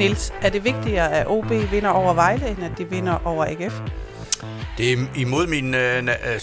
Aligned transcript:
Nils, 0.00 0.32
er 0.42 0.48
det 0.48 0.64
vigtigere, 0.64 1.12
at 1.12 1.26
OB 1.26 1.50
vinder 1.50 1.90
over 1.90 2.14
Vejle, 2.14 2.48
end 2.48 2.64
at 2.64 2.78
de 2.78 2.90
vinder 2.90 3.26
over 3.26 3.44
AGF? 3.44 3.80
Det 4.78 4.92
er 4.92 5.06
imod 5.16 5.46
min 5.46 5.74
øh, 5.74 5.98
na- 5.98 6.28
øh, 6.28 6.40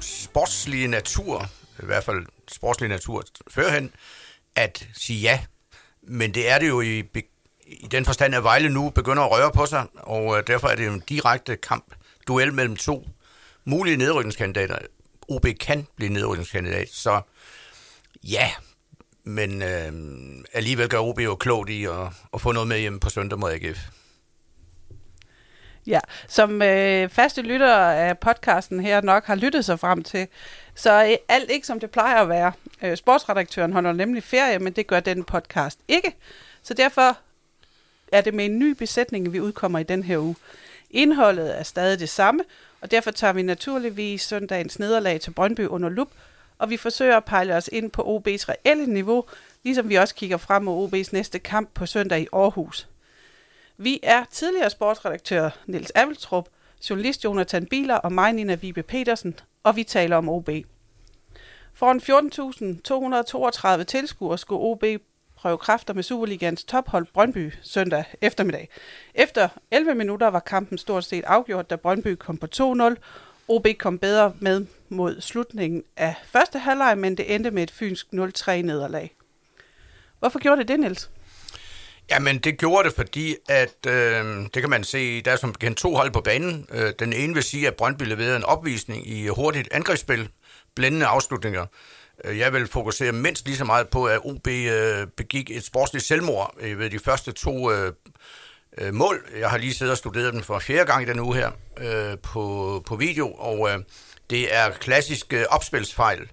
sportslige 0.00 0.88
natur, 0.88 1.46
i 1.82 1.86
hvert 1.86 2.04
fald 2.04 2.26
sportslige 2.48 2.88
natur 2.88 3.22
førhen, 3.50 3.92
at 4.56 4.88
sige 4.94 5.20
ja. 5.20 5.40
Men 6.02 6.34
det 6.34 6.50
er 6.50 6.58
det 6.58 6.68
jo 6.68 6.80
i, 6.80 6.98
i 7.66 7.86
den 7.90 8.04
forstand, 8.04 8.34
at 8.34 8.44
Vejle 8.44 8.68
nu 8.68 8.90
begynder 8.90 9.22
at 9.22 9.30
røre 9.30 9.50
på 9.52 9.66
sig, 9.66 9.86
og 9.94 10.38
øh, 10.38 10.46
derfor 10.46 10.68
er 10.68 10.74
det 10.74 10.86
jo 10.86 10.92
en 10.92 11.02
direkte 11.08 11.56
kamp, 11.56 11.94
duel 12.28 12.52
mellem 12.52 12.76
to 12.76 13.08
mulige 13.64 13.96
nedrykningskandidater. 13.96 14.78
OB 15.28 15.46
kan 15.60 15.86
blive 15.96 16.12
nedrykningskandidat, 16.12 16.88
så 16.92 17.20
ja, 18.24 18.50
men 19.24 19.62
øh, 19.62 19.92
alligevel 20.52 20.88
gør 20.88 20.98
OB 20.98 21.20
jo 21.20 21.34
klogt 21.34 21.70
i 21.70 21.84
at, 21.84 22.08
at 22.34 22.40
få 22.40 22.52
noget 22.52 22.68
med 22.68 22.78
hjem 22.78 23.00
på 23.00 23.10
søndag 23.10 23.38
mod 23.38 23.50
AGF. 23.50 23.78
Ja, 25.86 26.00
som 26.28 26.62
øh, 26.62 27.08
faste 27.08 27.42
lyttere 27.42 27.96
af 27.98 28.18
podcasten 28.18 28.80
her 28.80 29.00
nok 29.00 29.24
har 29.24 29.34
lyttet 29.34 29.64
sig 29.64 29.80
frem 29.80 30.02
til, 30.02 30.26
så 30.74 30.90
er 30.90 31.16
alt 31.28 31.50
ikke 31.50 31.66
som 31.66 31.80
det 31.80 31.90
plejer 31.90 32.22
at 32.22 32.28
være. 32.28 32.52
Øh, 32.82 32.96
sportsredaktøren 32.96 33.72
holder 33.72 33.92
nemlig 33.92 34.22
ferie, 34.22 34.58
men 34.58 34.72
det 34.72 34.86
gør 34.86 35.00
den 35.00 35.24
podcast 35.24 35.78
ikke. 35.88 36.16
Så 36.62 36.74
derfor 36.74 37.18
er 38.12 38.20
det 38.20 38.34
med 38.34 38.44
en 38.44 38.58
ny 38.58 38.70
besætning, 38.70 39.32
vi 39.32 39.40
udkommer 39.40 39.78
i 39.78 39.82
den 39.82 40.02
her 40.02 40.18
uge. 40.18 40.36
Indholdet 40.90 41.58
er 41.58 41.62
stadig 41.62 41.98
det 41.98 42.08
samme, 42.08 42.44
og 42.80 42.90
derfor 42.90 43.10
tager 43.10 43.32
vi 43.32 43.42
naturligvis 43.42 44.22
søndagens 44.22 44.78
nederlag 44.78 45.20
til 45.20 45.30
Brøndby 45.30 45.66
under 45.66 45.88
lup, 45.88 46.08
og 46.62 46.70
vi 46.70 46.76
forsøger 46.76 47.16
at 47.16 47.24
pejle 47.24 47.54
os 47.54 47.70
ind 47.72 47.90
på 47.90 48.02
OB's 48.02 48.48
reelle 48.48 48.86
niveau, 48.86 49.24
ligesom 49.64 49.88
vi 49.88 49.94
også 49.94 50.14
kigger 50.14 50.36
frem 50.36 50.62
mod 50.62 50.88
OB's 50.88 51.08
næste 51.12 51.38
kamp 51.38 51.70
på 51.74 51.86
søndag 51.86 52.20
i 52.20 52.26
Aarhus. 52.32 52.88
Vi 53.76 54.00
er 54.02 54.24
tidligere 54.30 54.70
sportsredaktør 54.70 55.50
Niels 55.66 55.92
Aveltrup, 55.94 56.48
journalist 56.90 57.24
Jonathan 57.24 57.66
Biler 57.66 57.94
og 57.94 58.12
mig, 58.12 58.32
Nina 58.32 58.54
Vibe 58.54 58.82
Petersen, 58.82 59.34
og 59.62 59.76
vi 59.76 59.84
taler 59.84 60.16
om 60.16 60.28
OB. 60.28 60.50
Foran 61.74 62.00
14.232 63.78 63.84
tilskuere 63.84 64.38
skulle 64.38 64.60
OB 64.60 64.84
prøve 65.36 65.58
kræfter 65.58 65.94
med 65.94 66.02
Superligans 66.02 66.64
tophold 66.64 67.06
Brøndby 67.14 67.52
søndag 67.62 68.04
eftermiddag. 68.20 68.68
Efter 69.14 69.48
11 69.70 69.94
minutter 69.94 70.26
var 70.26 70.40
kampen 70.40 70.78
stort 70.78 71.04
set 71.04 71.24
afgjort, 71.24 71.70
da 71.70 71.76
Brøndby 71.76 72.14
kom 72.14 72.36
på 72.36 72.46
2-0. 72.56 72.94
OB 73.52 73.66
kom 73.78 73.98
bedre 73.98 74.32
med 74.40 74.66
mod 74.88 75.20
slutningen 75.20 75.82
af 75.96 76.14
første 76.32 76.58
halvleg, 76.58 76.98
men 76.98 77.16
det 77.16 77.34
endte 77.34 77.50
med 77.50 77.62
et 77.62 77.70
fynsk 77.70 78.06
0-3 78.06 78.52
nederlag. 78.52 79.16
Hvorfor 80.18 80.38
gjorde 80.38 80.60
det 80.60 80.68
det, 80.68 80.80
Niels? 80.80 81.10
Jamen, 82.10 82.38
det 82.38 82.58
gjorde 82.58 82.88
det, 82.88 82.96
fordi 82.96 83.36
at, 83.48 83.86
øh, 83.86 84.24
det 84.54 84.62
kan 84.62 84.70
man 84.70 84.84
se, 84.84 85.20
der 85.20 85.32
er 85.32 85.36
som 85.36 85.52
bekendt 85.52 85.78
to 85.78 85.94
hold 85.94 86.10
på 86.10 86.20
banen. 86.20 86.66
Øh, 86.70 86.92
den 86.98 87.12
ene 87.12 87.34
vil 87.34 87.42
sige, 87.42 87.66
at 87.66 87.74
Brøndby 87.74 88.02
leverede 88.02 88.36
en 88.36 88.44
opvisning 88.44 89.08
i 89.08 89.28
hurtigt 89.28 89.68
angrebsspil, 89.72 90.28
blændende 90.74 91.06
afslutninger. 91.06 91.66
Øh, 92.24 92.38
jeg 92.38 92.52
vil 92.52 92.66
fokusere 92.66 93.12
mindst 93.12 93.46
lige 93.46 93.56
så 93.56 93.64
meget 93.64 93.88
på, 93.88 94.04
at 94.04 94.20
OB 94.24 94.48
øh, 94.48 95.06
begik 95.16 95.50
et 95.50 95.64
sportsligt 95.64 96.04
selvmord 96.04 96.54
øh, 96.60 96.78
ved 96.78 96.90
de 96.90 96.98
første 96.98 97.32
to 97.32 97.72
øh, 97.72 97.92
øh, 98.78 98.94
mål. 98.94 99.26
Jeg 99.38 99.50
har 99.50 99.58
lige 99.58 99.74
siddet 99.74 99.90
og 99.90 99.98
studeret 99.98 100.34
dem 100.34 100.42
for 100.42 100.58
fjerde 100.58 100.86
gang 100.86 101.02
i 101.02 101.06
den 101.06 101.20
uge 101.20 101.36
her 101.36 101.50
øh, 101.78 102.18
på, 102.18 102.82
på 102.86 102.96
video, 102.96 103.32
og 103.32 103.70
øh, 103.70 103.78
det 104.30 104.54
er 104.54 104.70
klassisk 104.70 105.32
øh, 105.32 105.44
opspilsfejl 105.50 106.30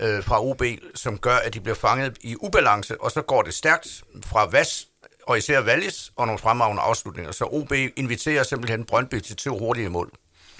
øh, 0.00 0.24
fra 0.24 0.44
OB, 0.44 0.62
som 0.94 1.18
gør, 1.18 1.36
at 1.36 1.54
de 1.54 1.60
bliver 1.60 1.76
fanget 1.76 2.18
i 2.20 2.36
ubalance, 2.40 3.00
og 3.00 3.10
så 3.10 3.22
går 3.22 3.42
det 3.42 3.54
stærkt 3.54 4.04
fra 4.24 4.46
Vas 4.46 4.88
og 5.26 5.38
især 5.38 5.60
Valles 5.60 6.12
og 6.16 6.26
nogle 6.26 6.38
fremragende 6.38 6.82
afslutninger. 6.82 7.32
Så 7.32 7.44
OB 7.44 7.72
inviterer 7.96 8.42
simpelthen 8.42 8.84
Brøndby 8.84 9.20
til 9.20 9.36
to 9.36 9.58
hurtige 9.58 9.88
mål. 9.88 10.12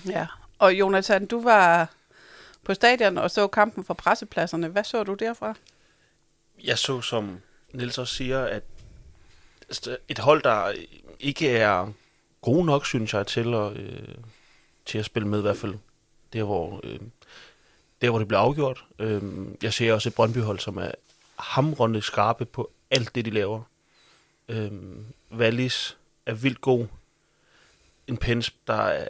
Ja, 0.07 0.27
og 0.59 0.75
Jonathan, 0.75 1.27
du 1.27 1.43
var 1.43 1.89
på 2.65 2.75
stadion 2.75 3.19
og 3.19 3.31
så 3.31 3.47
kampen 3.47 3.85
fra 3.85 3.95
pressepladserne. 3.95 4.69
Hvad 4.69 4.85
så 4.85 5.03
du 5.03 5.15
derfra? 5.15 5.55
Jeg 6.65 6.79
så, 6.79 7.01
som 7.01 7.41
Niels 7.73 7.99
også 7.99 8.15
siger, 8.15 8.45
at 8.45 8.63
et 10.09 10.19
hold, 10.19 10.43
der 10.43 10.73
ikke 11.21 11.51
er 11.51 11.93
gode 12.41 12.65
nok, 12.65 12.87
synes 12.87 13.15
jeg, 13.15 13.27
til 13.27 13.55
at, 13.55 13.77
øh, 13.77 14.15
til 14.87 14.99
at 14.99 15.05
spille 15.05 15.29
med 15.29 15.39
i 15.39 15.43
hvert 15.43 15.57
fald. 15.57 15.75
Der, 16.33 16.43
hvor, 16.43 16.81
øh, 16.85 17.01
der, 18.03 18.11
hvor 18.11 18.19
det 18.19 18.29
bliver 18.29 18.41
afgjort. 18.41 18.85
Øh, 18.99 19.23
jeg 19.63 19.73
ser 19.73 19.93
også 19.93 20.09
et 20.09 20.15
Brøndby-hold, 20.15 20.59
som 20.59 20.77
er 20.77 20.91
hamrende 21.37 22.03
skarpe 22.03 22.45
på 22.45 22.71
alt 22.91 23.15
det, 23.15 23.25
de 23.25 23.31
laver. 23.31 23.63
Øh, 24.49 24.71
Wallis 25.33 25.97
er 26.27 26.35
vildt 26.35 26.61
god. 26.61 26.87
En 28.07 28.17
Pens, 28.17 28.55
der 28.67 28.75
er 28.75 29.09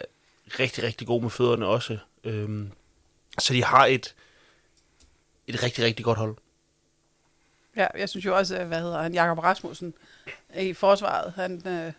rigtig, 0.60 0.84
rigtig 0.84 1.06
god 1.06 1.22
med 1.22 1.30
fødderne 1.30 1.66
også. 1.66 1.98
Øh, 2.24 2.66
så 3.38 3.54
de 3.54 3.64
har 3.64 3.86
et, 3.86 4.14
et 5.46 5.62
rigtig, 5.62 5.84
rigtig 5.84 6.04
godt 6.04 6.18
hold. 6.18 6.36
Ja, 7.76 7.86
jeg 7.94 8.08
synes 8.08 8.24
jo 8.24 8.36
også, 8.36 8.64
hvad 8.64 8.80
hedder 8.80 9.02
han, 9.02 9.14
Jakob 9.14 9.38
Rasmussen 9.38 9.94
i 10.56 10.72
forsvaret, 10.72 11.32
han 11.36 11.62
øh, 11.66 11.92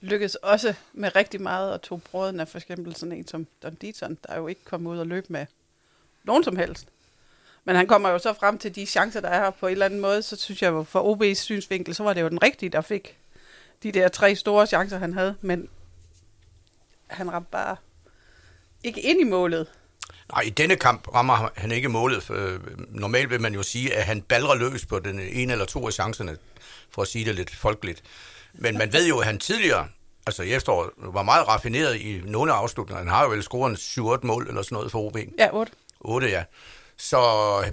lykkedes 0.00 0.34
også 0.34 0.74
med 0.92 1.16
rigtig 1.16 1.40
meget 1.40 1.72
og 1.72 1.82
tog 1.82 2.02
brøden 2.02 2.40
af 2.40 2.48
for 2.48 2.58
eksempel 2.58 2.96
sådan 2.96 3.12
en 3.12 3.26
som 3.26 3.46
Don 3.62 3.74
Deaton, 3.74 4.18
der 4.26 4.36
jo 4.36 4.46
ikke 4.46 4.64
kom 4.64 4.86
ud 4.86 4.98
og 4.98 5.06
løb 5.06 5.30
med 5.30 5.46
nogen 6.24 6.44
som 6.44 6.56
helst. 6.56 6.88
Men 7.64 7.76
han 7.76 7.86
kommer 7.86 8.08
jo 8.08 8.18
så 8.18 8.32
frem 8.32 8.58
til 8.58 8.74
de 8.74 8.86
chancer, 8.86 9.20
der 9.20 9.28
er 9.28 9.44
her 9.44 9.50
på 9.50 9.66
en 9.66 9.72
eller 9.72 9.86
anden 9.86 10.00
måde, 10.00 10.22
så 10.22 10.36
synes 10.36 10.62
jeg 10.62 10.68
jo 10.68 10.82
for 10.82 11.14
OB's 11.14 11.34
synsvinkel, 11.34 11.94
så 11.94 12.02
var 12.02 12.12
det 12.12 12.20
jo 12.20 12.28
den 12.28 12.42
rigtige, 12.42 12.70
der 12.70 12.80
fik 12.80 13.18
de 13.82 13.92
der 13.92 14.08
tre 14.08 14.34
store 14.34 14.66
chancer, 14.66 14.98
han 14.98 15.12
havde, 15.12 15.34
men 15.40 15.68
han 17.06 17.32
ramte 17.32 17.50
bare 17.50 17.76
ikke 18.84 19.00
ind 19.00 19.20
i 19.20 19.24
målet. 19.24 19.66
Nej, 20.32 20.42
i 20.42 20.50
denne 20.50 20.76
kamp 20.76 21.14
rammer 21.14 21.48
han 21.56 21.72
ikke 21.72 21.88
målet. 21.88 22.22
For, 22.22 22.58
normalt 22.88 23.30
vil 23.30 23.40
man 23.40 23.54
jo 23.54 23.62
sige, 23.62 23.94
at 23.94 24.04
han 24.04 24.22
balrer 24.22 24.54
løs 24.54 24.86
på 24.86 24.98
den 24.98 25.20
ene 25.20 25.52
eller 25.52 25.64
to 25.64 25.86
af 25.86 25.92
chancerne, 25.92 26.36
for 26.90 27.02
at 27.02 27.08
sige 27.08 27.24
det 27.24 27.34
lidt 27.34 27.56
folkeligt. 27.56 28.02
Men 28.54 28.78
man 28.78 28.92
ved 28.92 29.08
jo, 29.08 29.18
at 29.18 29.26
han 29.26 29.38
tidligere, 29.38 29.88
altså 30.26 30.42
i 30.42 30.52
efteråret, 30.52 30.90
var 30.96 31.22
meget 31.22 31.48
raffineret 31.48 31.96
i 31.96 32.20
nogle 32.24 32.52
af 32.52 32.56
afslutningerne. 32.56 33.10
Han 33.10 33.18
har 33.18 33.24
jo 33.24 33.30
vel 33.30 33.42
scoret 33.42 33.76
7-8 33.76 34.26
mål 34.26 34.48
eller 34.48 34.62
sådan 34.62 34.76
noget 34.76 34.92
for 34.92 34.98
OB. 34.98 35.16
Ja, 35.38 35.48
8. 35.52 35.72
8, 36.00 36.28
ja. 36.28 36.44
Så, 36.98 37.20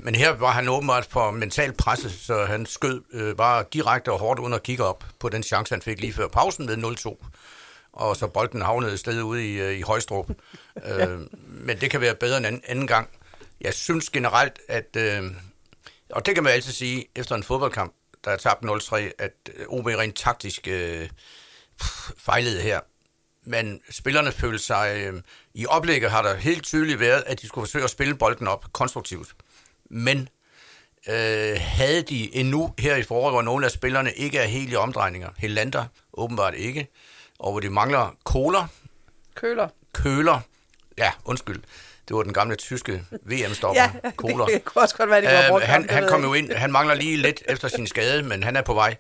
men 0.02 0.16
her 0.16 0.32
var 0.32 0.52
han 0.52 0.70
åbenbart 0.70 1.08
for 1.10 1.32
mental 1.32 1.74
presse, 1.74 2.10
så 2.10 2.46
han 2.46 2.66
skød 2.66 3.02
øh, 3.14 3.36
bare 3.36 3.66
direkte 3.74 4.12
og 4.12 4.20
hårdt 4.20 4.40
under 4.40 4.58
at 4.58 4.64
kigge 4.64 4.84
op 4.84 5.04
på 5.20 5.30
den 5.30 5.44
chance, 5.44 5.74
han 5.74 5.82
fik 5.82 6.02
lige 6.02 6.14
før 6.14 6.28
pausen 6.28 6.68
ved 6.68 6.78
0-2 6.78 7.26
og 7.94 8.18
så 8.18 8.28
bolden 8.28 8.62
havnede 8.62 8.94
et 8.94 9.00
sted 9.00 9.22
ude 9.22 9.48
i, 9.48 9.62
øh, 9.62 9.78
i 9.78 9.82
Højstrup. 9.82 10.30
øh, 10.86 11.20
men 11.48 11.82
det 11.82 11.92
kan 11.92 12.02
være 12.02 12.16
bedre 12.16 12.38
end 12.38 12.46
anden, 12.46 12.62
anden 12.68 12.88
gang. 12.88 13.10
Jeg 13.62 13.74
synes 13.74 14.10
generelt, 14.10 14.60
at, 14.70 14.96
øh, 14.98 15.24
og 16.10 16.26
det 16.26 16.36
kan 16.36 16.44
man 16.44 16.54
altid 16.54 16.72
sige, 16.72 17.06
efter 17.16 17.36
en 17.36 17.44
fodboldkamp, 17.44 17.94
der 18.26 18.32
er 18.32 18.38
tabt 18.38 18.66
0-3, 18.66 18.96
at 19.20 19.32
OB 19.68 19.86
rent 19.86 20.16
taktisk 20.16 20.68
øh, 20.68 21.10
fejlede 22.18 22.62
her. 22.62 22.80
Men 23.46 23.82
spillerne 23.90 24.32
følte 24.32 24.60
sig, 24.60 24.96
øh, 24.98 25.22
i 25.54 25.66
oplægget 25.66 26.12
har 26.12 26.22
der 26.22 26.36
helt 26.36 26.64
tydeligt 26.64 27.00
været, 27.00 27.24
at 27.28 27.42
de 27.42 27.48
skulle 27.48 27.68
forsøge 27.68 27.84
at 27.84 27.90
spille 27.90 28.16
bolden 28.16 28.48
op 28.48 28.74
konstruktivt. 28.74 29.36
Men 29.90 30.30
øh, 31.10 31.58
havde 31.60 32.02
de 32.02 32.36
endnu 32.36 32.74
her 32.80 32.96
i 32.96 33.04
foråret, 33.04 33.34
hvor 33.34 33.42
nogle 33.42 33.66
af 33.66 33.72
spillerne 33.72 34.14
ikke 34.14 34.38
er 34.38 34.46
helt 34.46 34.72
i 34.72 34.76
omdrejninger, 34.76 35.30
Helander 35.38 35.86
åbenbart 36.14 36.56
ikke, 36.56 36.88
og 37.44 37.52
hvor 37.52 37.60
de 37.60 37.70
mangler 37.70 38.16
koler. 38.24 38.68
Køler. 39.36 39.68
Køler. 39.94 40.40
Ja, 40.98 41.12
undskyld. 41.26 41.64
Det 42.08 42.16
var 42.16 42.24
den 42.24 42.34
gamle 42.34 42.56
tyske 42.56 43.04
VM-stopper. 43.12 43.82
ja, 43.82 44.12
Koler. 44.16 44.46
det 44.54 44.66
kunne 44.66 44.82
også 44.82 44.96
godt 44.96 45.10
være, 45.10 45.22
det 45.22 45.30
var 45.30 45.50
brugt. 45.50 45.64
Uh, 45.64 45.70
han, 45.70 45.90
han 45.90 46.08
kom 46.08 46.24
jo 46.24 46.34
ind, 46.34 46.52
han 46.52 46.72
mangler 46.72 46.96
lige 46.96 47.18
lidt 47.18 47.44
efter 47.50 47.68
sin 47.68 47.88
skade, 47.88 48.24
men 48.24 48.44
han 48.44 48.56
er 48.56 48.62
på 48.62 48.74
vej. 48.74 48.96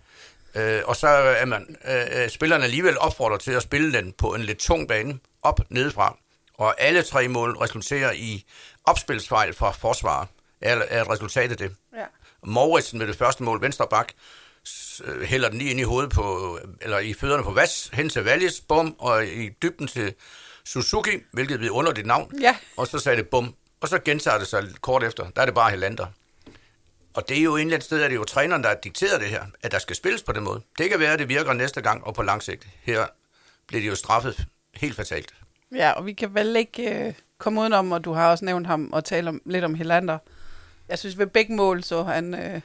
Uh, 0.55 0.61
og 0.85 0.95
så 0.95 1.07
er 1.07 1.45
man, 1.45 1.77
uh, 1.87 2.29
spillerne 2.29 2.63
alligevel 2.63 2.99
opfordret 2.99 3.41
til 3.41 3.51
at 3.51 3.61
spille 3.61 3.93
den 3.93 4.11
på 4.11 4.33
en 4.35 4.41
lidt 4.41 4.57
tung 4.57 4.87
bane, 4.87 5.19
op 5.41 5.59
nedefra. 5.69 6.17
Og 6.57 6.81
alle 6.81 7.03
tre 7.03 7.27
mål 7.27 7.57
resulterer 7.57 8.11
i 8.11 8.45
opspilsfejl 8.85 9.53
fra 9.53 9.71
forsvaret, 9.71 10.27
er, 10.61 10.81
er 10.89 11.11
resultatet 11.11 11.59
det. 11.59 11.75
Ja. 11.95 12.05
Mauritsen 12.43 12.99
med 12.99 13.07
det 13.07 13.15
første 13.15 13.43
mål, 13.43 13.61
venstre 13.61 13.87
bak, 13.89 14.13
hælder 15.25 15.49
den 15.49 15.57
lige 15.57 15.71
ind 15.71 15.79
i 15.79 15.83
hovedet 15.83 16.11
på, 16.11 16.59
eller 16.81 16.99
i 16.99 17.13
fødderne 17.13 17.43
på 17.43 17.51
Vas, 17.51 17.89
hen 17.93 18.09
til 18.09 18.23
Valles, 18.23 18.61
bum, 18.61 18.95
og 18.99 19.25
i 19.25 19.49
dybden 19.49 19.87
til 19.87 20.13
Suzuki, 20.65 21.11
hvilket 21.31 21.59
bliver 21.59 21.73
under 21.73 21.91
dit 21.91 22.05
navn. 22.05 22.31
Ja. 22.41 22.55
Og 22.77 22.87
så 22.87 22.99
sagde 22.99 23.17
det 23.17 23.27
bum. 23.27 23.55
Og 23.81 23.87
så 23.89 23.99
gentager 23.99 24.37
det 24.37 24.47
sig 24.47 24.63
kort 24.81 25.03
efter. 25.03 25.29
Der 25.35 25.41
er 25.41 25.45
det 25.45 25.55
bare 25.55 25.71
Helander. 25.71 26.05
Og 27.13 27.29
det 27.29 27.37
er 27.37 27.41
jo 27.41 27.55
et 27.55 27.83
sted, 27.83 28.01
at 28.01 28.09
det 28.09 28.15
er 28.15 28.19
jo 28.19 28.23
træneren, 28.23 28.63
der 28.63 28.69
har 28.69 28.75
dikteret 28.83 29.21
det 29.21 29.29
her, 29.29 29.43
at 29.63 29.71
der 29.71 29.79
skal 29.79 29.95
spilles 29.95 30.23
på 30.23 30.31
den 30.31 30.43
måde. 30.43 30.61
Det 30.77 30.89
kan 30.89 30.99
være, 30.99 31.13
at 31.13 31.19
det 31.19 31.29
virker 31.29 31.53
næste 31.53 31.81
gang 31.81 32.03
og 32.03 32.13
på 32.13 32.23
lang 32.23 32.43
sigt. 32.43 32.67
Her 32.81 33.05
bliver 33.67 33.81
det 33.81 33.89
jo 33.89 33.95
straffet 33.95 34.45
helt 34.75 34.95
fatalt. 34.95 35.33
Ja, 35.75 35.91
og 35.91 36.05
vi 36.05 36.13
kan 36.13 36.33
vel 36.33 36.55
ikke 36.55 37.07
øh, 37.07 37.13
komme 37.37 37.61
udenom, 37.61 37.91
og 37.91 38.05
du 38.05 38.13
har 38.13 38.31
også 38.31 38.45
nævnt 38.45 38.67
ham 38.67 38.93
og 38.93 39.05
tale 39.05 39.29
om, 39.29 39.41
lidt 39.45 39.63
om 39.63 39.75
Helander. 39.75 40.17
Jeg 40.89 40.99
synes 40.99 41.17
ved 41.17 41.27
begge 41.27 41.55
mål, 41.55 41.83
så 41.83 42.03
han 42.03 42.33
øh, 42.33 42.61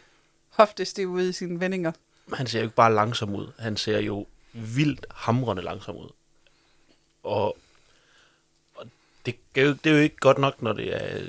hoftestiv 0.58 1.08
ude 1.08 1.28
i 1.28 1.32
sine 1.32 1.60
vendinger. 1.60 1.92
han 2.32 2.46
ser 2.46 2.58
jo 2.58 2.64
ikke 2.64 2.74
bare 2.74 2.94
langsom 2.94 3.34
ud. 3.34 3.52
Han 3.58 3.76
ser 3.76 3.98
jo 3.98 4.26
vildt 4.52 5.06
hamrende 5.10 5.62
langsom 5.62 5.96
ud. 5.96 6.10
Og, 7.22 7.58
og 8.74 8.86
det, 9.26 9.36
er 9.54 9.62
jo, 9.62 9.72
det 9.72 9.90
er 9.90 9.96
jo 9.96 10.02
ikke 10.02 10.16
godt 10.16 10.38
nok, 10.38 10.62
når 10.62 10.72
det 10.72 10.96
er, 10.96 11.28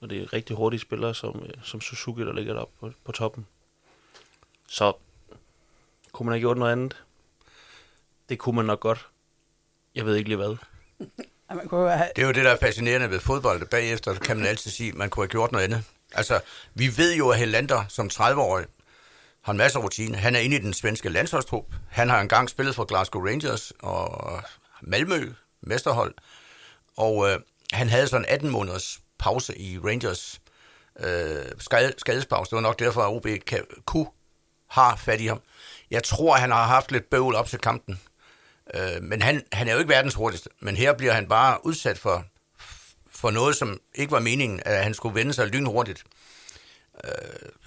når 0.00 0.08
det 0.08 0.22
er 0.22 0.32
rigtig 0.32 0.56
hurtige 0.56 0.80
spillere 0.80 1.14
som, 1.14 1.42
øh, 1.46 1.54
som 1.62 1.80
Suzuki, 1.80 2.20
der 2.22 2.32
ligger 2.32 2.54
deroppe 2.54 2.74
på, 2.80 2.92
på 3.04 3.12
toppen. 3.12 3.46
Så 4.68 4.92
kunne 6.12 6.26
man 6.26 6.32
have 6.32 6.40
gjort 6.40 6.58
noget 6.58 6.72
andet? 6.72 7.04
Det 8.28 8.38
kunne 8.38 8.56
man 8.56 8.64
nok 8.64 8.80
godt. 8.80 9.06
Jeg 9.94 10.06
ved 10.06 10.16
ikke 10.16 10.28
lige 10.28 10.36
hvad. 10.36 10.56
Man 11.54 11.68
kunne 11.68 11.80
jo 11.80 11.88
have, 11.88 12.10
Det 12.16 12.22
er 12.22 12.26
jo 12.26 12.32
det, 12.32 12.44
der 12.44 12.50
er 12.50 12.56
fascinerende 12.60 13.10
ved 13.10 13.20
fodbold. 13.20 13.66
Bagefter 13.66 14.14
kan 14.14 14.36
man 14.36 14.46
altid 14.46 14.70
sige, 14.70 14.88
at 14.88 14.94
man 14.94 15.10
kunne 15.10 15.24
have 15.24 15.30
gjort 15.30 15.52
noget 15.52 15.64
andet. 15.64 15.84
Altså, 16.14 16.40
vi 16.74 16.96
ved 16.96 17.14
jo, 17.14 17.28
at 17.28 17.38
Helander 17.38 17.84
som 17.88 18.10
30-årig 18.12 18.66
har 19.42 19.52
en 19.52 19.58
masse 19.58 19.78
rutine. 19.78 20.16
Han 20.16 20.34
er 20.34 20.40
inde 20.40 20.56
i 20.56 20.60
den 20.60 20.74
svenske 20.74 21.08
landsholdstrup. 21.08 21.74
Han 21.90 22.08
har 22.08 22.20
engang 22.20 22.50
spillet 22.50 22.74
for 22.74 22.84
Glasgow 22.84 23.26
Rangers 23.26 23.72
og 23.78 24.42
Malmø, 24.82 25.32
mesterhold. 25.60 26.14
Og 26.96 27.30
øh, 27.30 27.40
han 27.72 27.88
havde 27.88 28.08
sådan 28.08 28.26
18 28.28 28.50
måneders 28.50 29.00
pause 29.18 29.58
i 29.58 29.78
Rangers 29.78 30.40
øh, 31.00 31.44
skade, 31.58 31.92
skadespause. 31.98 32.50
Det 32.50 32.56
var 32.56 32.62
nok 32.62 32.78
derfor, 32.78 33.02
at 33.02 33.16
OB 33.16 33.26
kan, 33.46 33.64
kunne 33.84 34.06
har 34.68 34.96
fat 34.96 35.20
i 35.20 35.26
ham. 35.26 35.40
Jeg 35.90 36.04
tror, 36.04 36.34
han 36.34 36.50
har 36.50 36.66
haft 36.66 36.92
lidt 36.92 37.10
bøvl 37.10 37.34
op 37.34 37.48
til 37.48 37.58
kampen. 37.58 38.00
Øh, 38.74 39.02
men 39.02 39.22
han, 39.22 39.42
han 39.52 39.68
er 39.68 39.72
jo 39.72 39.78
ikke 39.78 39.92
verdens 39.92 40.14
hurtigste. 40.14 40.50
Men 40.60 40.76
her 40.76 40.92
bliver 40.92 41.12
han 41.12 41.28
bare 41.28 41.66
udsat 41.66 41.98
for, 41.98 42.24
for 43.14 43.30
noget, 43.30 43.56
som 43.56 43.80
ikke 43.94 44.12
var 44.12 44.20
meningen, 44.20 44.60
at 44.66 44.82
han 44.84 44.94
skulle 44.94 45.14
vende 45.14 45.32
sig 45.32 45.46
lynhurtigt. 45.46 46.04
Øh, 47.04 47.10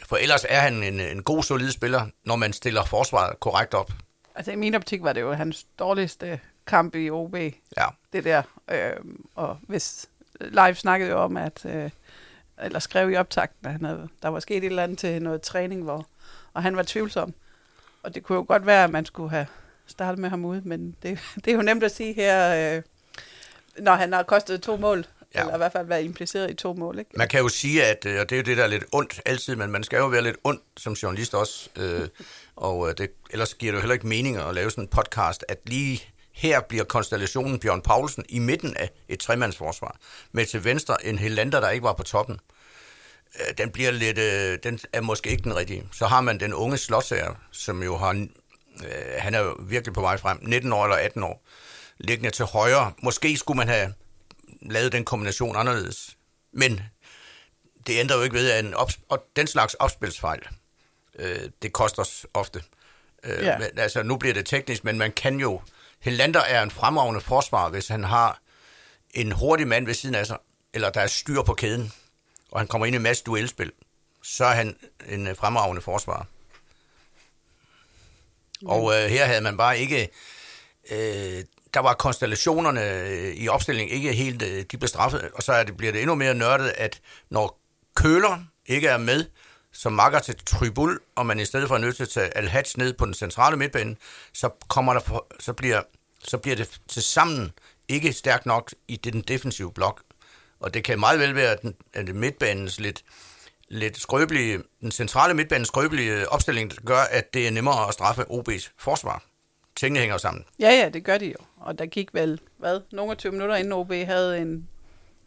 for 0.05 0.15
ellers 0.17 0.45
er 0.49 0.59
han 0.59 0.83
en, 0.83 0.99
en 0.99 1.23
god, 1.23 1.43
solid 1.43 1.71
spiller, 1.71 2.05
når 2.23 2.35
man 2.35 2.53
stiller 2.53 2.85
forsvaret 2.85 3.39
korrekt 3.39 3.73
op. 3.73 3.91
altså 4.35 4.51
i 4.51 4.55
min 4.55 4.75
optik 4.75 5.03
var 5.03 5.13
det 5.13 5.21
jo 5.21 5.33
hans 5.33 5.65
dårligste 5.79 6.39
kamp 6.67 6.95
i 6.95 7.09
OB, 7.09 7.35
Ja. 7.77 7.85
det 8.13 8.23
der. 8.23 8.41
Øh, 8.71 8.93
og 9.35 9.57
hvis 9.61 10.09
live 10.39 10.75
snakkede 10.75 11.09
jo 11.11 11.17
om, 11.19 11.37
at, 11.37 11.65
øh, 11.65 11.89
eller 12.63 12.79
skrev 12.79 13.11
i 13.11 13.15
optakten, 13.15 13.65
at 13.67 13.71
han 13.71 13.85
havde, 13.85 14.07
der 14.23 14.29
var 14.29 14.39
sket 14.39 14.57
et 14.57 14.63
eller 14.65 14.83
andet 14.83 14.97
til 14.99 15.21
noget 15.21 15.41
træning, 15.41 15.83
hvor, 15.83 16.05
og 16.53 16.63
han 16.63 16.75
var 16.77 16.83
tvivlsom. 16.83 17.33
Og 18.03 18.15
det 18.15 18.23
kunne 18.23 18.35
jo 18.35 18.45
godt 18.47 18.65
være, 18.65 18.83
at 18.83 18.89
man 18.89 19.05
skulle 19.05 19.29
have 19.29 19.45
startet 19.87 20.19
med 20.19 20.29
ham 20.29 20.45
ud, 20.45 20.61
men 20.61 20.95
det, 21.03 21.19
det 21.45 21.47
er 21.51 21.55
jo 21.55 21.61
nemt 21.61 21.83
at 21.83 21.91
sige 21.95 22.13
her, 22.13 22.75
øh, 22.77 22.81
når 23.79 23.95
han 23.95 24.13
har 24.13 24.23
kostet 24.23 24.61
to 24.61 24.77
mål, 24.77 25.05
Ja. 25.35 25.41
eller 25.41 25.53
i 25.53 25.57
hvert 25.57 25.71
fald 25.71 25.87
været 25.87 26.03
impliceret 26.03 26.51
i 26.51 26.53
to 26.53 26.73
mål. 26.73 26.99
Ikke? 26.99 27.11
Man 27.15 27.27
kan 27.27 27.39
jo 27.39 27.49
sige, 27.49 27.85
at, 27.85 28.05
øh, 28.05 28.19
og 28.19 28.29
det 28.29 28.35
er 28.35 28.39
jo 28.39 28.43
det, 28.43 28.57
der 28.57 28.63
er 28.63 28.67
lidt 28.67 28.85
ondt 28.91 29.21
altid, 29.25 29.55
men 29.55 29.71
man 29.71 29.83
skal 29.83 29.97
jo 29.97 30.07
være 30.07 30.21
lidt 30.21 30.37
ondt 30.43 30.61
som 30.77 30.93
journalist 30.93 31.33
også. 31.33 31.69
Øh, 31.75 32.07
og 32.55 32.89
øh, 32.89 32.95
det, 32.97 33.11
ellers 33.29 33.53
giver 33.53 33.71
det 33.71 33.77
jo 33.77 33.81
heller 33.81 33.93
ikke 33.93 34.07
mening 34.07 34.37
at 34.37 34.55
lave 34.55 34.71
sådan 34.71 34.83
en 34.83 34.87
podcast, 34.87 35.45
at 35.47 35.57
lige 35.65 36.03
her 36.31 36.61
bliver 36.61 36.83
konstellationen 36.83 37.59
Bjørn 37.59 37.81
Paulsen 37.81 38.25
i 38.29 38.39
midten 38.39 38.77
af 38.77 38.89
et 39.09 39.19
tremandsforsvar, 39.19 39.97
med 40.31 40.45
til 40.45 40.63
venstre 40.63 41.05
en 41.05 41.19
Helander, 41.19 41.59
der 41.59 41.69
ikke 41.69 41.83
var 41.83 41.93
på 41.93 42.03
toppen. 42.03 42.39
Øh, 43.39 43.57
den 43.57 43.71
bliver 43.71 43.91
lidt, 43.91 44.17
øh, 44.17 44.57
den 44.63 44.79
er 44.93 45.01
måske 45.01 45.29
ikke 45.29 45.43
den 45.43 45.55
rigtige. 45.55 45.83
Så 45.91 46.05
har 46.05 46.21
man 46.21 46.39
den 46.39 46.53
unge 46.53 46.77
slotsager, 46.77 47.35
som 47.51 47.83
jo 47.83 47.97
har, 47.97 48.09
øh, 48.09 48.27
han 49.17 49.33
er 49.33 49.39
jo 49.39 49.55
virkelig 49.59 49.93
på 49.93 50.01
vej 50.01 50.17
frem, 50.17 50.39
19 50.41 50.73
år 50.73 50.83
eller 50.83 50.97
18 50.97 51.23
år, 51.23 51.43
liggende 51.97 52.31
til 52.31 52.45
højre. 52.45 52.91
Måske 53.03 53.37
skulle 53.37 53.57
man 53.57 53.67
have 53.67 53.93
lavet 54.71 54.91
den 54.91 55.05
kombination 55.05 55.55
anderledes. 55.55 56.17
Men 56.51 56.81
det 57.87 57.99
ændrer 57.99 58.17
jo 58.17 58.23
ikke 58.23 58.35
ved, 58.35 58.51
at 58.51 58.65
en 58.65 58.73
ops- 58.73 58.99
og 59.09 59.25
den 59.35 59.47
slags 59.47 59.73
opspilsfejl, 59.73 60.47
øh, 61.19 61.49
det 61.61 61.73
koster 61.73 62.01
os 62.01 62.25
ofte. 62.33 62.63
Øh, 63.23 63.43
Ja. 63.43 63.57
men, 63.57 63.79
altså, 63.79 64.03
nu 64.03 64.17
bliver 64.17 64.33
det 64.33 64.45
teknisk, 64.45 64.83
men 64.83 64.97
man 64.97 65.11
kan 65.11 65.39
jo... 65.39 65.61
Helander 65.99 66.39
er 66.39 66.63
en 66.63 66.71
fremragende 66.71 67.21
forsvar, 67.21 67.69
hvis 67.69 67.87
han 67.87 68.03
har 68.03 68.41
en 69.11 69.31
hurtig 69.31 69.67
mand 69.67 69.85
ved 69.85 69.93
siden 69.93 70.15
af 70.15 70.27
sig, 70.27 70.37
eller 70.73 70.89
der 70.89 71.01
er 71.01 71.07
styr 71.07 71.41
på 71.41 71.53
kæden, 71.53 71.93
og 72.51 72.59
han 72.59 72.67
kommer 72.67 72.85
ind 72.85 72.95
i 72.95 72.97
en 72.97 73.03
masse 73.03 73.23
duelspil, 73.23 73.71
så 74.23 74.45
er 74.45 74.53
han 74.55 74.77
en 75.07 75.27
øh, 75.27 75.35
fremragende 75.35 75.81
forsvar. 75.81 76.27
Og 78.65 78.93
øh, 78.93 79.09
her 79.09 79.25
havde 79.25 79.41
man 79.41 79.57
bare 79.57 79.79
ikke... 79.79 80.09
Øh, 80.91 81.43
der 81.77 81.83
var 81.83 81.93
konstellationerne 81.93 82.83
øh, 82.83 83.33
i 83.35 83.47
opstillingen 83.47 83.95
ikke 83.95 84.13
helt... 84.13 84.41
Øh, 84.41 84.65
de 84.71 84.77
blev 84.77 84.87
straffet, 84.87 85.29
og 85.33 85.43
så 85.43 85.51
er 85.53 85.63
det, 85.63 85.77
bliver 85.77 85.91
det 85.91 86.01
endnu 86.01 86.15
mere 86.15 86.33
nørdet, 86.33 86.73
at 86.77 87.01
når 87.29 87.59
Køler 87.95 88.37
ikke 88.65 88.87
er 88.87 88.97
med 88.97 89.25
som 89.71 89.93
makker 89.93 90.19
til 90.19 90.35
Tribul, 90.45 90.99
og 91.15 91.25
man 91.25 91.39
i 91.39 91.45
stedet 91.45 91.67
for 91.67 91.75
er 91.75 91.79
nødt 91.79 91.95
til 91.95 92.03
at 92.03 92.09
tage 92.09 92.37
al 92.37 92.65
ned 92.77 92.93
på 92.93 93.05
den 93.05 93.13
centrale 93.13 93.57
midtbane, 93.57 93.95
så, 94.33 94.49
kommer 94.67 94.93
der 94.93 94.99
for, 94.99 95.27
så, 95.39 95.53
bliver, 95.53 95.81
så 96.23 96.37
bliver 96.37 96.55
det 96.55 96.79
til 96.87 97.03
sammen 97.03 97.51
ikke 97.87 98.13
stærkt 98.13 98.45
nok 98.45 98.73
i 98.87 98.95
den 98.95 99.21
defensive 99.21 99.73
blok. 99.73 100.01
Og 100.59 100.73
det 100.73 100.83
kan 100.83 100.99
meget 100.99 101.19
vel 101.19 101.35
være, 101.35 101.51
at, 101.51 101.61
den, 101.61 101.75
at 101.93 102.15
midtbanens 102.15 102.79
lidt, 102.79 103.03
lidt 103.69 104.01
skrøbelige, 104.01 104.59
den 104.81 104.91
centrale 104.91 105.33
midtbanens 105.33 105.67
skrøbelige 105.67 106.13
øh, 106.13 106.25
opstilling 106.29 106.73
gør, 106.85 107.01
at 107.01 107.33
det 107.33 107.47
er 107.47 107.51
nemmere 107.51 107.87
at 107.87 107.93
straffe 107.93 108.21
OB's 108.21 108.71
forsvar. 108.77 109.23
Tingene 109.77 109.99
hænger 109.99 110.17
sammen. 110.17 110.45
Ja, 110.59 110.69
ja, 110.69 110.89
det 110.89 111.03
gør 111.03 111.17
de 111.17 111.25
jo. 111.25 111.37
Og 111.57 111.79
der 111.79 111.85
gik 111.85 112.13
vel, 112.13 112.39
hvad, 112.57 112.81
nogle 112.91 113.11
af 113.11 113.17
20 113.17 113.31
minutter 113.31 113.55
inden 113.55 113.73
OB 113.73 113.91
havde 113.91 114.39
en 114.39 114.67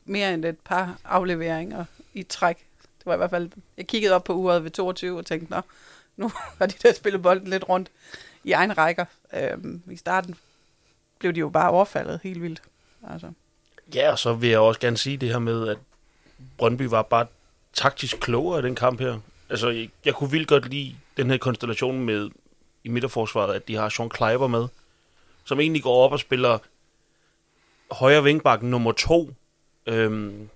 mere 0.05 0.35
end 0.35 0.44
et 0.44 0.58
par 0.58 0.99
afleveringer 1.05 1.85
i 2.14 2.23
træk. 2.23 2.56
Det 2.82 3.06
var 3.06 3.14
i 3.14 3.17
hvert 3.17 3.31
fald, 3.31 3.50
jeg 3.76 3.87
kiggede 3.87 4.14
op 4.14 4.25
på 4.25 4.32
uret 4.32 4.64
ved 4.64 4.70
22 4.70 5.19
og 5.19 5.26
tænkte, 5.26 5.50
nå, 5.50 5.61
nu 6.17 6.32
har 6.58 6.67
de 6.67 6.75
der 6.82 6.94
spillet 6.94 7.23
bolden 7.23 7.49
lidt 7.49 7.69
rundt 7.69 7.91
i 8.44 8.52
egen 8.52 8.79
rækker. 8.79 9.05
Øhm, 9.35 9.82
I 9.91 9.97
starten 9.97 10.35
blev 11.19 11.32
de 11.32 11.41
jo 11.41 11.49
bare 11.49 11.70
overfaldet 11.70 12.20
helt 12.23 12.43
vildt. 12.43 12.62
Altså. 13.11 13.32
Ja, 13.94 14.11
og 14.11 14.19
så 14.19 14.35
vil 14.35 14.50
jeg 14.50 14.58
også 14.58 14.81
gerne 14.81 14.97
sige 14.97 15.17
det 15.17 15.29
her 15.29 15.38
med, 15.38 15.69
at 15.69 15.79
Brøndby 16.58 16.82
var 16.82 17.02
bare 17.02 17.26
taktisk 17.73 18.20
klogere 18.20 18.58
i 18.58 18.62
den 18.62 18.75
kamp 18.75 19.00
her. 19.00 19.19
Altså, 19.50 19.69
jeg, 19.69 19.91
jeg 20.05 20.14
kunne 20.14 20.31
vildt 20.31 20.49
godt 20.49 20.69
lide 20.70 20.97
den 21.17 21.31
her 21.31 21.38
konstellation 21.38 22.00
med 22.00 22.31
i 22.85 22.88
midterforsvaret, 22.88 23.55
at 23.55 23.69
de 23.69 23.75
har 23.75 23.88
Sean 23.88 24.09
Kleiber 24.09 24.47
med, 24.47 24.69
som 25.44 25.61
egentlig 25.61 25.82
går 25.82 26.05
op 26.05 26.12
og 26.12 26.21
spiller 26.21 26.59
højre 27.91 28.23
vingbakken 28.23 28.71
nummer 28.71 28.93
to, 28.93 29.35
øhm, 29.87 30.49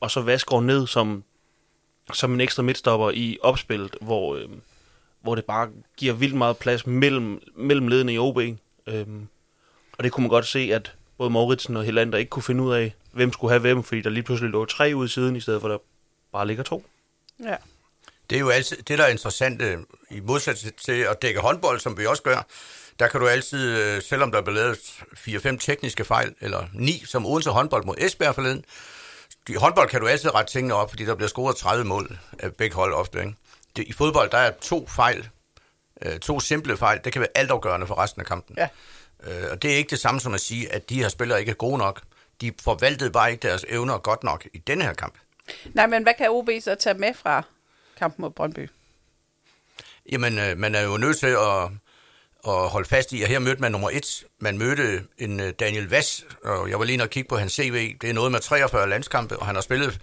og 0.00 0.10
så 0.10 0.20
Vasgaard 0.20 0.62
ned 0.62 0.86
som, 0.86 1.24
som 2.12 2.32
en 2.32 2.40
ekstra 2.40 2.62
midtstopper 2.62 3.10
i 3.10 3.38
opspillet, 3.42 3.96
hvor, 4.00 4.36
øhm, 4.36 4.60
hvor 5.20 5.34
det 5.34 5.44
bare 5.44 5.68
giver 5.96 6.14
vildt 6.14 6.36
meget 6.36 6.56
plads 6.56 6.86
mellem, 6.86 7.42
mellem 7.56 7.88
ledene 7.88 8.14
i 8.14 8.18
OB. 8.18 8.38
Øhm, 8.86 9.28
og 9.98 10.04
det 10.04 10.12
kunne 10.12 10.22
man 10.22 10.30
godt 10.30 10.46
se, 10.46 10.70
at 10.74 10.94
både 11.18 11.30
Mauritsen 11.30 11.76
og 11.76 11.84
Helander 11.84 12.18
ikke 12.18 12.30
kunne 12.30 12.42
finde 12.42 12.62
ud 12.62 12.72
af, 12.72 12.94
hvem 13.12 13.32
skulle 13.32 13.50
have 13.50 13.60
hvem, 13.60 13.82
fordi 13.82 14.00
der 14.00 14.10
lige 14.10 14.22
pludselig 14.22 14.50
lå 14.50 14.64
tre 14.64 14.92
ud 14.94 15.08
siden, 15.08 15.36
i 15.36 15.40
stedet 15.40 15.60
for 15.60 15.68
at 15.68 15.72
der 15.72 15.78
bare 16.32 16.46
ligger 16.46 16.62
to. 16.62 16.84
Ja. 17.44 17.56
Det 18.30 18.36
er 18.36 18.40
jo 18.40 18.48
altid 18.48 18.76
det, 18.76 18.98
der 18.98 19.04
er 19.04 19.08
interessant 19.08 19.62
øh, 19.62 19.78
i 20.10 20.20
modsætning 20.20 20.76
til 20.76 21.00
at 21.00 21.22
dække 21.22 21.40
håndbold, 21.40 21.80
som 21.80 21.98
vi 21.98 22.06
også 22.06 22.22
gør. 22.22 22.46
Der 22.98 23.08
kan 23.08 23.20
du 23.20 23.26
altid, 23.26 23.78
øh, 23.78 24.02
selvom 24.02 24.32
der 24.32 24.42
er 24.42 24.50
lavet 24.50 24.78
4-5 24.78 25.58
tekniske 25.58 26.04
fejl, 26.04 26.34
eller 26.40 26.66
9 26.74 27.02
som 27.06 27.26
Odense 27.26 27.50
håndbold 27.50 27.84
mod 27.84 27.94
Esbjerg 27.98 28.34
forleden, 28.34 28.64
i 29.48 29.54
håndbold 29.54 29.88
kan 29.88 30.00
du 30.00 30.06
altid 30.06 30.34
rette 30.34 30.52
tingene 30.52 30.74
op, 30.74 30.90
fordi 30.90 31.04
der 31.04 31.14
bliver 31.14 31.28
scoret 31.28 31.56
30 31.56 31.84
mål 31.84 32.18
af 32.38 32.54
begge 32.54 32.76
hold 32.76 32.92
ofte. 32.94 33.18
Ikke? 33.18 33.34
Det, 33.76 33.84
I 33.88 33.92
fodbold, 33.92 34.30
der 34.30 34.38
er 34.38 34.50
to 34.62 34.86
fejl, 34.86 35.28
øh, 36.02 36.18
to 36.18 36.40
simple 36.40 36.76
fejl, 36.76 37.00
det 37.04 37.12
kan 37.12 37.20
være 37.20 37.30
altafgørende 37.34 37.86
for 37.86 37.98
resten 37.98 38.20
af 38.20 38.26
kampen. 38.26 38.56
Ja. 38.58 38.68
Øh, 39.24 39.44
og 39.50 39.62
det 39.62 39.72
er 39.72 39.76
ikke 39.76 39.90
det 39.90 39.98
samme 39.98 40.20
som 40.20 40.34
at 40.34 40.40
sige, 40.40 40.72
at 40.72 40.90
de 40.90 41.00
her 41.00 41.08
spillere 41.08 41.40
ikke 41.40 41.50
er 41.50 41.54
gode 41.54 41.78
nok. 41.78 42.02
De 42.40 42.52
forvaltede 42.60 43.10
bare 43.10 43.30
ikke 43.30 43.48
deres 43.48 43.64
evner 43.68 43.98
godt 43.98 44.24
nok 44.24 44.46
i 44.52 44.58
denne 44.58 44.84
her 44.84 44.94
kamp. 44.94 45.14
Nej, 45.74 45.86
men 45.86 46.02
hvad 46.02 46.14
kan 46.18 46.30
OB 46.30 46.48
så 46.60 46.74
tage 46.74 46.98
med 46.98 47.14
fra 47.14 47.42
kampen 47.98 48.22
mod 48.22 48.30
Brøndby? 48.30 48.68
Jamen, 50.12 50.38
øh, 50.38 50.58
man 50.58 50.74
er 50.74 50.82
jo 50.82 50.96
nødt 50.96 51.18
til 51.18 51.26
at, 51.26 51.62
at 52.46 52.68
holde 52.68 52.88
fast 52.88 53.12
i, 53.12 53.22
at 53.22 53.28
her 53.28 53.38
mødte 53.38 53.60
man 53.60 53.72
nummer 53.72 53.90
et. 53.90 54.24
Man 54.38 54.58
mødte 54.58 55.04
en 55.18 55.40
øh, 55.40 55.52
Daniel 55.60 55.88
Vass, 55.88 56.24
og 56.44 56.70
jeg 56.70 56.78
var 56.78 56.84
lige 56.84 56.94
inde 56.94 57.02
og 57.02 57.10
kigge 57.10 57.28
på 57.28 57.36
hans 57.36 57.52
CV. 57.52 57.96
Det 58.00 58.10
er 58.10 58.14
noget 58.14 58.32
med 58.32 58.40
43 58.40 58.88
landskampe, 58.88 59.38
og 59.38 59.46
han 59.46 59.54
har 59.54 59.62
spillet 59.62 60.00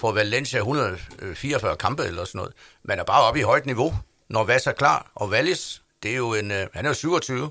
for 0.00 0.12
Valencia 0.12 0.58
144 0.58 1.76
kampe 1.76 2.04
eller 2.04 2.24
sådan 2.24 2.38
noget. 2.38 2.52
Man 2.82 2.98
er 2.98 3.04
bare 3.04 3.22
oppe 3.22 3.40
i 3.40 3.42
højt 3.42 3.66
niveau, 3.66 3.94
når 4.28 4.44
Vass 4.44 4.66
er 4.66 4.72
klar. 4.72 5.10
Og 5.14 5.28
Wallis, 5.28 5.82
det 6.02 6.10
er 6.10 6.16
jo 6.16 6.34
en, 6.34 6.50
øh, 6.50 6.66
han 6.74 6.84
er 6.84 6.90
jo 6.90 6.94
27, 6.94 7.50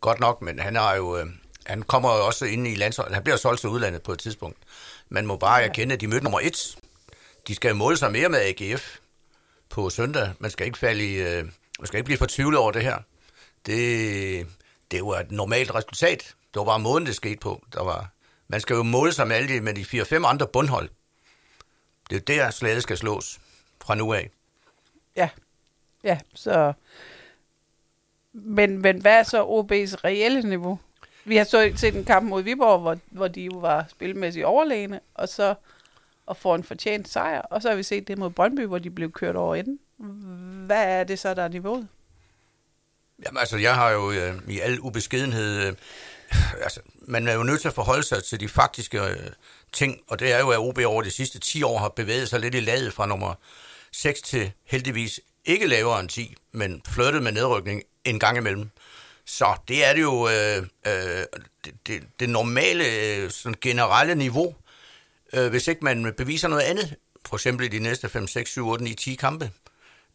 godt 0.00 0.20
nok, 0.20 0.42
men 0.42 0.58
han 0.58 0.76
er 0.76 0.94
jo... 0.94 1.16
Øh, 1.16 1.26
han 1.66 1.82
kommer 1.82 2.16
jo 2.16 2.26
også 2.26 2.44
ind 2.44 2.66
i 2.66 2.74
landsholdet. 2.74 3.14
Han 3.14 3.24
bliver 3.24 3.36
solgt 3.36 3.60
til 3.60 3.68
udlandet 3.68 4.02
på 4.02 4.12
et 4.12 4.18
tidspunkt. 4.18 4.58
Man 5.08 5.26
må 5.26 5.36
bare 5.36 5.62
erkende, 5.62 5.94
at 5.94 6.00
de 6.00 6.06
mødte 6.06 6.24
nummer 6.24 6.40
et. 6.40 6.76
De 7.48 7.54
skal 7.54 7.76
måle 7.76 7.96
sig 7.96 8.12
mere 8.12 8.28
med 8.28 8.38
AGF 8.40 8.98
på 9.74 9.90
søndag. 9.90 10.32
Man 10.38 10.50
skal 10.50 10.66
ikke 10.66 10.78
falde 10.78 11.04
i, 11.04 11.14
øh, 11.14 11.44
man 11.78 11.86
skal 11.86 11.98
ikke 11.98 12.04
blive 12.04 12.18
fortvivlet 12.18 12.58
over 12.58 12.72
det 12.72 12.82
her. 12.82 12.98
Det, 13.66 14.46
det 14.90 15.02
var 15.02 15.20
et 15.20 15.30
normalt 15.30 15.74
resultat. 15.74 16.34
Det 16.54 16.60
var 16.60 16.64
bare 16.64 16.78
måden, 16.78 17.06
det 17.06 17.14
skete 17.14 17.36
på. 17.36 17.64
Der 17.72 17.84
var, 17.84 18.10
man 18.48 18.60
skal 18.60 18.74
jo 18.74 18.82
måle 18.82 19.12
sig 19.12 19.28
med 19.28 19.36
alle 19.36 19.48
de, 19.48 19.60
med 19.60 19.74
de 19.74 20.02
4-5 20.02 20.26
andre 20.26 20.46
bundhold. 20.46 20.88
Det 22.10 22.16
er 22.16 22.20
der, 22.20 22.50
slaget 22.50 22.82
skal 22.82 22.96
slås 22.96 23.40
fra 23.84 23.94
nu 23.94 24.12
af. 24.12 24.30
Ja, 25.16 25.28
ja, 26.04 26.18
så 26.34 26.72
Men, 28.32 28.78
men 28.78 29.00
hvad 29.00 29.18
er 29.18 29.22
så 29.22 29.42
OB's 29.42 30.04
reelle 30.04 30.42
niveau? 30.42 30.78
Vi 31.24 31.36
har 31.36 31.44
så 31.44 31.72
set 31.76 31.94
en 31.94 32.04
kamp 32.04 32.28
mod 32.28 32.42
Viborg, 32.42 32.80
hvor, 32.80 32.98
hvor 33.10 33.28
de 33.28 33.40
jo 33.40 33.58
var 33.58 33.84
spilmæssigt 33.88 34.44
overlegne, 34.44 35.00
og 35.14 35.28
så 35.28 35.54
og 36.26 36.36
får 36.36 36.54
en 36.54 36.64
fortjent 36.64 37.08
sejr. 37.08 37.40
Og 37.40 37.62
så 37.62 37.68
har 37.68 37.76
vi 37.76 37.82
set 37.82 38.08
det 38.08 38.18
mod 38.18 38.30
Brøndby, 38.30 38.66
hvor 38.66 38.78
de 38.78 38.90
blev 38.90 39.12
kørt 39.12 39.36
over 39.36 39.54
enden. 39.54 39.78
Hvad 40.66 40.84
er 40.84 41.04
det 41.04 41.18
så, 41.18 41.34
der 41.34 41.42
er 41.42 41.48
niveauet? 41.48 41.88
Jamen 43.26 43.38
altså, 43.38 43.56
jeg 43.56 43.74
har 43.74 43.90
jo 43.90 44.10
øh, 44.10 44.34
i 44.48 44.60
al 44.60 44.80
ubeskedenhed... 44.80 45.66
Øh, 45.66 45.74
altså, 46.64 46.80
man 47.00 47.28
er 47.28 47.34
jo 47.34 47.42
nødt 47.42 47.60
til 47.60 47.68
at 47.68 47.74
forholde 47.74 48.02
sig 48.02 48.24
til 48.24 48.40
de 48.40 48.48
faktiske 48.48 49.00
øh, 49.00 49.30
ting, 49.72 50.00
og 50.08 50.18
det 50.18 50.32
er 50.32 50.38
jo, 50.38 50.50
at 50.50 50.58
OB 50.58 50.78
over 50.86 51.02
de 51.02 51.10
sidste 51.10 51.38
10 51.38 51.62
år 51.62 51.78
har 51.78 51.88
bevæget 51.88 52.28
sig 52.28 52.40
lidt 52.40 52.54
i 52.54 52.60
laget 52.60 52.92
fra 52.92 53.06
nummer 53.06 53.34
6 53.92 54.22
til 54.22 54.52
heldigvis 54.66 55.20
ikke 55.44 55.66
lavere 55.66 56.00
end 56.00 56.08
10, 56.08 56.34
men 56.52 56.82
flyttet 56.88 57.22
med 57.22 57.32
nedrykning 57.32 57.82
en 58.04 58.18
gang 58.18 58.36
imellem. 58.36 58.70
Så 59.26 59.54
det 59.68 59.84
er 59.84 59.92
det 59.92 60.02
jo 60.02 60.28
øh, 60.28 60.56
øh, 60.86 61.24
det, 61.64 61.74
det, 61.86 62.02
det 62.20 62.28
normale, 62.28 62.84
øh, 62.84 63.30
sådan 63.30 63.56
generelle 63.60 64.14
niveau, 64.14 64.54
øh, 65.34 65.50
hvis 65.50 65.68
ikke 65.68 65.84
man 65.84 66.14
beviser 66.16 66.48
noget 66.48 66.62
andet, 66.62 66.94
for 67.26 67.36
eksempel 67.36 67.66
i 67.66 67.68
de 67.68 67.78
næste 67.78 68.08
5, 68.08 68.26
6, 68.26 68.50
7, 68.50 68.68
8, 68.68 68.84
9, 68.84 68.94
10 68.94 69.14
kampe. 69.14 69.50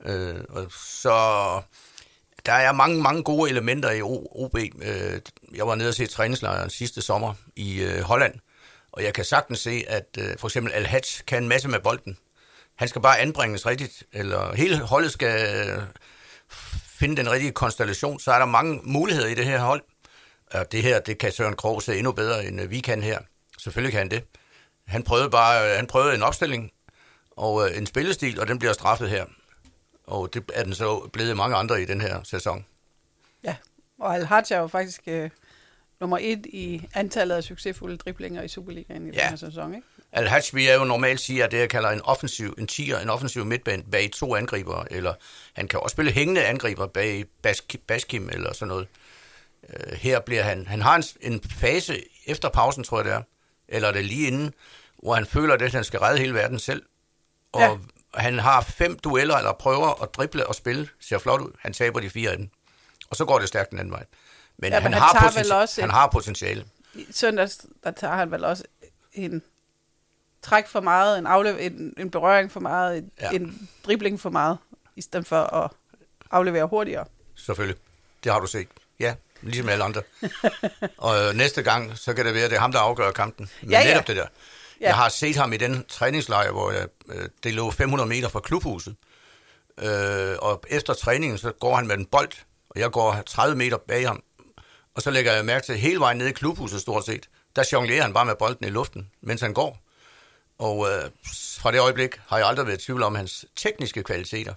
Øh, 0.06 0.36
og 0.50 0.72
så 0.72 1.62
der 2.46 2.54
er 2.54 2.72
mange, 2.72 3.02
mange 3.02 3.24
gode 3.24 3.50
elementer 3.50 3.92
i 3.92 4.02
OB. 4.02 4.56
Øh, 4.82 5.22
jeg 5.56 5.68
var 5.68 5.76
nede 5.76 5.90
og 5.90 5.96
se 5.96 6.08
træningslejren 6.08 6.70
sidste 6.70 7.02
sommer 7.02 7.34
i 7.56 7.82
øh, 7.82 8.02
Holland, 8.02 8.34
og 8.92 9.04
jeg 9.04 9.14
kan 9.14 9.26
sagtens 9.26 9.60
se, 9.60 9.84
at 9.88 10.18
øh, 10.20 10.38
for 10.38 10.48
eksempel 10.48 10.74
al 10.74 11.04
kan 11.28 11.44
en 11.44 11.50
masse 11.50 11.68
med 11.68 11.80
bolden. 11.80 12.18
Han 12.76 12.88
skal 12.88 13.02
bare 13.02 13.20
anbringes 13.20 13.66
rigtigt, 13.66 14.04
eller 14.14 14.56
hele 14.56 14.80
holdet 14.80 15.12
skal 15.12 15.68
øh, 15.68 15.84
finde 17.00 17.18
den 17.18 17.32
rigtige 17.32 17.52
konstellation, 17.52 18.20
så 18.20 18.32
er 18.32 18.40
der 18.40 18.46
mange 18.46 18.80
muligheder 18.84 19.28
i 19.28 19.36
det 19.36 19.46
her 19.46 19.60
hold. 19.60 19.82
Og 20.52 20.72
det 20.72 20.84
her, 20.84 21.00
det 21.00 21.18
kan 21.18 21.32
Søren 21.32 21.56
Krog 21.56 21.84
se 21.84 21.98
endnu 21.98 22.12
bedre, 22.12 22.46
end 22.46 22.62
øh, 22.62 22.70
vi 22.70 22.80
kan 22.80 23.04
her. 23.04 23.20
Selvfølgelig 23.58 23.92
kan 23.92 24.00
han 24.00 24.12
det. 24.12 24.24
Han 24.90 25.04
prøvede 25.04 25.30
bare 25.30 25.76
han 25.76 25.88
prøvede 25.88 26.16
en 26.16 26.24
opstilling 26.24 26.72
og 27.32 27.78
en 27.78 27.86
spillestil, 27.86 28.40
og 28.40 28.48
den 28.48 28.60
bliver 28.60 28.74
straffet 28.74 29.10
her. 29.10 29.26
Og 30.04 30.34
det 30.34 30.52
er 30.54 30.64
den 30.64 30.74
så 30.74 31.10
blevet 31.14 31.38
mange 31.38 31.56
andre 31.56 31.82
i 31.82 31.86
den 31.86 32.02
her 32.02 32.20
sæson. 32.24 32.66
Ja, 33.44 33.56
og 34.00 34.16
Al-Hajj 34.16 34.44
er 34.52 34.58
jo 34.58 34.68
faktisk 34.68 35.02
øh, 35.08 35.30
nummer 36.00 36.18
et 36.22 36.46
i 36.46 36.88
antallet 36.94 37.36
af 37.36 37.44
succesfulde 37.44 37.98
driblinger 37.98 38.42
i 38.42 38.48
Superligaen 38.48 39.08
i 39.08 39.12
ja. 39.16 39.22
den 39.22 39.30
her 39.30 39.36
sæson, 39.36 39.76
ikke? 39.76 39.88
Al-Hajj 40.12 40.42
vil 40.54 40.64
jeg 40.64 40.80
jo 40.80 40.84
normalt 40.84 41.20
sige, 41.20 41.44
at 41.44 41.52
det 41.52 41.58
jeg 41.58 41.70
kalder 41.70 41.90
en 41.90 42.02
offensiv, 42.02 42.56
en 42.58 42.68
tier, 42.68 43.00
en 43.00 43.10
offensiv 43.10 43.46
midtbane 43.46 43.84
bag 43.92 44.12
to 44.12 44.36
angriber, 44.36 44.84
eller 44.92 45.14
han 45.54 45.68
kan 45.68 45.80
også 45.80 45.94
spille 45.94 46.12
hængende 46.12 46.46
angriber 46.46 46.88
bag 46.88 47.26
Baskim 47.88 48.30
eller 48.30 48.54
sådan 48.54 48.68
noget. 48.68 48.88
Uh, 49.64 49.94
her 49.94 50.20
bliver 50.20 50.44
han, 50.44 50.68
han 50.68 50.82
har 50.82 50.96
en, 50.96 51.04
en 51.34 51.42
fase 51.44 52.04
efter 52.26 52.50
pausen, 52.50 52.84
tror 52.84 52.98
jeg 52.98 53.06
det 53.06 53.14
er, 53.14 53.22
eller 53.68 53.92
det 53.92 54.06
lige 54.06 54.28
inden, 54.28 54.54
hvor 55.04 55.16
han 55.16 55.26
føler, 55.26 55.54
at 55.54 55.72
han 55.72 55.84
skal 55.84 56.00
redde 56.00 56.20
hele 56.20 56.34
verden 56.34 56.60
selv. 56.60 56.84
Og 57.52 57.62
ja 57.62 57.78
han 58.14 58.40
har 58.40 58.62
fem 58.62 59.00
dueller, 59.00 59.38
eller 59.38 59.52
prøver 59.54 60.04
at 60.04 60.16
drible 60.16 60.48
og 60.48 60.56
spille, 60.56 60.90
ser 61.00 61.18
flot 61.18 61.42
ud. 61.42 61.52
Han 61.60 61.74
taber 61.74 62.00
de 62.00 62.10
fire 62.10 62.32
af 62.32 62.38
dem. 62.38 62.50
Og 63.10 63.16
så 63.16 63.26
går 63.26 63.40
det 63.40 63.48
stærkt 63.48 63.72
den 63.72 63.80
anden 63.80 63.92
vej. 63.92 64.06
Men, 64.58 64.72
ja, 64.72 64.80
han, 64.80 64.94
han, 64.94 65.02
har 65.02 65.14
potenti- 65.14 65.54
også 65.54 65.82
han 65.82 65.90
har 65.90 66.08
potentiale. 66.08 66.66
I 66.94 67.08
søndags, 67.12 67.66
der 67.84 67.92
tager 67.92 68.16
han 68.16 68.32
vel 68.32 68.44
også 68.44 68.64
en 69.14 69.42
træk 70.42 70.68
for 70.68 70.82
meget, 70.82 71.18
en, 71.18 71.28
aflev- 71.28 71.60
en, 71.60 71.94
en 71.98 72.12
berøring 72.12 72.52
for 72.52 72.60
meget, 72.60 72.98
en, 72.98 73.12
ja. 73.22 73.30
en 73.30 73.70
dribling 73.86 74.20
for 74.20 74.30
meget, 74.30 74.58
i 74.96 75.02
stedet 75.02 75.28
for 75.28 75.42
at 75.42 75.72
aflevere 76.32 76.66
hurtigere. 76.68 77.06
Selvfølgelig. 77.36 77.82
Det 78.24 78.32
har 78.32 78.40
du 78.40 78.48
set. 78.48 78.68
Ja, 79.00 79.16
ligesom 79.42 79.70
alle 79.70 79.84
andre. 79.84 80.02
og 80.98 81.28
øh, 81.28 81.34
næste 81.36 81.64
gang, 81.64 81.98
så 81.98 82.14
kan 82.14 82.26
det 82.26 82.34
være, 82.34 82.44
at 82.44 82.50
det 82.52 82.56
er 82.56 82.62
ham, 82.62 82.72
der 82.72 82.80
afgør 82.80 83.12
kampen. 83.12 83.50
Men 83.62 83.72
ja, 83.72 83.80
ja. 83.80 83.88
netop 83.88 84.08
det 84.08 84.16
der. 84.16 84.28
Ja. 84.82 84.88
Jeg 84.88 84.96
har 84.96 85.10
set 85.10 85.36
ham 85.36 85.54
i 85.54 85.58
den 85.58 85.86
træningslejr, 85.90 86.52
hvor 86.52 86.72
jeg, 86.72 86.88
øh, 87.10 87.30
det 87.44 87.54
lå 87.54 87.72
500 87.72 88.10
meter 88.10 88.30
fra 88.30 88.40
klubhuset. 88.40 88.96
Øh, 89.78 90.36
og 90.40 90.64
efter 90.68 90.94
træningen, 90.94 91.38
så 91.38 91.52
går 91.52 91.76
han 91.76 91.88
med 91.88 91.98
en 91.98 92.06
bold, 92.06 92.32
og 92.70 92.80
jeg 92.80 92.92
går 92.92 93.22
30 93.26 93.56
meter 93.56 93.78
bag 93.78 94.08
ham. 94.08 94.24
Og 94.96 95.02
så 95.02 95.12
lægger 95.12 95.34
jeg 95.34 95.46
mærke 95.46 95.66
til, 95.66 95.78
hele 95.78 96.00
vejen 96.00 96.18
ned 96.18 96.28
i 96.28 96.32
klubhuset 96.32 96.82
stort 96.82 97.06
set, 97.06 97.30
der 97.56 97.64
jonglerer 97.74 98.02
han 98.02 98.14
bare 98.14 98.26
med 98.26 98.36
bolden 98.40 98.68
i 98.68 98.70
luften, 98.70 99.10
mens 99.22 99.42
han 99.42 99.54
går. 99.54 99.80
Og 100.60 100.88
øh, 100.92 101.12
fra 101.60 101.72
det 101.72 101.80
øjeblik 101.80 102.10
har 102.28 102.38
jeg 102.38 102.48
aldrig 102.48 102.68
været 102.68 102.82
i 102.82 102.86
tvivl 102.86 103.04
om 103.04 103.16
hans 103.16 103.46
tekniske 103.56 104.04
kvaliteter. 104.04 104.54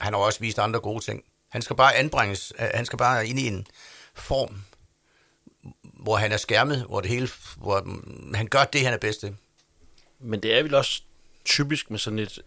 Han 0.00 0.12
har 0.12 0.20
også 0.20 0.40
vist 0.40 0.58
andre 0.58 0.80
gode 0.80 1.04
ting. 1.04 1.22
Han 1.48 1.62
skal 1.62 1.76
bare 1.76 1.94
anbringes, 1.94 2.52
øh, 2.58 2.68
han 2.74 2.86
skal 2.86 2.98
bare 2.98 3.26
ind 3.26 3.38
i 3.38 3.46
en 3.46 3.66
form, 4.14 4.62
hvor 6.02 6.16
han 6.16 6.32
er 6.32 6.36
skærmet, 6.36 6.84
hvor 6.88 7.00
det 7.00 7.10
hele, 7.10 7.28
hvor 7.56 7.88
han 8.34 8.46
gør 8.46 8.64
det, 8.64 8.84
han 8.84 8.94
er 8.94 8.98
bedst 8.98 9.20
til. 9.20 9.36
Men 10.18 10.40
det 10.40 10.58
er 10.58 10.62
vel 10.62 10.74
også 10.74 11.02
typisk 11.44 11.90
med 11.90 11.98
sådan 11.98 12.18
et, 12.18 12.42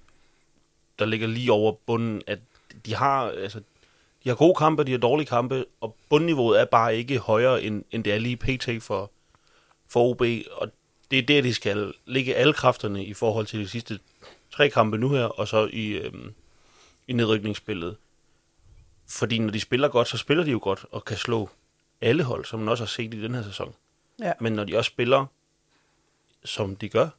der 1.00 1.06
ligger 1.06 1.28
lige 1.28 1.52
over 1.52 1.72
bunden, 1.86 2.22
at 2.28 2.40
de 2.86 2.96
har, 2.96 3.30
altså, 3.30 3.60
de 4.24 4.30
har 4.30 4.36
gode 4.36 4.56
kampe, 4.56 4.84
de 4.84 4.92
har 4.92 4.98
dårlige 4.98 5.28
kampe, 5.28 5.66
og 5.82 5.96
bundniveauet 6.10 6.60
er 6.60 6.66
bare 6.66 6.98
ikke 6.98 7.20
højere, 7.20 7.64
end, 7.64 7.84
end 7.92 8.04
det 8.04 8.14
er 8.14 8.18
lige 8.18 8.38
pt. 8.38 8.84
for, 8.84 9.12
for 9.88 10.04
OB, 10.10 10.22
og 10.52 10.72
det 11.12 11.20
er 11.20 11.24
der, 11.24 11.42
de 11.42 11.54
skal 11.54 11.94
lægge 12.06 12.36
alle 12.36 12.54
kræfterne 12.54 13.06
i 13.06 13.14
forhold 13.14 13.46
til 13.46 13.60
de 13.60 13.68
sidste 13.68 14.00
tre 14.52 14.70
kampe 14.70 14.98
nu 14.98 15.10
her, 15.10 15.24
og 15.24 15.48
så 15.48 15.70
i, 15.74 15.88
øhm, 15.88 16.34
i 17.08 17.14
nedrykningsspillet. 17.14 17.98
Fordi 19.08 19.40
når 19.40 19.52
de 19.52 19.60
spiller 19.60 19.88
godt, 19.88 20.08
så 20.08 20.18
spiller 20.18 20.44
de 20.44 20.52
jo 20.52 20.60
godt, 20.62 20.86
og 20.92 21.06
kan 21.06 21.18
slå 21.18 21.50
alle 22.02 22.24
hold, 22.24 22.46
som 22.46 22.60
man 22.60 22.70
også 22.70 22.84
har 22.84 22.90
set 22.90 23.14
i 23.14 23.22
den 23.22 23.36
her 23.36 23.44
sæson. 23.44 23.76
Ja. 24.20 24.34
Men 24.40 24.54
når 24.54 24.64
de 24.64 24.78
også 24.78 24.88
spiller, 24.88 25.26
som 26.46 26.76
de 26.76 26.90
gør, 26.90 27.10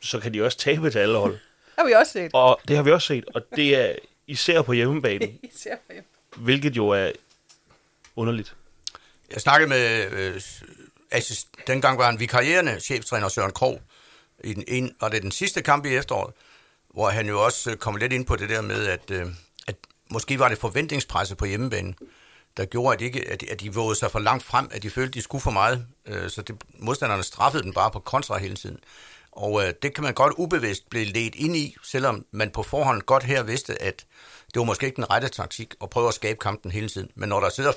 så 0.00 0.20
kan 0.20 0.34
de 0.34 0.44
også 0.44 0.58
tabe 0.58 0.90
til 0.90 0.98
alle 0.98 1.18
hold. 1.18 1.38
har 1.78 1.86
vi 1.86 1.92
også 1.92 2.12
set. 2.12 2.30
Og 2.34 2.60
det 2.68 2.76
har 2.76 2.82
vi 2.82 2.90
også 2.90 3.06
set, 3.06 3.24
og 3.34 3.42
det 3.56 3.76
er 3.76 3.94
især 4.26 4.62
på 4.62 4.72
hjemmebane. 4.72 5.26
især 5.54 5.76
på 5.76 5.92
hjemmebane. 5.92 6.16
Hvilket 6.36 6.76
jo 6.76 6.88
er 6.88 7.12
underligt. 8.16 8.54
Jeg 9.30 9.40
snakkede 9.40 9.68
med, 9.68 10.10
øh, 10.12 10.40
assist, 11.10 11.48
dengang 11.66 11.98
var 11.98 12.06
han 12.06 12.20
vikarierende 12.20 12.80
cheftræner 12.80 13.28
Søren 13.28 13.52
Krog. 13.52 13.80
I 14.44 14.54
den 14.54 14.64
en, 14.68 14.96
var 15.00 15.08
det 15.08 15.22
den 15.22 15.30
sidste 15.30 15.62
kamp 15.62 15.86
i 15.86 15.94
efteråret, 15.94 16.34
hvor 16.88 17.08
han 17.08 17.28
jo 17.28 17.44
også 17.44 17.70
øh, 17.70 17.76
kom 17.76 17.96
lidt 17.96 18.12
ind 18.12 18.26
på 18.26 18.36
det 18.36 18.48
der 18.48 18.60
med, 18.60 18.86
at, 18.86 19.10
øh, 19.10 19.26
at 19.66 19.76
måske 20.10 20.38
var 20.38 20.48
det 20.48 20.58
forventningspresse 20.58 21.36
på 21.36 21.44
hjemmebanen 21.44 21.96
der 22.56 22.64
gjorde, 22.64 22.92
at 22.92 23.00
de, 23.00 23.04
ikke, 23.04 23.30
at, 23.30 23.40
de, 23.40 23.50
at 23.50 23.60
de 23.60 23.74
vågede 23.74 23.98
sig 23.98 24.10
for 24.10 24.18
langt 24.18 24.44
frem, 24.44 24.68
at 24.72 24.82
de 24.82 24.90
følte, 24.90 25.10
at 25.10 25.14
de 25.14 25.22
skulle 25.22 25.42
for 25.42 25.50
meget. 25.50 25.86
Øh, 26.06 26.30
så 26.30 26.42
det, 26.42 26.56
modstanderne 26.78 27.22
straffede 27.22 27.62
den 27.62 27.72
bare 27.72 27.90
på 27.90 27.98
kontra 28.00 28.38
hele 28.38 28.56
tiden. 28.56 28.78
Og 29.32 29.64
øh, 29.64 29.74
det 29.82 29.94
kan 29.94 30.04
man 30.04 30.14
godt 30.14 30.34
ubevidst 30.36 30.90
blive 30.90 31.04
ledt 31.04 31.34
ind 31.34 31.56
i, 31.56 31.76
selvom 31.82 32.26
man 32.30 32.50
på 32.50 32.62
forhånd 32.62 33.02
godt 33.02 33.22
her 33.22 33.42
vidste, 33.42 33.82
at 33.82 34.06
det 34.54 34.60
var 34.60 34.64
måske 34.64 34.86
ikke 34.86 34.96
den 34.96 35.10
rette 35.10 35.28
taktik 35.28 35.74
at 35.82 35.90
prøve 35.90 36.08
at 36.08 36.14
skabe 36.14 36.38
kampen 36.38 36.70
hele 36.70 36.88
tiden. 36.88 37.10
Men 37.14 37.28
når 37.28 37.40
der 37.40 37.48
sidder 37.48 37.72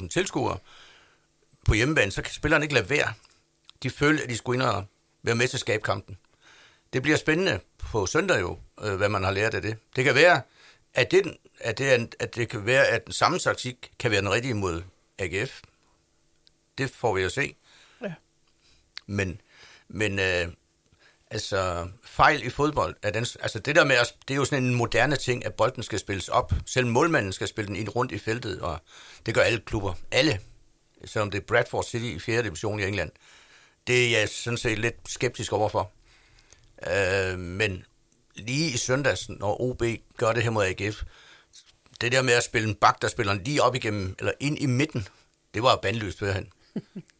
15.000 0.00 0.08
tilskuere 0.08 0.58
på 1.66 1.74
hjemmebane, 1.74 2.10
så 2.10 2.22
kan 2.22 2.32
spillerne 2.32 2.64
ikke 2.64 2.74
lade 2.74 2.90
være. 2.90 3.12
De 3.82 3.90
følte, 3.90 4.22
at 4.22 4.30
de 4.30 4.36
skulle 4.36 4.56
ind 4.56 4.68
og 4.68 4.84
være 5.22 5.34
med 5.34 5.48
til 5.48 5.56
at 5.56 5.60
skabe 5.60 5.82
kampen. 5.82 6.16
Det 6.92 7.02
bliver 7.02 7.16
spændende 7.16 7.60
på 7.78 8.06
søndag 8.06 8.40
jo, 8.40 8.58
øh, 8.82 8.94
hvad 8.94 9.08
man 9.08 9.24
har 9.24 9.30
lært 9.30 9.54
af 9.54 9.62
det. 9.62 9.76
Det 9.96 10.04
kan 10.04 10.14
være, 10.14 10.40
at 10.94 11.10
det, 11.10 11.36
at 11.60 11.78
det, 11.78 12.14
at 12.18 12.34
det 12.34 12.48
kan 12.48 12.66
være, 12.66 12.86
at 12.86 13.04
den 13.04 13.12
samme 13.12 13.38
taktik 13.38 13.92
kan 13.98 14.10
være 14.10 14.20
den 14.20 14.30
rigtige 14.30 14.54
mod 14.54 14.82
AGF. 15.18 15.62
Det 16.78 16.90
får 16.90 17.14
vi 17.14 17.22
at 17.22 17.32
se. 17.32 17.54
Ja. 18.02 18.14
Men, 19.06 19.40
men 19.88 20.18
øh, 20.18 20.48
altså, 21.30 21.88
fejl 22.04 22.46
i 22.46 22.50
fodbold, 22.50 22.96
er 23.02 23.10
den, 23.10 23.26
altså 23.40 23.58
det 23.58 23.76
der 23.76 23.84
med, 23.84 23.96
at, 23.96 24.14
det 24.28 24.34
er 24.34 24.38
jo 24.38 24.44
sådan 24.44 24.64
en 24.64 24.74
moderne 24.74 25.16
ting, 25.16 25.44
at 25.46 25.54
bolden 25.54 25.82
skal 25.82 25.98
spilles 25.98 26.28
op. 26.28 26.52
Selv 26.66 26.86
målmanden 26.86 27.32
skal 27.32 27.48
spille 27.48 27.68
den 27.68 27.76
ind 27.76 27.96
rundt 27.96 28.12
i 28.12 28.18
feltet, 28.18 28.60
og 28.60 28.78
det 29.26 29.34
gør 29.34 29.42
alle 29.42 29.60
klubber. 29.60 29.94
Alle. 30.10 30.40
Selvom 31.04 31.30
det 31.30 31.38
er 31.40 31.44
Bradford 31.46 31.84
City 31.84 32.04
i 32.04 32.18
4. 32.18 32.42
division 32.42 32.80
i 32.80 32.84
England. 32.84 33.10
Det 33.86 34.06
er 34.06 34.18
jeg 34.18 34.28
sådan 34.28 34.58
set 34.58 34.78
lidt 34.78 34.96
skeptisk 35.06 35.52
overfor. 35.52 35.92
Øh, 36.86 37.38
men 37.38 37.84
lige 38.36 38.70
i 38.74 38.76
søndags, 38.76 39.28
når 39.28 39.60
OB 39.60 39.82
gør 40.16 40.32
det 40.32 40.42
her 40.42 40.50
mod 40.50 40.64
AGF, 40.64 41.02
det 42.00 42.12
der 42.12 42.22
med 42.22 42.32
at 42.32 42.44
spille 42.44 42.68
en 42.68 42.74
bak, 42.74 43.02
der 43.02 43.08
spiller 43.08 43.34
lige 43.34 43.62
op 43.62 43.74
igennem, 43.74 44.14
eller 44.18 44.32
ind 44.40 44.58
i 44.58 44.66
midten, 44.66 45.08
det 45.54 45.62
var 45.62 45.76
bandløst 45.76 46.20
han. 46.20 46.48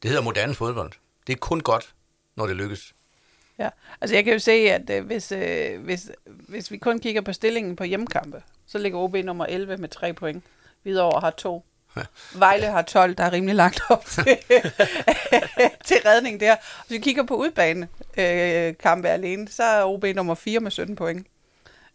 Det 0.03 0.11
hedder 0.11 0.23
moderne 0.23 0.55
fodbold. 0.55 0.93
Det 1.27 1.33
er 1.33 1.37
kun 1.37 1.61
godt, 1.61 1.95
når 2.37 2.47
det 2.47 2.57
lykkes. 2.57 2.95
Ja, 3.59 3.69
altså 4.01 4.17
jeg 4.17 4.25
kan 4.25 4.33
jo 4.33 4.39
se, 4.39 4.53
at 4.53 4.91
øh, 4.91 5.07
hvis, 5.07 5.33
øh, 5.33 5.83
hvis, 5.85 6.11
hvis 6.27 6.71
vi 6.71 6.79
kun 6.79 6.99
kigger 6.99 7.21
på 7.21 7.33
stillingen 7.33 7.77
på 7.77 7.85
hjemmekampe, 7.85 8.43
så 8.67 8.79
ligger 8.79 8.99
OB 8.99 9.15
nummer 9.15 9.47
11 9.47 9.77
med 9.77 9.89
3 9.89 10.13
point. 10.13 10.45
Hvidovre 10.83 11.21
har 11.21 11.31
2. 11.31 11.65
Vejle 12.35 12.67
har 12.67 12.83
12, 12.83 13.15
der 13.15 13.25
er 13.25 13.33
rimelig 13.33 13.55
langt 13.55 13.83
op 13.89 14.05
til, 14.15 14.39
til 15.85 15.97
redning 16.07 16.41
der. 16.41 16.57
Hvis 16.87 16.97
vi 16.97 16.99
kigger 16.99 17.23
på 17.23 17.35
udbane 17.35 17.89
øh, 18.17 18.75
kampe 18.77 19.09
alene, 19.09 19.49
så 19.49 19.63
er 19.63 19.85
OB 19.85 20.05
nummer 20.05 20.35
4 20.35 20.61
med 20.61 20.71
17 20.71 20.97
point. 20.97 21.27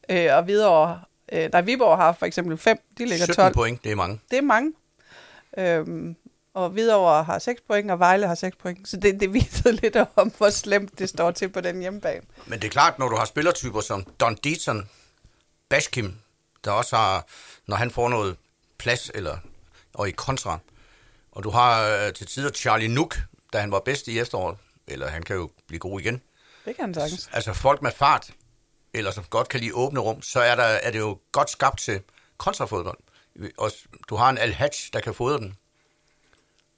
Øh, 0.09 0.35
og 0.35 0.47
videre, 0.47 1.01
øh, 1.31 1.49
nej, 1.51 1.61
Viborg 1.61 1.97
har 1.97 2.13
for 2.13 2.25
eksempel 2.25 2.57
5, 2.57 2.77
de 2.97 3.05
ligger 3.05 3.25
12. 3.25 3.33
17 3.33 3.53
point, 3.53 3.83
det 3.83 3.91
er 3.91 3.95
mange. 3.95 4.19
Det 4.31 4.37
er 4.37 4.41
mange. 4.41 4.73
Øhm, 5.57 6.15
og 6.53 6.69
Hvidovre 6.69 7.23
har 7.23 7.39
6 7.39 7.61
point, 7.67 7.91
og 7.91 7.99
Vejle 7.99 8.27
har 8.27 8.35
6 8.35 8.57
point. 8.57 8.87
Så 8.87 8.97
det, 8.97 9.19
det 9.19 9.33
viser 9.33 9.71
lidt 9.71 9.97
om, 10.15 10.31
hvor 10.37 10.49
slemt 10.49 10.99
det 10.99 11.09
står 11.09 11.31
til 11.31 11.49
på 11.49 11.61
den 11.61 11.79
hjemmebane. 11.79 12.21
Men 12.45 12.59
det 12.59 12.67
er 12.67 12.71
klart, 12.71 12.99
når 12.99 13.09
du 13.09 13.15
har 13.15 13.25
spillertyper 13.25 13.81
som 13.81 14.03
Don 14.19 14.35
Dietzen, 14.35 14.89
Bashkim, 15.69 16.15
der 16.65 16.71
også 16.71 16.95
har, 16.95 17.25
når 17.67 17.75
han 17.75 17.91
får 17.91 18.09
noget 18.09 18.35
plads, 18.77 19.11
eller, 19.15 19.37
og 19.99 20.09
i 20.09 20.11
kontra, 20.11 20.59
og 21.31 21.43
du 21.43 21.49
har 21.49 21.87
øh, 21.87 22.13
til 22.13 22.27
tider 22.27 22.51
Charlie 22.51 22.87
Nook, 22.87 23.17
da 23.53 23.59
han 23.59 23.71
var 23.71 23.79
bedst 23.79 24.07
i 24.07 24.19
efteråret, 24.19 24.57
eller 24.87 25.07
han 25.07 25.23
kan 25.23 25.35
jo 25.35 25.51
blive 25.67 25.79
god 25.79 26.01
igen. 26.01 26.21
Det 26.65 26.75
kan 26.75 26.85
han 26.85 26.93
sagtens. 26.93 27.29
Altså 27.33 27.53
folk 27.53 27.81
med 27.81 27.91
fart, 27.91 28.31
eller 28.93 29.11
som 29.11 29.23
godt 29.23 29.49
kan 29.49 29.59
lide 29.59 29.73
åbne 29.73 29.99
rum, 29.99 30.21
så 30.21 30.39
er, 30.39 30.55
der, 30.55 30.63
er 30.63 30.91
det 30.91 30.99
jo 30.99 31.19
godt 31.31 31.49
skabt 31.49 31.79
til 31.79 32.01
kontrafodbold. 32.37 32.97
Og 33.57 33.71
du 34.09 34.15
har 34.15 34.29
en 34.29 34.37
Al-Hajj, 34.37 34.69
der 34.93 34.99
kan 34.99 35.13
fodre 35.13 35.37
den. 35.37 35.55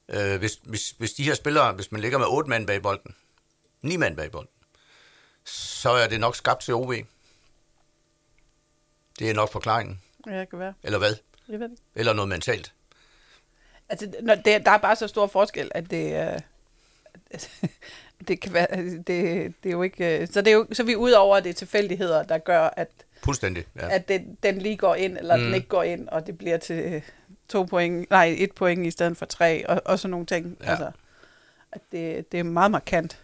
Øh, 0.10 0.40
hvis, 0.40 0.60
hvis, 0.64 0.96
hvis 0.98 1.14
de 1.14 1.24
her 1.24 1.34
spillere, 1.34 1.74
hvis 1.74 1.92
man 1.92 2.02
ligger 2.02 2.18
med 2.18 2.28
otte 2.28 2.50
mand 2.50 2.68
bag 2.68 2.82
bolden, 2.82 3.16
ni 3.82 3.98
mand 3.98 4.18
bag 4.18 4.32
bolden, 4.32 4.50
så 5.46 5.90
er 5.90 6.08
det 6.08 6.20
nok 6.20 6.36
skabt 6.36 6.62
til 6.62 6.74
OB. 6.74 6.92
Det 9.20 9.30
er 9.30 9.34
nok 9.34 9.52
forklaringen. 9.52 10.02
Ja, 10.28 10.40
det 10.40 10.50
kan 10.50 10.60
være. 10.60 10.74
Eller 10.84 10.98
hvad? 10.98 11.16
Jeg 11.48 11.60
ved 11.60 11.70
det. 11.70 11.78
Eller 11.96 12.14
noget 12.14 12.30
mentalt. 12.30 12.74
Altså, 13.92 14.12
når 14.22 14.36
det, 14.36 14.66
der 14.66 14.72
er 14.72 14.78
bare 14.78 14.96
så 14.96 15.08
stor 15.08 15.28
forskel, 15.28 15.72
at 15.76 15.92
det, 15.92 16.06
øh, 16.14 16.40
at- 17.32 17.52
det 18.28 18.40
kan 18.42 18.54
være, 18.54 18.68
det, 18.86 19.08
det 19.08 19.54
er 19.66 19.72
jo 19.72 19.82
ikke, 19.84 20.20
øh, 20.22 20.28
så 20.28 20.42
det 20.42 20.48
er 20.52 20.56
jo, 20.56 20.68
så 20.72 20.84
er 20.84 20.86
vi 20.86 20.96
ud 20.96 21.12
over, 21.12 21.38
at 21.38 21.44
det 21.44 21.50
er 21.50 21.54
tilfældigheder, 21.54 22.24
der 22.24 22.38
gør, 22.38 22.70
at, 22.78 22.90
Fuldstændig, 23.24 23.66
ja. 23.76 23.90
at 23.96 24.08
det, 24.08 24.36
den 24.44 24.58
lige 24.58 24.78
går 24.78 24.96
ind, 24.96 25.18
eller 25.18 25.36
mm. 25.38 25.44
Den 25.44 25.56
ikke 25.56 25.68
går 25.68 25.84
ind, 25.84 26.08
og 26.10 26.28
det 26.28 26.38
bliver 26.38 26.58
til 26.58 27.02
to 27.50 27.64
point, 27.64 28.10
nej, 28.10 28.36
et 28.38 28.52
point 28.52 28.86
i 28.88 28.92
stedet 28.92 29.18
for 29.18 29.26
tre, 29.26 29.68
og, 29.70 29.82
og 29.86 30.00
sådan 30.00 30.12
nogle 30.12 30.26
ting. 30.26 30.58
Ja. 30.64 30.70
Altså, 30.70 30.92
at 31.72 31.82
det, 31.92 32.32
det 32.32 32.40
er 32.40 32.44
meget 32.44 32.72
markant. 32.72 33.20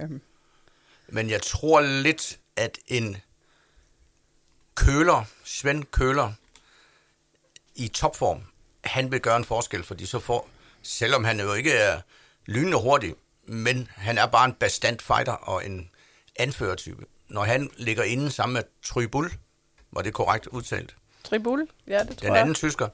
Øhm, 0.00 0.20
Men 1.08 1.30
jeg 1.30 1.42
tror 1.42 1.80
lidt, 1.80 2.38
at 2.56 2.78
en 2.88 3.16
køler, 4.74 5.24
Svend 5.44 5.84
Køler, 5.84 6.32
i 7.74 7.88
topform, 7.88 8.42
han 8.84 9.12
vil 9.12 9.20
gøre 9.20 9.36
en 9.36 9.44
forskel, 9.44 9.82
fordi 9.82 10.06
så 10.06 10.18
får, 10.18 10.48
selvom 10.82 11.24
han 11.24 11.40
jo 11.40 11.54
ikke 11.54 11.72
er 11.72 12.00
lynende 12.46 12.78
hurtig, 12.78 13.14
men 13.46 13.88
han 13.96 14.18
er 14.18 14.26
bare 14.26 14.44
en 14.44 14.52
bastant 14.52 15.02
fighter 15.02 15.32
og 15.32 15.66
en 15.66 15.90
anførertype. 16.36 17.04
Når 17.28 17.44
han 17.44 17.70
ligger 17.76 18.02
inde 18.02 18.30
sammen 18.30 18.54
med 18.54 18.62
Trybul, 18.84 19.30
var 19.92 20.02
det 20.02 20.14
korrekt 20.14 20.46
udtalt, 20.46 20.96
Tribul, 21.24 21.68
ja, 21.86 21.98
det 21.98 22.08
tror 22.08 22.14
den 22.26 22.34
jeg. 22.34 22.40
anden 22.40 22.54
tysker, 22.54 22.88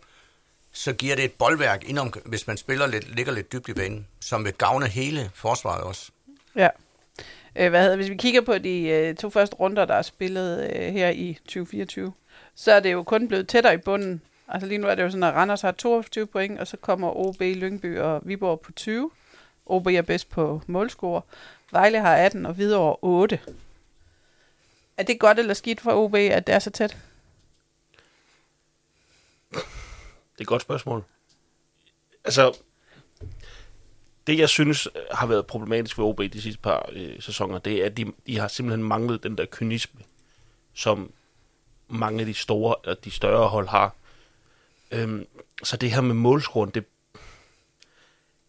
så 0.72 0.92
giver 0.92 1.16
det 1.16 1.24
et 1.24 1.32
boldværk, 1.32 1.82
indenom, 1.82 2.12
hvis 2.24 2.46
man 2.46 2.56
spiller 2.56 2.86
lidt, 2.86 3.14
ligger 3.16 3.32
lidt 3.32 3.52
dybt 3.52 3.68
i 3.68 3.74
banen, 3.74 4.06
som 4.20 4.44
vil 4.44 4.52
gavne 4.52 4.86
hele 4.88 5.30
forsvaret 5.34 5.82
også. 5.82 6.10
Ja. 6.56 6.68
Øh, 7.56 7.70
hvad 7.70 7.82
hedder, 7.82 7.96
hvis 7.96 8.10
vi 8.10 8.16
kigger 8.16 8.40
på 8.40 8.58
de 8.58 8.80
øh, 8.80 9.14
to 9.16 9.30
første 9.30 9.56
runder, 9.56 9.84
der 9.84 9.94
er 9.94 10.02
spillet 10.02 10.70
øh, 10.76 10.92
her 10.92 11.10
i 11.10 11.38
2024, 11.44 12.12
så 12.54 12.72
er 12.72 12.80
det 12.80 12.92
jo 12.92 13.02
kun 13.02 13.28
blevet 13.28 13.48
tættere 13.48 13.74
i 13.74 13.76
bunden. 13.76 14.22
Altså 14.48 14.68
lige 14.68 14.78
nu 14.78 14.88
er 14.88 14.94
det 14.94 15.02
jo 15.02 15.10
sådan, 15.10 15.22
at 15.22 15.34
Randers 15.34 15.60
har 15.60 15.72
22 15.72 16.26
point, 16.26 16.60
og 16.60 16.66
så 16.66 16.76
kommer 16.76 17.16
OB, 17.16 17.40
Lyngby 17.40 17.98
og 17.98 18.20
Viborg 18.24 18.60
på 18.60 18.72
20. 18.72 19.10
OB 19.66 19.86
er 19.86 20.02
bedst 20.02 20.30
på 20.30 20.62
målscore. 20.66 21.22
Vejle 21.70 22.00
har 22.00 22.16
18, 22.16 22.46
og 22.46 22.54
Hvidovre 22.54 22.96
8. 23.02 23.40
Er 24.96 25.02
det 25.02 25.20
godt 25.20 25.38
eller 25.38 25.54
skidt 25.54 25.80
for 25.80 25.92
OB, 25.92 26.14
at 26.14 26.46
det 26.46 26.54
er 26.54 26.58
så 26.58 26.70
tæt? 26.70 26.96
Det 29.50 30.40
er 30.40 30.40
et 30.40 30.46
godt 30.46 30.62
spørgsmål. 30.62 31.04
Altså, 32.24 32.56
det 34.26 34.38
jeg 34.38 34.48
synes 34.48 34.86
øh, 34.86 35.02
har 35.10 35.26
været 35.26 35.46
problematisk 35.46 35.98
ved 35.98 36.04
OB 36.04 36.20
de 36.32 36.42
sidste 36.42 36.60
par 36.60 36.88
øh, 36.92 37.22
sæsoner, 37.22 37.58
det 37.58 37.82
er, 37.82 37.86
at 37.86 37.96
de, 37.96 38.12
de 38.26 38.38
har 38.38 38.48
simpelthen 38.48 38.88
manglet 38.88 39.22
den 39.22 39.38
der 39.38 39.46
kynisme, 39.50 40.00
som 40.74 41.12
mange 41.88 42.20
af 42.20 42.26
de 42.26 42.34
store 42.34 42.74
og 42.74 43.04
de 43.04 43.10
større 43.10 43.48
hold 43.48 43.68
har. 43.68 43.94
Øhm, 44.90 45.26
så 45.64 45.76
det 45.76 45.90
her 45.90 46.00
med 46.00 46.14
målscoren, 46.14 46.70
det, 46.70 46.84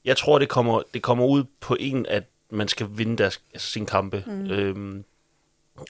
jeg 0.05 0.17
tror, 0.17 0.39
det 0.39 0.49
kommer, 0.49 0.81
det 0.93 1.01
kommer 1.01 1.25
ud 1.25 1.43
på 1.59 1.77
en, 1.79 2.05
at 2.05 2.23
man 2.49 2.67
skal 2.67 2.87
vinde 2.91 3.17
deres, 3.17 3.41
altså 3.53 3.71
sine 3.71 3.85
kampe. 3.85 4.23
Mm. 4.27 4.51
Øhm, 4.51 5.05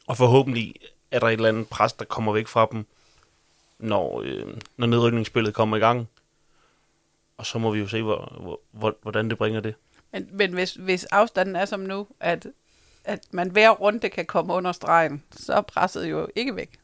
og 0.08 0.18
forhåbentlig 0.18 0.76
er 1.12 1.20
der 1.20 1.28
et 1.28 1.34
eller 1.34 1.50
andet 1.50 1.68
pres, 1.68 1.94
der 1.94 2.06
kommer 2.06 2.34
væk 2.34 2.48
fra 2.48 2.68
dem, 2.72 2.86
når, 3.80 4.22
øh, 4.26 4.58
når 4.78 4.88
nedrykningsspillet 4.88 5.54
kommer 5.54 5.78
i 5.78 5.80
gang. 5.80 6.10
Og 7.38 7.46
så 7.46 7.60
må 7.60 7.72
vi 7.72 7.80
jo 7.80 7.88
se, 7.88 8.02
hvor, 8.02 8.38
hvor, 8.42 8.60
hvor, 8.72 8.98
hvordan 9.02 9.30
det 9.30 9.38
bringer 9.38 9.60
det. 9.60 9.76
Men, 10.12 10.30
men 10.32 10.54
hvis, 10.54 10.74
hvis 10.74 11.06
afstanden 11.06 11.56
er 11.56 11.66
som 11.66 11.80
nu, 11.80 12.08
at, 12.20 12.48
at 13.04 13.28
man 13.32 13.52
hver 13.52 13.70
runde 13.70 14.10
kan 14.10 14.26
komme 14.26 14.54
under 14.54 14.72
stregen, 14.72 15.24
så 15.32 15.54
er 15.54 15.62
presset 15.62 16.10
jo 16.10 16.28
ikke 16.36 16.56
væk. 16.56 16.80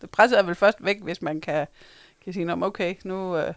Det 0.00 0.10
presset 0.10 0.38
er 0.38 0.42
vel 0.42 0.54
først 0.54 0.78
væk, 0.80 1.00
hvis 1.02 1.22
man 1.22 1.40
kan, 1.40 1.66
kan 2.24 2.32
sige, 2.32 2.52
om 2.52 2.62
okay, 2.62 2.94
nu 3.04 3.36
øh, 3.36 3.54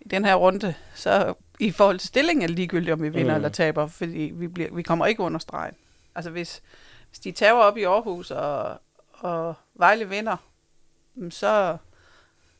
i 0.00 0.08
den 0.08 0.24
her 0.24 0.34
runde, 0.34 0.74
så 0.94 1.34
i 1.58 1.70
forhold 1.70 1.98
til 1.98 2.08
stillingen 2.08 2.42
er 2.42 2.46
det 2.46 2.56
ligegyldigt, 2.56 2.92
om 2.92 3.02
vi 3.02 3.08
vinder 3.08 3.32
mm. 3.32 3.36
Eller 3.36 3.48
taber, 3.48 3.86
fordi 3.86 4.32
vi, 4.34 4.46
bliver, 4.46 4.74
vi 4.74 4.82
kommer 4.82 5.06
ikke 5.06 5.22
under 5.22 5.38
stregen. 5.38 5.74
Altså 6.14 6.30
hvis, 6.30 6.62
hvis 7.08 7.18
de 7.18 7.32
tager 7.32 7.52
op 7.52 7.76
i 7.76 7.82
Aarhus, 7.82 8.30
og, 8.30 8.80
og 9.12 9.54
Vejle 9.74 10.08
vinder, 10.08 10.36
så, 11.30 11.76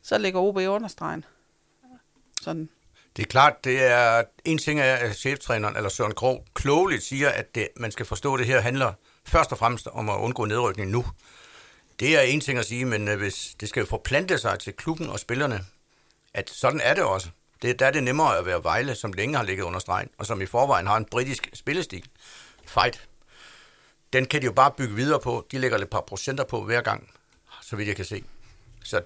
så 0.02 0.18
ligger 0.18 0.40
OB 0.40 0.56
under 0.56 0.88
stregen. 0.88 1.24
Sådan. 2.42 2.68
Det 3.16 3.22
er 3.22 3.26
klart, 3.26 3.64
det 3.64 3.84
er 3.84 4.22
en 4.44 4.58
ting 4.58 4.80
er, 4.80 4.94
at 4.94 5.16
cheftræneren, 5.16 5.76
eller 5.76 5.88
Søren 5.88 6.14
Krog, 6.14 6.44
klogeligt 6.54 7.02
siger, 7.02 7.28
at 7.28 7.54
det, 7.54 7.68
man 7.76 7.90
skal 7.90 8.06
forstå, 8.06 8.34
at 8.34 8.38
det 8.38 8.46
her 8.46 8.60
handler 8.60 8.92
først 9.24 9.52
og 9.52 9.58
fremmest 9.58 9.86
om 9.86 10.08
at 10.08 10.16
undgå 10.16 10.44
nedrykning 10.44 10.90
nu. 10.90 11.04
Det 12.00 12.16
er 12.16 12.20
en 12.20 12.40
ting 12.40 12.58
at 12.58 12.66
sige, 12.66 12.84
men 12.84 13.08
øh, 13.08 13.18
hvis 13.18 13.56
det 13.60 13.68
skal 13.68 13.80
jo 13.80 13.86
forplante 13.86 14.38
sig 14.38 14.58
til 14.58 14.72
klubben 14.72 15.08
og 15.08 15.20
spillerne, 15.20 15.64
at 16.34 16.50
sådan 16.50 16.80
er 16.80 16.94
det 16.94 17.04
også. 17.04 17.28
Det, 17.62 17.78
der 17.78 17.86
er 17.86 17.90
det 17.90 18.02
nemmere 18.02 18.38
at 18.38 18.46
være 18.46 18.64
Vejle, 18.64 18.94
som 18.94 19.12
længe 19.12 19.36
har 19.36 19.44
ligget 19.44 19.64
under 19.64 19.80
stregen, 19.80 20.08
og 20.18 20.26
som 20.26 20.40
i 20.40 20.46
forvejen 20.46 20.86
har 20.86 20.96
en 20.96 21.04
britisk 21.04 21.50
spillestil. 21.54 22.08
Fight. 22.66 23.08
Den 24.12 24.26
kan 24.26 24.40
de 24.40 24.46
jo 24.46 24.52
bare 24.52 24.70
bygge 24.70 24.94
videre 24.94 25.20
på. 25.20 25.46
De 25.52 25.58
lægger 25.58 25.78
et 25.78 25.90
par 25.90 26.00
procenter 26.00 26.44
på 26.44 26.64
hver 26.64 26.80
gang, 26.80 27.10
så 27.62 27.76
vidt 27.76 27.88
jeg 27.88 27.96
kan 27.96 28.04
se. 28.04 28.24
Så 28.84 29.02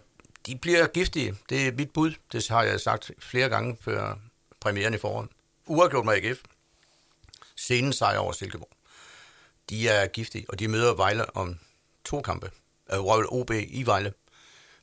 de 0.47 0.57
bliver 0.57 0.87
giftige. 0.87 1.37
Det 1.49 1.69
er 1.69 1.73
mit 1.73 1.91
bud. 1.91 2.15
Det 2.33 2.49
har 2.49 2.63
jeg 2.63 2.81
sagt 2.81 3.11
flere 3.19 3.49
gange 3.49 3.77
før 3.81 4.19
premieren 4.61 4.95
i 4.95 4.99
foråret. 4.99 5.29
Uafgjort 5.67 6.05
med 6.05 6.15
AGF. 6.15 6.39
Scenen 7.57 7.93
sejr 7.93 8.19
over 8.19 8.33
Silkeborg. 8.33 8.71
De 9.71 9.89
er 9.89 10.07
giftige, 10.07 10.47
og 10.49 10.59
de 10.59 10.69
møder 10.69 10.95
Vejle 10.95 11.37
om 11.37 11.59
to 12.05 12.21
kampe. 12.21 12.51
Royal 12.91 13.27
OB 13.29 13.51
i 13.51 13.83
Vejle. 13.87 14.13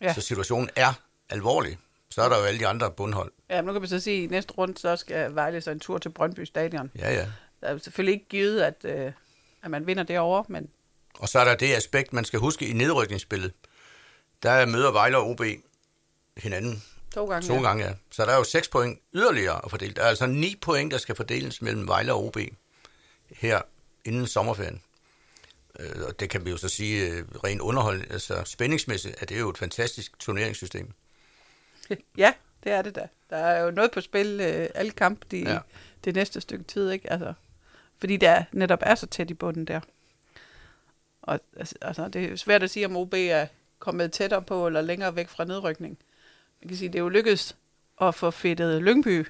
Ja. 0.02 0.06
Ja. 0.06 0.14
Så 0.14 0.22
situationen 0.22 0.70
er 0.76 0.94
alvorlig. 1.30 1.78
Så 2.10 2.22
er 2.22 2.30
der 2.30 2.38
jo 2.38 2.44
alle 2.44 2.60
de 2.60 2.68
andre 2.68 2.92
bundhold. 2.92 3.32
Ja, 3.50 3.62
nu 3.62 3.74
kan 3.74 3.82
vi 3.82 3.88
så 3.88 4.00
sige, 4.00 4.18
at 4.18 4.24
i 4.24 4.28
næste 4.28 4.54
runde, 4.54 4.78
så 4.78 4.96
skal 4.96 5.36
Vejle 5.36 5.62
så 5.62 5.72
en 5.72 5.80
tur 5.80 5.98
til 5.98 6.10
Brøndby 6.10 6.44
Stadion. 6.44 6.92
Ja, 7.00 7.14
ja. 7.14 7.28
Der 7.62 7.68
er 7.68 7.78
selvfølgelig 7.78 8.14
ikke 8.14 8.28
givet, 8.30 8.62
at, 8.62 8.76
øh, 8.86 9.12
at 9.64 9.72
man 9.72 9.88
vinder 9.88 10.04
derovre, 10.04 10.44
men 10.48 10.70
Og 11.20 11.30
så 11.30 11.40
er 11.40 11.46
der 11.46 11.56
det 11.56 11.74
aspekt, 11.74 12.14
man 12.14 12.26
skal 12.26 12.40
huske 12.40 12.68
i 12.68 12.74
nedrykningsspillet. 12.74 13.54
Der 14.44 14.66
møder 14.66 14.92
Vejle 14.92 15.18
og 15.18 15.30
OB 15.30 15.42
hinanden 16.38 16.84
to 17.14 17.26
gange. 17.26 17.48
to 17.48 17.62
gange, 17.62 17.86
ja. 17.86 17.94
Så 18.12 18.26
der 18.26 18.32
er 18.32 18.38
jo 18.38 18.44
seks 18.44 18.68
point 18.68 19.00
yderligere 19.14 19.66
at 19.66 19.70
fordele. 19.70 19.94
Der 19.94 20.02
er 20.02 20.08
altså 20.08 20.26
ni 20.28 20.56
point, 20.62 20.92
der 20.92 20.98
skal 20.98 21.16
fordeles 21.16 21.62
mellem 21.62 21.88
Vejle 21.88 22.14
og 22.14 22.26
OB 22.26 22.38
her 23.32 23.62
inden 24.06 24.28
sommerferien. 24.28 24.82
Øh, 25.80 26.06
Og 26.08 26.20
det 26.20 26.30
kan 26.30 26.46
vi 26.46 26.50
jo 26.50 26.58
så 26.58 26.70
sige 26.70 27.10
øh, 27.12 27.26
rent 27.44 27.62
underhold, 27.62 28.12
altså 28.12 28.44
spændingsmæssigt, 28.46 29.22
at 29.22 29.30
det 29.30 29.36
er 29.36 29.40
jo 29.42 29.50
et 29.50 29.58
fantastisk 29.58 30.20
turneringssystem. 30.20 30.92
Ja, 32.18 32.34
det 32.64 32.72
er 32.72 32.82
det 32.82 32.96
da. 32.96 33.08
Der 33.30 33.38
er 33.38 33.64
jo 33.64 33.72
noget 33.72 33.92
på 33.92 34.02
spil 34.02 34.40
øh, 34.42 34.70
alle 34.76 34.92
kampe 34.92 35.26
de, 35.32 35.38
ja. 35.38 35.54
Ja. 35.54 35.60
det 36.04 36.16
næste 36.16 36.42
stykke 36.42 36.64
tid, 36.64 36.92
ikke? 36.92 37.12
Altså, 37.12 37.34
fordi 37.98 38.18
der 38.18 38.44
netop 38.52 38.80
er 38.82 38.96
så 38.96 39.08
tæt 39.08 39.30
i 39.30 39.34
bunden 39.34 39.66
der. 39.66 39.80
Og 41.22 41.40
altså, 41.58 41.76
altså, 41.82 42.08
det 42.08 42.26
er 42.26 42.36
svært 42.36 42.64
at 42.64 42.70
sige, 42.70 42.86
om 42.86 42.96
OB 42.98 43.14
er 43.14 43.48
kommet 43.80 44.12
tættere 44.12 44.42
på 44.42 44.68
eller 44.68 44.82
længere 44.82 45.16
væk 45.16 45.28
fra 45.28 45.46
nedrykning. 45.46 45.98
Man 46.62 46.68
kan 46.68 46.78
sige, 46.78 46.90
det 46.90 46.96
er 46.96 47.04
jo 47.04 47.10
lykkedes 47.10 47.56
at 48.02 48.16
få 48.16 48.32
fedtet 48.32 48.82
Lyngby 48.84 49.28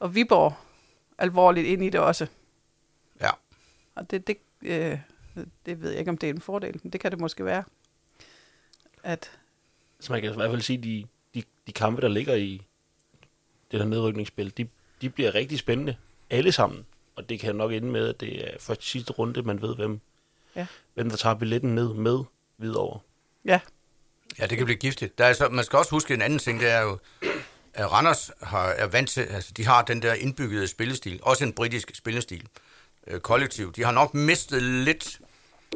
og 0.00 0.14
Viborg 0.14 0.54
alvorligt 1.18 1.66
ind 1.66 1.84
i 1.84 1.90
det 1.90 2.00
også. 2.00 2.26
Ja. 3.20 3.30
Og 3.94 4.10
det, 4.10 4.26
det, 4.26 4.38
øh, 4.62 4.98
det 5.66 5.82
ved 5.82 5.90
jeg 5.90 5.98
ikke, 5.98 6.10
om 6.10 6.18
det 6.18 6.28
er 6.30 6.34
en 6.34 6.40
fordel, 6.40 6.80
men 6.82 6.92
det 6.92 7.00
kan 7.00 7.10
det 7.10 7.20
måske 7.20 7.44
være. 7.44 7.64
At, 9.02 9.30
Så 10.00 10.12
man 10.12 10.22
kan 10.22 10.32
i 10.32 10.34
hvert 10.34 10.50
fald 10.50 10.62
sige, 10.62 10.78
at 10.78 10.84
de, 10.84 11.04
de, 11.34 11.42
de 11.66 11.72
kampe, 11.72 12.02
der 12.02 12.08
ligger 12.08 12.34
i 12.34 12.62
det 13.72 13.80
der 13.80 13.86
nedrykningsspil, 13.86 14.52
de, 14.56 14.68
de 15.00 15.10
bliver 15.10 15.34
rigtig 15.34 15.58
spændende. 15.58 15.96
Alle 16.30 16.52
sammen. 16.52 16.86
Og 17.16 17.28
det 17.28 17.40
kan 17.40 17.56
nok 17.56 17.72
ende 17.72 17.88
med, 17.88 18.08
at 18.08 18.20
det 18.20 18.44
er 18.48 18.58
først 18.60 18.82
sidste 18.82 19.12
runde, 19.12 19.42
man 19.42 19.62
ved, 19.62 19.76
hvem, 19.76 20.00
Ja. 20.56 20.66
hvem 20.94 21.10
der 21.10 21.16
tager 21.16 21.34
billetten 21.34 21.74
ned 21.74 21.94
med 21.94 22.24
videre. 22.58 22.98
ja, 23.44 23.60
Ja, 24.38 24.46
det 24.46 24.56
kan 24.58 24.64
blive 24.66 24.78
giftigt. 24.78 25.18
Der 25.18 25.24
er 25.24 25.32
så, 25.32 25.48
man 25.48 25.64
skal 25.64 25.78
også 25.78 25.90
huske 25.90 26.14
en 26.14 26.22
anden 26.22 26.38
ting, 26.38 26.60
det 26.60 26.70
er 26.70 26.80
jo, 26.80 26.98
at 27.74 27.92
Randers 27.92 28.30
har, 28.42 28.68
er 28.68 28.86
vant 28.86 29.08
til, 29.08 29.20
altså 29.20 29.52
de 29.56 29.66
har 29.66 29.82
den 29.82 30.02
der 30.02 30.14
indbyggede 30.14 30.68
spillestil, 30.68 31.20
også 31.22 31.44
en 31.44 31.52
britisk 31.52 31.94
spillestil, 31.94 32.48
øh, 33.06 33.20
kollektiv. 33.20 33.72
De 33.72 33.84
har 33.84 33.92
nok 33.92 34.14
mistet 34.14 34.62
lidt 34.62 35.20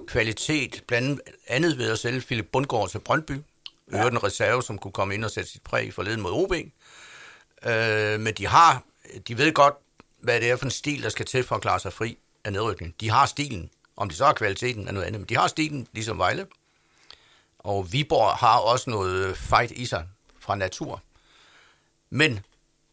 kvalitet, 0.07 0.85
blandt 0.87 1.21
andet 1.47 1.79
ved 1.79 1.91
at 1.91 1.99
sælge 1.99 2.21
Philip 2.21 2.47
Bundgaard 2.53 2.91
til 2.91 2.99
Brøndby, 2.99 3.41
ja. 3.93 4.09
en 4.09 4.25
reserve, 4.25 4.63
som 4.63 4.79
kunne 4.79 4.93
komme 4.93 5.15
ind 5.15 5.25
og 5.25 5.31
sætte 5.31 5.51
sit 5.51 5.63
præg 5.63 5.95
forleden 5.95 6.21
mod 6.21 6.33
OB. 6.33 6.53
Øh, 7.67 8.21
men 8.21 8.35
de 8.35 8.47
har, 8.47 8.83
de 9.29 9.39
ved 9.39 9.53
godt, 9.53 9.75
hvad 10.21 10.41
det 10.41 10.51
er 10.51 10.57
for 10.57 10.65
en 10.65 10.71
stil, 10.71 11.03
der 11.03 11.09
skal 11.09 11.27
til 11.27 11.45
for 11.45 11.55
at 11.55 11.63
klare 11.63 11.81
sig 11.81 11.93
fri 11.93 12.19
af 12.45 12.53
nedrykning. 12.53 12.95
De 13.01 13.11
har 13.11 13.27
stilen. 13.27 13.71
Om 13.97 14.09
de 14.09 14.15
så 14.15 14.25
har 14.25 14.33
kvaliteten 14.33 14.89
er 14.89 14.93
noget 14.93 15.07
andet, 15.07 15.21
men 15.21 15.29
de 15.29 15.37
har 15.37 15.49
stilen, 15.49 15.89
ligesom 15.93 16.19
Vejle. 16.19 16.47
Og 17.59 17.93
Viborg 17.93 18.37
har 18.37 18.59
også 18.59 18.91
noget 18.91 19.37
fight 19.37 19.71
i 19.71 19.87
sig 19.87 20.07
fra 20.39 20.55
natur. 20.55 21.03
Men 22.11 22.41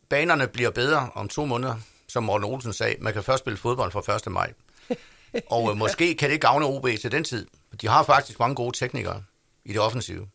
banerne 0.10 0.47
bliver 0.47 0.69
bedre 0.69 1.10
om 1.13 1.29
to 1.29 1.45
måneder, 1.45 1.75
som 2.07 2.23
Morten 2.23 2.45
Olsen 2.45 2.73
sagde. 2.73 2.95
Man 2.99 3.13
kan 3.13 3.23
først 3.23 3.43
spille 3.43 3.57
fodbold 3.57 3.91
fra 3.91 4.15
1. 4.15 4.31
maj. 4.31 4.53
Og 5.47 5.71
øh, 5.71 5.77
måske 5.77 6.15
kan 6.15 6.29
det 6.29 6.41
gavne 6.41 6.65
OB 6.65 6.87
til 7.01 7.11
den 7.11 7.23
tid. 7.23 7.47
De 7.81 7.87
har 7.87 8.03
faktisk 8.03 8.39
mange 8.39 8.55
gode 8.55 8.77
teknikere 8.77 9.23
i 9.65 9.73
det 9.73 9.79
offensive. 9.79 10.27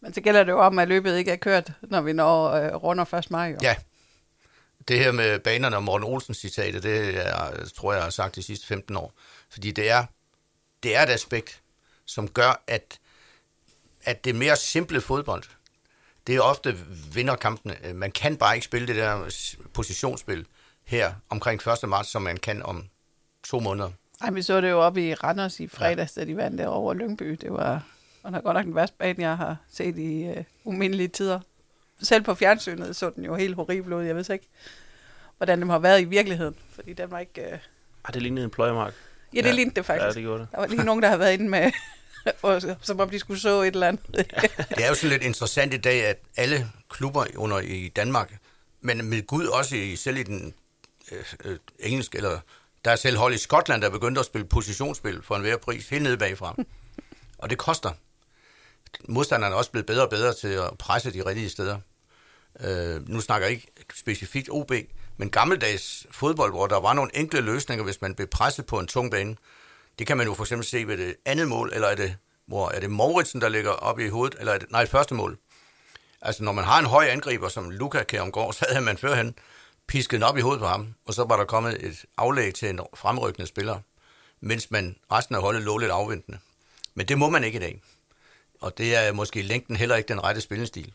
Men 0.00 0.14
så 0.14 0.20
gælder 0.20 0.44
det 0.44 0.52
jo 0.52 0.60
om, 0.60 0.78
at 0.78 0.88
løbet 0.88 1.16
ikke 1.16 1.30
er 1.30 1.36
kørt, 1.36 1.72
når 1.82 2.00
vi 2.00 2.12
når 2.12 2.50
øh, 2.50 2.74
runder 2.74 3.14
1. 3.14 3.30
maj. 3.30 3.48
Jo. 3.48 3.58
Ja. 3.62 3.76
Det 4.88 4.98
her 4.98 5.12
med 5.12 5.38
banerne 5.38 5.76
og 5.76 5.82
Morten 5.82 6.06
Olsens 6.06 6.38
citat, 6.38 6.82
det 6.82 7.26
er, 7.26 7.68
tror 7.76 7.92
jeg, 7.92 7.96
jeg 7.96 8.04
har 8.04 8.10
sagt 8.10 8.34
de 8.34 8.42
sidste 8.42 8.66
15 8.66 8.96
år. 8.96 9.12
Fordi 9.50 9.70
det 9.70 9.90
er, 9.90 10.04
det 10.82 10.96
er 10.96 11.02
et 11.02 11.08
aspekt, 11.08 11.62
som 12.04 12.28
gør, 12.28 12.62
at, 12.66 12.98
at 14.02 14.24
det 14.24 14.34
mere 14.34 14.56
simple 14.56 15.00
fodbold, 15.00 15.42
det 16.26 16.36
er 16.36 16.40
ofte 16.40 16.78
vinderkampene. 17.14 17.76
Man 17.94 18.10
kan 18.10 18.36
bare 18.36 18.54
ikke 18.54 18.64
spille 18.64 18.86
det 18.86 18.96
der 18.96 19.30
positionsspil 19.72 20.46
her 20.84 21.14
omkring 21.28 21.68
1. 21.68 21.88
marts, 21.88 22.10
som 22.10 22.22
man 22.22 22.36
kan 22.36 22.62
om 22.62 22.88
to 23.50 23.60
måneder. 23.60 23.90
Ej, 24.20 24.30
vi 24.30 24.42
så 24.42 24.60
det 24.60 24.70
jo 24.70 24.80
op 24.80 24.96
i 24.96 25.14
Randers 25.14 25.60
i 25.60 25.68
fredags, 25.68 26.16
ja. 26.16 26.20
da 26.20 26.26
de 26.26 26.36
vandt 26.36 26.58
der 26.58 26.66
over 26.66 26.94
Lyngby. 26.94 27.30
Det 27.40 27.52
var, 27.52 27.82
og 28.22 28.32
det 28.32 28.38
er 28.38 28.42
godt 28.42 28.56
nok 28.56 28.64
den 28.64 28.74
værste 28.74 28.96
bane, 28.98 29.22
jeg 29.22 29.36
har 29.36 29.56
set 29.72 29.98
i 29.98 30.28
uh, 30.28 30.44
umindelige 30.64 31.08
tider. 31.08 31.40
Selv 32.02 32.22
på 32.22 32.34
fjernsynet 32.34 32.96
så 32.96 33.10
den 33.10 33.24
jo 33.24 33.34
helt 33.34 33.54
horribel 33.54 33.92
ud. 33.92 34.02
Jeg 34.02 34.16
ved 34.16 34.30
ikke, 34.30 34.48
hvordan 35.36 35.60
det 35.60 35.70
har 35.70 35.78
været 35.78 36.00
i 36.00 36.04
virkeligheden, 36.04 36.54
fordi 36.74 36.92
den 36.92 37.10
var 37.10 37.18
ikke... 37.18 37.42
Uh... 37.42 37.58
Ej, 38.04 38.10
det 38.14 38.22
lignede 38.22 38.44
en 38.44 38.50
pløjemark. 38.50 38.94
Ja, 39.34 39.40
det 39.40 39.46
ja. 39.46 39.52
lignede 39.52 39.74
det 39.74 39.86
faktisk. 39.86 40.04
Ja, 40.04 40.10
det 40.10 40.22
gjorde 40.22 40.40
det. 40.40 40.48
Der 40.52 40.58
var 40.58 40.66
lige 40.66 40.84
nogen, 40.84 41.02
der 41.02 41.08
har 41.08 41.16
været 41.16 41.32
inde 41.32 41.48
med, 41.48 41.72
som 42.86 43.00
om 43.00 43.10
de 43.10 43.18
skulle 43.18 43.40
så 43.40 43.62
et 43.62 43.66
eller 43.66 43.88
andet. 43.88 44.06
det 44.76 44.84
er 44.84 44.88
jo 44.88 44.94
sådan 44.94 45.10
lidt 45.10 45.22
interessant 45.22 45.74
i 45.74 45.76
dag, 45.76 46.06
at 46.06 46.18
alle 46.36 46.70
klubber 46.88 47.24
under 47.36 47.58
i 47.58 47.88
Danmark, 47.88 48.38
men 48.80 49.04
med 49.04 49.26
Gud 49.26 49.46
også 49.46 49.76
i, 49.76 49.96
selv 49.96 50.16
i 50.16 50.22
den 50.22 50.54
øh, 51.12 51.24
øh, 51.44 51.58
engelske, 51.78 52.16
eller 52.18 52.40
der 52.86 52.92
er 52.92 52.96
selv 52.96 53.16
hold 53.16 53.34
i 53.34 53.38
Skotland, 53.38 53.82
der 53.82 53.90
begyndte 53.90 54.18
at 54.18 54.26
spille 54.26 54.46
positionsspil 54.46 55.22
for 55.22 55.36
en 55.36 55.42
hver 55.42 55.56
pris, 55.56 55.88
helt 55.88 56.02
nede 56.02 56.16
bagfra. 56.16 56.56
og 57.38 57.50
det 57.50 57.58
koster. 57.58 57.90
Modstanderne 59.08 59.54
er 59.54 59.58
også 59.58 59.70
blevet 59.70 59.86
bedre 59.86 60.02
og 60.02 60.10
bedre 60.10 60.34
til 60.34 60.48
at 60.48 60.70
presse 60.78 61.12
de 61.12 61.26
rigtige 61.26 61.48
steder. 61.48 61.78
Øh, 62.60 63.08
nu 63.08 63.20
snakker 63.20 63.46
jeg 63.46 63.54
ikke 63.54 63.72
specifikt 63.94 64.48
OB, 64.50 64.72
men 65.16 65.30
gammeldags 65.30 66.06
fodbold, 66.10 66.52
hvor 66.52 66.66
der 66.66 66.80
var 66.80 66.92
nogle 66.92 67.16
enkle 67.16 67.40
løsninger, 67.40 67.84
hvis 67.84 68.00
man 68.00 68.14
blev 68.14 68.28
presset 68.28 68.66
på 68.66 68.78
en 68.78 68.86
tung 68.86 69.10
bane. 69.10 69.36
Det 69.98 70.06
kan 70.06 70.16
man 70.16 70.26
jo 70.26 70.34
for 70.34 70.44
eksempel 70.44 70.66
se 70.66 70.86
ved 70.86 70.96
det 70.96 71.16
andet 71.24 71.48
mål, 71.48 71.70
eller 71.74 71.88
er 71.88 71.94
det, 71.94 72.16
hvor 72.46 72.70
er 72.70 72.80
det 72.80 72.90
Mauritsen, 72.90 73.40
der 73.40 73.48
ligger 73.48 73.70
oppe 73.70 74.04
i 74.04 74.08
hovedet, 74.08 74.36
eller 74.38 74.52
er 74.52 74.58
det, 74.58 74.70
nej, 74.70 74.86
første 74.86 75.14
mål. 75.14 75.38
Altså, 76.22 76.42
når 76.44 76.52
man 76.52 76.64
har 76.64 76.78
en 76.78 76.86
høj 76.86 77.06
angriber, 77.06 77.48
som 77.48 77.70
Luka 77.70 78.02
Kjærumgaard, 78.02 78.52
så 78.58 78.66
havde 78.68 78.84
man 78.84 78.98
førhen 78.98 79.34
pisket 79.88 80.22
op 80.22 80.36
i 80.36 80.40
hovedet 80.40 80.60
på 80.60 80.66
ham, 80.66 80.94
og 81.04 81.14
så 81.14 81.24
var 81.24 81.36
der 81.36 81.44
kommet 81.44 81.86
et 81.86 82.04
aflæg 82.16 82.54
til 82.54 82.68
en 82.68 82.80
fremrykkende 82.94 83.46
spiller, 83.46 83.80
mens 84.40 84.70
man 84.70 84.96
resten 85.12 85.34
af 85.34 85.40
holdet 85.40 85.62
lå 85.62 85.78
lidt 85.78 85.90
afventende. 85.90 86.38
Men 86.94 87.08
det 87.08 87.18
må 87.18 87.28
man 87.28 87.44
ikke 87.44 87.56
i 87.56 87.60
dag. 87.60 87.82
Og 88.60 88.78
det 88.78 88.96
er 88.96 89.12
måske 89.12 89.40
i 89.40 89.42
længden 89.42 89.76
heller 89.76 89.96
ikke 89.96 90.08
den 90.08 90.24
rette 90.24 90.40
spillestil. 90.40 90.92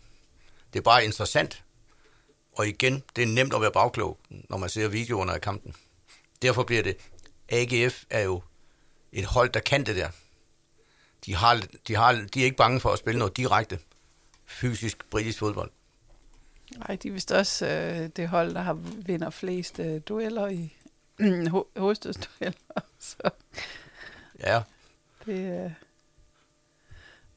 Det 0.74 0.80
er 0.80 0.84
bare 0.84 1.06
interessant. 1.06 1.64
Og 2.54 2.68
igen, 2.68 3.04
det 3.16 3.22
er 3.22 3.28
nemt 3.28 3.54
at 3.54 3.62
være 3.62 3.72
bagklog, 3.72 4.18
når 4.30 4.58
man 4.58 4.70
ser 4.70 4.88
videoerne 4.88 5.34
af 5.34 5.42
kampen. 5.42 5.76
Derfor 6.42 6.64
bliver 6.64 6.84
det, 6.84 6.98
AGF 7.50 8.04
er 8.10 8.22
jo 8.22 8.42
et 9.12 9.26
hold, 9.26 9.50
der 9.50 9.60
kan 9.60 9.86
det 9.86 9.96
der. 9.96 10.10
De, 11.26 11.36
har, 11.36 11.62
de, 11.88 11.96
har, 11.96 12.26
de 12.34 12.42
er 12.42 12.46
ikke 12.46 12.58
bange 12.58 12.80
for 12.80 12.90
at 12.90 13.00
spille 13.00 13.20
noget 13.20 13.38
direkte 13.38 13.80
fysisk 14.46 15.10
britisk 15.10 15.40
fodbold. 15.40 15.72
Nej, 16.78 16.96
de 17.04 17.08
er 17.08 17.12
vist 17.12 17.32
også 17.32 17.66
øh, 17.68 18.10
det 18.16 18.28
hold, 18.30 18.54
der 18.54 18.62
har 18.62 18.74
vinder 19.06 19.30
flest 19.30 19.80
øh, 19.80 20.02
dueller 20.08 20.48
i 20.48 20.76
ho- 21.56 21.80
hovedstødsdueller. 21.80 22.60
Så 23.00 23.30
ja. 24.40 24.62
Det, 25.26 25.64
øh, 25.66 25.72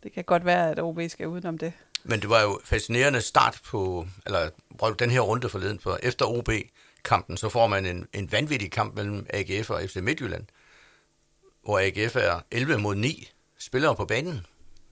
det 0.02 0.12
kan 0.12 0.24
godt 0.24 0.44
være, 0.44 0.70
at 0.70 0.78
OB 0.80 1.00
skal 1.08 1.26
udenom 1.28 1.58
det. 1.58 1.72
Men 2.04 2.20
det 2.20 2.28
var 2.30 2.42
jo 2.42 2.60
fascinerende 2.64 3.20
start 3.20 3.60
på, 3.64 4.06
eller 4.26 4.50
den 4.98 5.10
her 5.10 5.20
runde 5.20 5.48
forleden, 5.48 5.80
for 5.80 5.98
efter 6.02 6.26
OB-kampen, 6.26 7.36
så 7.36 7.48
får 7.48 7.66
man 7.66 7.86
en, 7.86 8.06
en 8.12 8.32
vanvittig 8.32 8.70
kamp 8.70 8.94
mellem 8.94 9.26
AGF 9.30 9.70
og 9.70 9.82
FC 9.86 9.96
Midtjylland, 9.96 10.44
hvor 11.62 11.78
AGF 11.78 12.16
er 12.16 12.40
11 12.50 12.78
mod 12.78 12.94
9 12.94 13.30
spillere 13.58 13.96
på 13.96 14.04
banen, 14.04 14.46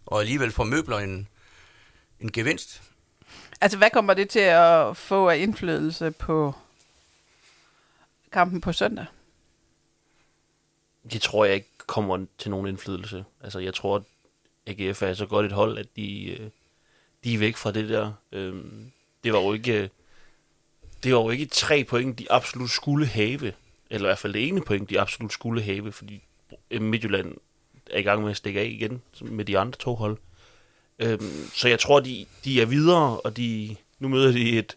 og 0.06 0.20
alligevel 0.20 0.52
får 0.52 0.64
møbler 0.64 0.98
en, 0.98 1.28
en 2.20 2.32
gevinst. 2.32 2.82
Altså, 3.62 3.78
hvad 3.78 3.90
kommer 3.90 4.14
det 4.14 4.28
til 4.28 4.40
at 4.40 4.96
få 4.96 5.28
af 5.28 5.38
indflydelse 5.38 6.10
på 6.10 6.54
kampen 8.32 8.60
på 8.60 8.72
søndag? 8.72 9.06
Det 11.12 11.22
tror 11.22 11.44
jeg 11.44 11.54
ikke 11.54 11.68
kommer 11.86 12.26
til 12.38 12.50
nogen 12.50 12.66
indflydelse. 12.66 13.24
Altså, 13.40 13.58
jeg 13.58 13.74
tror, 13.74 13.96
at 13.96 14.02
AGF 14.80 15.02
er 15.02 15.14
så 15.14 15.26
godt 15.26 15.46
et 15.46 15.52
hold, 15.52 15.78
at 15.78 15.86
de, 15.96 16.24
øh, 16.24 16.50
de 17.24 17.34
er 17.34 17.38
væk 17.38 17.56
fra 17.56 17.72
det 17.72 17.88
der. 17.88 18.12
Øhm, 18.32 18.92
det 19.24 19.32
var 19.32 19.40
jo 19.40 19.52
ikke... 19.52 19.82
Øh, 19.82 19.88
det 21.02 21.14
var 21.14 21.20
jo 21.20 21.30
ikke 21.30 21.46
tre 21.46 21.84
point, 21.84 22.18
de 22.18 22.32
absolut 22.32 22.70
skulle 22.70 23.06
have. 23.06 23.52
Eller 23.90 24.06
i 24.06 24.08
hvert 24.08 24.18
fald 24.18 24.32
det 24.32 24.48
ene 24.48 24.60
point, 24.60 24.90
de 24.90 25.00
absolut 25.00 25.32
skulle 25.32 25.62
have, 25.62 25.92
fordi 25.92 26.22
Midtjylland 26.70 27.36
er 27.90 27.98
i 27.98 28.02
gang 28.02 28.22
med 28.22 28.30
at 28.30 28.36
stikke 28.36 28.60
af 28.60 28.64
igen 28.64 29.02
med 29.20 29.44
de 29.44 29.58
andre 29.58 29.78
to 29.78 29.94
hold. 29.94 30.18
Øhm, 31.02 31.48
så 31.54 31.68
jeg 31.68 31.78
tror, 31.78 32.00
de, 32.00 32.26
de 32.44 32.62
er 32.62 32.66
videre, 32.66 33.20
og 33.20 33.36
de 33.36 33.76
nu 33.98 34.08
møder 34.08 34.32
de 34.32 34.58
et, 34.58 34.76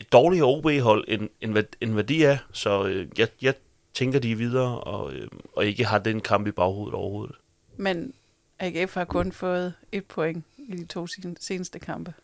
et 0.00 0.12
dårligere 0.12 0.46
OB-hold, 0.46 1.04
end, 1.08 1.28
end, 1.40 1.52
hvad, 1.52 1.64
end 1.80 1.92
hvad 1.92 2.04
de 2.04 2.24
er. 2.24 2.38
Så 2.52 2.86
øh, 2.86 3.08
jeg, 3.18 3.28
jeg 3.42 3.54
tænker, 3.94 4.18
de 4.18 4.32
er 4.32 4.36
videre, 4.36 4.80
og, 4.80 5.14
øh, 5.14 5.28
og 5.52 5.66
ikke 5.66 5.84
har 5.84 5.98
den 5.98 6.20
kamp 6.20 6.46
i 6.46 6.50
baghovedet 6.50 6.94
overhovedet. 6.94 7.36
Men 7.76 8.14
AGF 8.58 8.94
har 8.94 9.04
kun 9.04 9.32
fået 9.32 9.74
et 9.92 10.04
point 10.04 10.44
i 10.58 10.76
de 10.76 10.86
to 10.86 11.06
seneste 11.40 11.78
kampe. 11.78 12.14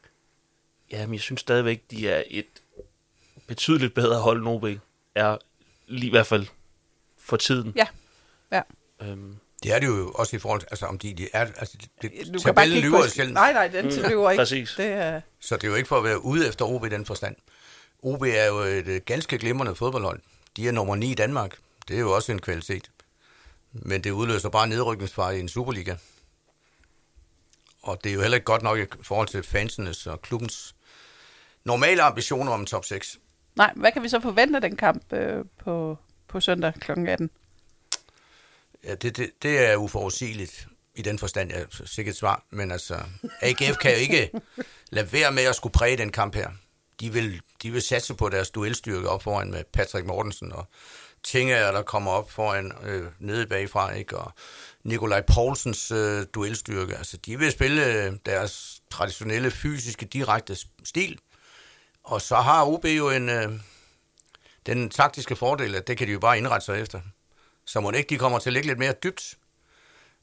Ja, 0.93 1.07
men 1.07 1.15
jeg 1.15 1.21
synes 1.21 1.41
stadigvæk, 1.41 1.83
de 1.91 2.09
er 2.09 2.23
et 2.27 2.63
betydeligt 3.47 3.95
bedre 3.95 4.21
hold 4.21 4.39
end 4.39 4.49
OB. 4.49 4.65
Er 5.15 5.37
lige 5.87 6.07
i 6.07 6.11
hvert 6.11 6.27
fald 6.27 6.47
for 7.19 7.37
tiden. 7.37 7.73
Ja, 7.77 7.87
ja. 8.53 8.63
Øhm, 9.01 9.37
det 9.63 9.73
er 9.73 9.79
det 9.79 9.87
jo 9.87 10.11
også 10.15 10.37
i 10.37 10.39
forhold 10.39 10.61
til, 10.61 10.69
altså 10.71 10.87
om 10.87 10.99
de, 10.99 11.15
de 11.15 11.29
er, 11.33 11.41
altså 11.41 11.79
det, 12.03 12.13
du 12.35 12.39
kan 12.39 12.55
bare 12.55 12.69
lyver 12.69 13.03
på, 13.03 13.09
selv. 13.09 13.33
Nej, 13.33 13.53
nej, 13.53 13.69
den 13.69 13.85
mm, 13.85 14.11
lyver 14.11 14.31
ikke. 14.31 14.41
Præcis. 14.41 14.75
Det 14.77 14.87
er... 14.87 15.21
Så 15.41 15.57
det 15.57 15.65
er 15.65 15.69
jo 15.69 15.75
ikke 15.75 15.89
for 15.89 15.97
at 15.97 16.05
være 16.05 16.25
ude 16.25 16.49
efter 16.49 16.65
OB 16.65 16.87
i 16.87 16.89
den 16.89 17.07
forstand. 17.07 17.37
OB 18.03 18.23
er 18.23 18.47
jo 18.47 18.59
et 18.59 19.05
ganske 19.05 19.39
glimrende 19.39 19.75
fodboldhold. 19.75 20.21
De 20.57 20.69
er 20.69 20.73
nummer 20.73 20.97
9 20.97 21.11
i 21.11 21.15
Danmark. 21.15 21.57
Det 21.89 21.97
er 21.97 22.01
jo 22.01 22.13
også 22.13 22.33
en 22.33 22.41
kvalitet. 22.41 22.91
Men 23.73 24.05
det 24.05 24.11
udløser 24.11 24.49
bare 24.49 24.69
nedrykningsfare 24.69 25.37
i 25.37 25.41
en 25.41 25.49
Superliga. 25.49 25.95
Og 27.83 28.05
det 28.05 28.11
er 28.11 28.15
jo 28.15 28.21
heller 28.21 28.37
ikke 28.37 28.45
godt 28.45 28.63
nok 28.63 28.79
i 28.79 28.85
forhold 29.03 29.29
til 29.29 29.43
fansenes 29.43 30.07
og 30.07 30.23
klubbens 30.23 30.75
normale 31.65 32.03
ambitioner 32.03 32.53
om 32.53 32.67
top 32.67 32.85
6. 32.85 33.19
Nej, 33.57 33.73
hvad 33.77 33.93
kan 33.93 34.03
vi 34.03 34.09
så 34.09 34.21
forvente 34.21 34.57
af 34.57 34.61
den 34.61 34.77
kamp 34.77 35.13
øh, 35.13 35.45
på, 35.59 35.99
på 36.29 36.41
søndag 36.41 36.73
kl. 36.75 36.91
18? 36.91 37.31
Ja, 38.85 38.95
det, 38.95 39.17
det, 39.17 39.31
det 39.43 39.59
er 39.59 39.77
uforudsigeligt 39.77 40.67
i 40.95 41.03
den 41.03 41.19
forstand, 41.19 41.51
jeg 41.51 41.61
er 41.61 41.87
sikkert 41.87 42.17
svar. 42.17 42.45
Men 42.51 42.71
altså, 42.71 42.95
AGF 43.43 43.77
kan 43.77 43.91
jo 43.91 43.97
ikke 43.97 44.31
lade 44.91 45.13
være 45.13 45.33
med 45.33 45.43
at 45.43 45.57
skulle 45.57 45.73
præge 45.73 45.97
den 45.97 46.13
kamp 46.13 46.35
her. 46.35 46.51
De 47.01 47.13
vil, 47.13 47.41
de 47.63 47.71
vil 47.71 47.83
satse 47.83 48.15
på 48.15 48.29
deres 48.29 48.51
duelstyrke 48.51 49.09
op 49.09 49.23
foran 49.23 49.51
med 49.51 49.65
Patrick 49.73 50.07
Mortensen 50.07 50.53
og 50.53 50.67
Tinga, 51.23 51.73
der 51.73 51.83
kommer 51.83 52.11
op 52.11 52.31
foran 52.31 52.73
øh, 52.83 53.07
nede 53.19 53.47
bagfra, 53.47 53.93
ikke? 53.93 54.19
og 54.19 54.33
Nikolaj 54.85 55.21
Poulsens 55.21 55.91
øh, 55.91 56.27
duelstyrke. 56.35 56.97
Altså, 56.97 57.17
de 57.17 57.39
vil 57.39 57.53
spille 57.53 57.87
øh, 57.87 58.13
deres 58.27 58.83
traditionelle, 58.91 59.51
fysiske, 59.51 60.07
direkte 60.07 60.57
stil. 60.85 61.19
Og 62.05 62.21
så 62.21 62.37
har 62.37 62.67
OB 62.67 62.85
jo 62.85 63.11
en, 63.11 63.29
øh, 63.29 63.53
den 64.67 64.91
taktiske 64.91 65.37
fordel, 65.37 65.75
at 65.75 65.87
det 65.87 65.99
kan 65.99 66.07
de 66.07 66.13
jo 66.13 66.19
bare 66.19 66.39
indrette 66.39 66.65
sig 66.65 66.81
efter. 66.81 67.01
Så 67.71 67.81
må 67.81 67.91
ikke, 67.91 68.09
de 68.09 68.19
kommer 68.19 68.39
til 68.39 68.51
at 68.51 68.53
ligge 68.53 68.67
lidt 68.67 68.79
mere 68.79 68.93
dybt. 68.93 69.39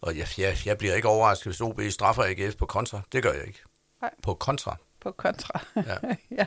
Og 0.01 0.17
jeg, 0.17 0.27
jeg, 0.38 0.57
jeg 0.65 0.77
bliver 0.77 0.95
ikke 0.95 1.07
overrasket, 1.07 1.45
hvis 1.45 1.62
OB 1.62 1.81
straffer 1.89 2.23
AGF 2.23 2.55
på 2.55 2.65
kontra. 2.65 3.01
Det 3.12 3.23
gør 3.23 3.33
jeg 3.33 3.47
ikke. 3.47 3.60
Nej. 4.01 4.12
På 4.23 4.33
kontra. 4.33 4.77
på 4.99 5.12
kontra. 5.12 5.60
Ja. 5.75 5.97
ja. 6.39 6.45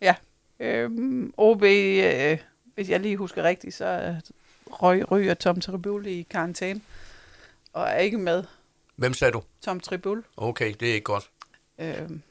ja. 0.00 0.14
Øhm, 0.60 1.34
OB, 1.36 1.62
øh, 1.62 2.38
hvis 2.74 2.90
jeg 2.90 3.00
lige 3.00 3.16
husker 3.16 3.42
rigtigt, 3.42 3.74
så 3.74 3.84
øh, 3.84 4.14
røg, 4.66 5.10
ryger 5.10 5.34
Tom 5.34 5.60
Tribul 5.60 6.06
i 6.06 6.22
karantæne. 6.22 6.80
Og 7.72 7.82
er 7.82 7.96
ikke 7.96 8.18
med. 8.18 8.44
Hvem 8.96 9.14
sagde 9.14 9.32
du? 9.32 9.42
Tom 9.60 9.80
Tribul. 9.80 10.24
Okay, 10.36 10.74
det 10.80 10.90
er 10.90 10.94
ikke 10.94 11.04
godt. 11.04 11.30
Øhm, 11.78 12.22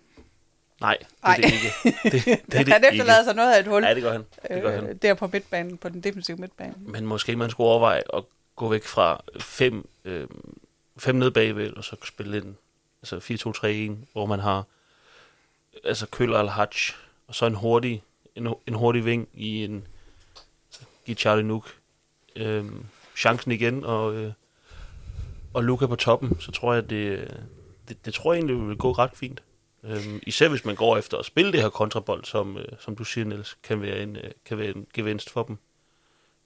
Nej, 0.81 0.97
det 0.99 1.07
er 1.23 1.27
Ej. 1.27 1.35
det 1.35 1.45
ikke. 1.45 1.67
Det, 1.83 2.11
det, 2.11 2.25
det 2.51 2.59
er 2.59 2.63
det 2.63 2.73
han 2.73 2.83
efterlader 2.91 3.23
sig 3.23 3.35
noget 3.35 3.53
af 3.53 3.59
et 3.59 3.67
hul. 3.67 3.83
Ja, 3.83 3.95
det 3.95 4.03
gør 4.03 4.11
han. 4.11 4.25
Det 4.49 4.61
gør 4.61 4.75
han. 4.75 4.89
øh, 4.89 4.95
der 4.95 5.13
på 5.13 5.27
midtbanen, 5.27 5.77
på 5.77 5.89
den 5.89 6.01
defensive 6.01 6.37
midtbane. 6.37 6.73
Men 6.77 7.05
måske 7.05 7.35
man 7.35 7.49
skulle 7.49 7.69
overveje 7.69 8.01
at 8.13 8.23
gå 8.55 8.69
væk 8.69 8.83
fra 8.83 9.21
fem, 9.39 9.89
øh, 10.05 10.27
fem 10.97 11.15
ned 11.15 11.31
bagved, 11.31 11.73
og 11.73 11.83
så 11.83 11.95
spille 12.03 12.37
ind 12.37 12.55
altså 13.03 13.17
4-2-3-1, 14.03 14.05
hvor 14.13 14.25
man 14.25 14.39
har 14.39 14.63
altså 15.83 16.07
Køller 16.07 16.39
eller 16.39 16.51
Hatch, 16.51 16.95
og 17.27 17.35
så 17.35 17.45
en 17.45 17.55
hurtig, 17.55 18.03
en, 18.35 18.47
en 18.67 18.73
hurtig 18.73 19.05
ving 19.05 19.29
i 19.33 19.63
en, 19.63 19.87
altså, 20.69 20.85
give 21.05 21.17
Charlie 21.17 21.47
Nook 21.47 21.75
øh, 22.35 22.65
chancen 23.17 23.51
igen, 23.51 23.85
og, 23.85 24.15
øh, 24.15 24.31
og 25.53 25.63
Luca 25.63 25.85
på 25.85 25.95
toppen, 25.95 26.39
så 26.39 26.51
tror 26.51 26.73
jeg, 26.73 26.89
det, 26.89 27.37
det, 27.87 28.05
det 28.05 28.13
tror 28.13 28.33
jeg 28.33 28.39
egentlig 28.39 28.67
vil 28.67 28.77
gå 28.77 28.91
ret 28.91 29.11
fint. 29.13 29.43
Øhm, 29.85 30.19
især 30.27 30.47
hvis 30.47 30.65
man 30.65 30.75
går 30.75 30.97
efter 30.97 31.17
at 31.17 31.25
spille 31.25 31.51
det 31.51 31.61
her 31.61 31.69
kontrabold, 31.69 32.25
som, 32.25 32.57
øh, 32.57 32.65
som 32.79 32.95
du 32.95 33.03
siger, 33.03 33.25
Niels, 33.25 33.57
kan 33.63 33.81
være 33.81 33.99
en, 33.99 34.15
øh, 34.15 34.23
kan 34.45 34.57
være 34.57 34.67
en 34.67 34.87
gevinst 34.93 35.29
for 35.29 35.43
dem. 35.43 35.57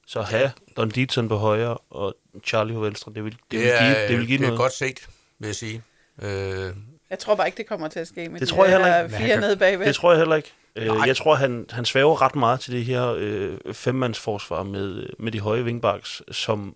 Så 0.07 0.21
have 0.21 0.51
Don 0.77 0.89
Dietzen 0.89 1.27
på 1.29 1.37
højre 1.37 1.77
og 1.89 2.15
Charlie 2.45 2.73
på 2.73 2.79
venstre, 2.79 3.11
det 3.15 3.23
vil, 3.23 3.31
det 3.31 3.41
Det, 3.51 3.59
vil 3.59 3.67
er, 3.67 3.79
give, 3.99 4.07
det 4.07 4.17
vil 4.19 4.27
give 4.27 4.37
det 4.37 4.43
er 4.43 4.47
noget. 4.47 4.59
godt 4.59 4.73
set, 4.73 5.07
vil 5.39 5.47
jeg 5.47 5.55
sige. 5.55 5.83
Øh, 6.21 6.73
Jeg 7.09 7.19
tror 7.19 7.35
bare 7.35 7.47
ikke, 7.47 7.57
det 7.57 7.65
kommer 7.67 7.87
til 7.87 7.99
at 7.99 8.07
ske 8.07 8.29
med 8.29 8.39
Det 8.39 8.49
de 8.49 8.53
tror 8.53 8.65
jeg 8.65 8.73
heller 8.73 8.87
der 8.97 9.03
ikke. 9.03 9.15
Fire 9.17 9.27
kan- 9.27 9.39
nede 9.39 9.57
bagved. 9.57 9.85
Det 9.87 9.95
tror 9.95 10.11
jeg 10.11 10.19
heller 10.19 10.35
ikke. 10.35 10.51
Øh, 10.75 10.87
Nej. 10.87 11.07
jeg 11.07 11.17
tror, 11.17 11.35
han, 11.35 11.65
han 11.69 11.85
svæver 11.85 12.21
ret 12.21 12.35
meget 12.35 12.59
til 12.59 12.73
det 12.73 12.85
her 12.85 13.15
øh, 13.17 13.57
femmandsforsvar 13.73 14.63
med, 14.63 15.07
med 15.19 15.31
de 15.31 15.39
høje 15.39 15.63
wingbacks, 15.63 16.21
som, 16.31 16.75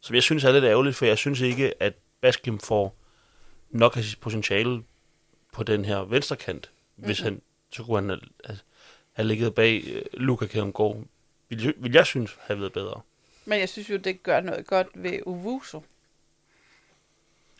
som 0.00 0.14
jeg 0.14 0.22
synes 0.22 0.44
er 0.44 0.52
lidt 0.52 0.64
ærgerligt, 0.64 0.96
for 0.96 1.04
jeg 1.06 1.18
synes 1.18 1.40
ikke, 1.40 1.82
at 1.82 1.92
Baskim 2.22 2.58
får 2.58 2.96
nok 3.70 3.96
af 3.96 4.04
sit 4.04 4.20
potentiale 4.20 4.82
på 5.54 5.62
den 5.62 5.84
her 5.84 5.98
venstre 5.98 6.36
kant. 6.36 6.70
Hvis 6.96 7.20
Mhm. 7.20 7.24
han, 7.24 7.42
så 7.72 7.82
kunne 7.84 8.10
han 8.10 8.20
have, 8.44 8.58
have 9.12 9.28
ligget 9.28 9.54
bag 9.54 9.82
øh, 9.86 10.02
Luka 10.12 10.46
Kjærumgaard, 10.46 11.02
vil, 11.48 11.64
jeg- 11.64 11.74
vil 11.76 11.92
jeg 11.92 12.06
synes 12.06 12.36
have 12.40 12.60
været 12.60 12.72
bedre. 12.72 13.00
Men 13.44 13.60
jeg 13.60 13.68
synes 13.68 13.90
jo, 13.90 13.96
det 13.96 14.22
gør 14.22 14.40
noget 14.40 14.66
godt 14.66 14.88
ved 14.94 15.20
Uvuso. 15.26 15.82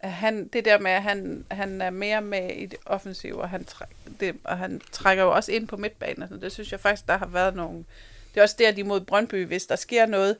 Han, 0.02 0.48
det 0.48 0.64
der 0.64 0.78
med, 0.78 0.90
at 0.90 1.02
han, 1.02 1.46
han 1.50 1.80
er 1.80 1.90
mere 1.90 2.20
med 2.22 2.50
i 2.50 2.66
det 2.66 2.78
offensive, 2.86 3.40
og 3.42 3.48
han, 3.50 3.64
træk, 3.64 3.88
det, 4.20 4.36
og 4.44 4.58
han 4.58 4.80
trækker 4.92 5.24
jo 5.24 5.32
også 5.34 5.52
ind 5.52 5.68
på 5.68 5.76
midtbanen. 5.76 6.22
Og 6.22 6.28
sådan. 6.28 6.42
Det 6.42 6.52
synes 6.52 6.72
jeg 6.72 6.80
faktisk, 6.80 7.06
der 7.06 7.16
har 7.18 7.26
været 7.26 7.54
nogle... 7.56 7.84
Det 8.34 8.40
er 8.40 8.42
også 8.42 8.56
der, 8.58 8.72
de 8.72 8.84
mod 8.84 9.00
Brøndby, 9.00 9.46
hvis 9.46 9.66
der 9.66 9.76
sker 9.76 10.06
noget, 10.06 10.36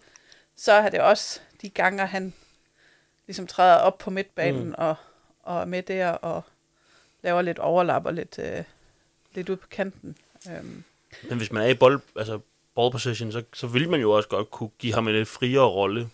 så 0.56 0.72
er 0.72 0.88
det 0.88 1.00
også 1.00 1.40
de 1.62 1.68
gange, 1.70 2.06
han 2.06 2.32
ligesom 3.26 3.46
træder 3.46 3.76
op 3.76 3.98
på 3.98 4.10
midtbanen 4.10 4.64
mm. 4.68 4.74
og, 4.78 4.94
og 5.42 5.60
er 5.60 5.64
med 5.64 5.82
der 5.82 6.08
og 6.10 6.42
laver 7.24 7.42
lidt 7.42 7.58
overlap 7.58 8.06
og 8.06 8.14
lidt, 8.14 8.38
øh, 8.38 8.64
lidt 9.34 9.48
ud 9.48 9.56
på 9.56 9.66
kanten. 9.70 10.16
Øhm, 10.50 10.84
Men 11.28 11.38
hvis 11.38 11.52
man 11.52 11.62
er 11.62 11.66
i 11.66 11.74
bold, 11.74 12.00
altså 12.16 12.40
ball 12.74 12.92
position, 12.92 13.32
så, 13.32 13.42
så 13.52 13.66
vil 13.66 13.90
man 13.90 14.00
jo 14.00 14.10
også 14.10 14.28
godt 14.28 14.50
kunne 14.50 14.70
give 14.78 14.94
ham 14.94 15.08
en 15.08 15.14
lidt 15.14 15.28
friere 15.28 15.64
rolle. 15.64 16.10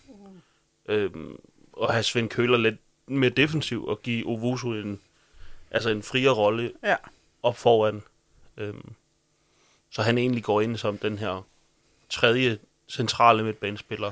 Øhm, 0.85 1.39
og 1.73 1.93
have 1.93 2.03
Svend 2.03 2.29
Køler 2.29 2.57
lidt 2.57 2.77
mere 3.07 3.29
defensiv 3.29 3.85
og 3.85 4.01
give 4.01 4.27
Ovusu 4.27 4.73
en, 4.73 5.01
altså 5.71 5.89
en 5.89 6.03
friere 6.03 6.33
rolle 6.33 6.71
ja. 6.83 6.95
op 7.43 7.57
foran. 7.57 8.01
Øhm, 8.57 8.93
så 9.89 10.01
han 10.01 10.17
egentlig 10.17 10.43
går 10.43 10.61
ind 10.61 10.77
som 10.77 10.97
den 10.97 11.17
her 11.17 11.47
tredje 12.09 12.57
centrale 12.89 13.43
midtbanespiller, 13.43 14.11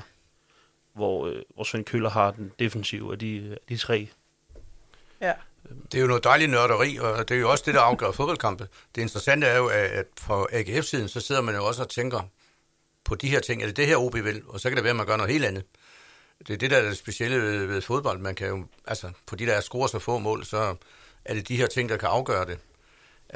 hvor, 0.92 1.26
øh, 1.26 1.42
hvor 1.54 1.64
Svend 1.64 1.84
Køler 1.84 2.10
har 2.10 2.30
den 2.30 2.52
defensive 2.58 3.12
af 3.12 3.18
de, 3.18 3.58
de 3.68 3.76
tre. 3.76 4.08
ja. 5.20 5.32
Det 5.92 5.98
er 5.98 6.00
jo 6.00 6.06
noget 6.06 6.24
dejligt 6.24 6.50
nørderi, 6.50 6.96
og 6.96 7.28
det 7.28 7.36
er 7.36 7.40
jo 7.40 7.50
også 7.50 7.64
det, 7.66 7.74
der 7.74 7.80
afgør 7.80 8.10
fodboldkampe. 8.10 8.68
Det 8.94 9.02
interessante 9.02 9.46
er 9.46 9.56
jo, 9.56 9.66
at 9.66 10.06
fra 10.18 10.46
AGF-siden, 10.52 11.08
så 11.08 11.20
sidder 11.20 11.40
man 11.40 11.54
jo 11.54 11.64
også 11.64 11.82
og 11.82 11.88
tænker 11.88 12.20
på 13.04 13.14
de 13.14 13.28
her 13.28 13.40
ting. 13.40 13.62
Er 13.62 13.66
det 13.66 13.76
det 13.76 13.86
her, 13.86 13.96
OB 13.96 14.14
vil? 14.14 14.42
Og 14.48 14.60
så 14.60 14.68
kan 14.68 14.76
det 14.76 14.84
være, 14.84 14.90
at 14.90 14.96
man 14.96 15.06
gør 15.06 15.16
noget 15.16 15.32
helt 15.32 15.44
andet. 15.44 15.64
Det 16.38 16.54
er 16.54 16.58
det, 16.58 16.70
der 16.70 16.76
er 16.76 16.82
det 16.82 16.96
specielle 16.96 17.42
ved, 17.42 17.66
ved 17.66 17.82
fodbold. 17.82 18.18
Man 18.18 18.34
kan 18.34 18.48
jo, 18.48 18.66
altså, 18.86 19.10
på 19.26 19.36
de 19.36 19.46
der 19.46 19.60
scorer 19.60 19.86
så 19.86 19.98
få 19.98 20.18
mål, 20.18 20.44
så 20.44 20.76
er 21.24 21.34
det 21.34 21.48
de 21.48 21.56
her 21.56 21.66
ting, 21.66 21.88
der 21.88 21.96
kan 21.96 22.08
afgøre 22.08 22.46
det. 22.46 22.58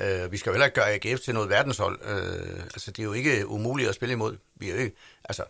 Uh, 0.02 0.32
vi 0.32 0.36
skal 0.36 0.50
jo 0.50 0.54
heller 0.54 0.66
ikke 0.66 0.74
gøre 0.74 0.92
AGF 0.92 1.20
til 1.20 1.34
noget 1.34 1.50
verdenshold. 1.50 2.00
Uh, 2.02 2.62
altså, 2.62 2.90
det 2.90 2.98
er 2.98 3.04
jo 3.04 3.12
ikke 3.12 3.46
umuligt 3.46 3.88
at 3.88 3.94
spille 3.94 4.12
imod. 4.12 4.36
Vi 4.56 4.70
er 4.70 4.74
jo 4.74 4.80
ikke, 4.80 4.96
altså, 5.24 5.44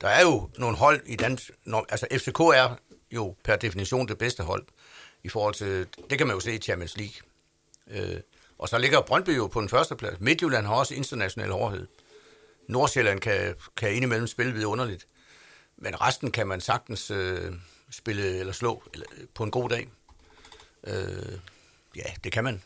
der 0.00 0.08
er 0.08 0.22
jo 0.22 0.50
nogle 0.58 0.76
hold 0.76 1.00
i 1.06 1.16
dansk... 1.16 1.50
Når, 1.64 1.86
altså, 1.88 2.06
FCK 2.12 2.40
er 2.40 2.76
jo 3.10 3.36
per 3.44 3.56
definition 3.56 4.08
det 4.08 4.18
bedste 4.18 4.42
hold 4.42 4.66
i 5.22 5.28
forhold 5.28 5.54
til... 5.54 5.86
Det 6.10 6.18
kan 6.18 6.26
man 6.26 6.36
jo 6.36 6.40
se 6.40 6.54
i 6.54 6.58
Champions 6.58 6.96
League. 6.96 7.14
Uh, 7.86 8.20
og 8.58 8.68
så 8.68 8.78
ligger 8.78 9.00
Brøndby 9.00 9.36
jo 9.36 9.46
på 9.46 9.60
den 9.60 9.68
første 9.68 9.96
plads. 9.96 10.20
Midtjylland 10.20 10.66
har 10.66 10.74
også 10.74 10.94
international 10.94 11.50
hårdhed. 11.50 11.86
Nordsjælland 12.68 13.20
kan, 13.20 13.54
kan 13.76 13.94
indimellem 13.94 14.26
spille 14.26 14.52
vidunderligt. 14.52 15.06
Men 15.76 16.00
resten 16.00 16.30
kan 16.32 16.46
man 16.46 16.60
sagtens 16.60 17.10
øh, 17.10 17.52
spille 17.90 18.38
eller 18.38 18.52
slå 18.52 18.82
eller, 18.94 19.06
på 19.34 19.44
en 19.44 19.50
god 19.50 19.68
dag. 19.68 19.88
Øh, 20.86 21.38
ja, 21.96 22.02
det 22.24 22.32
kan 22.32 22.44
man. 22.44 22.62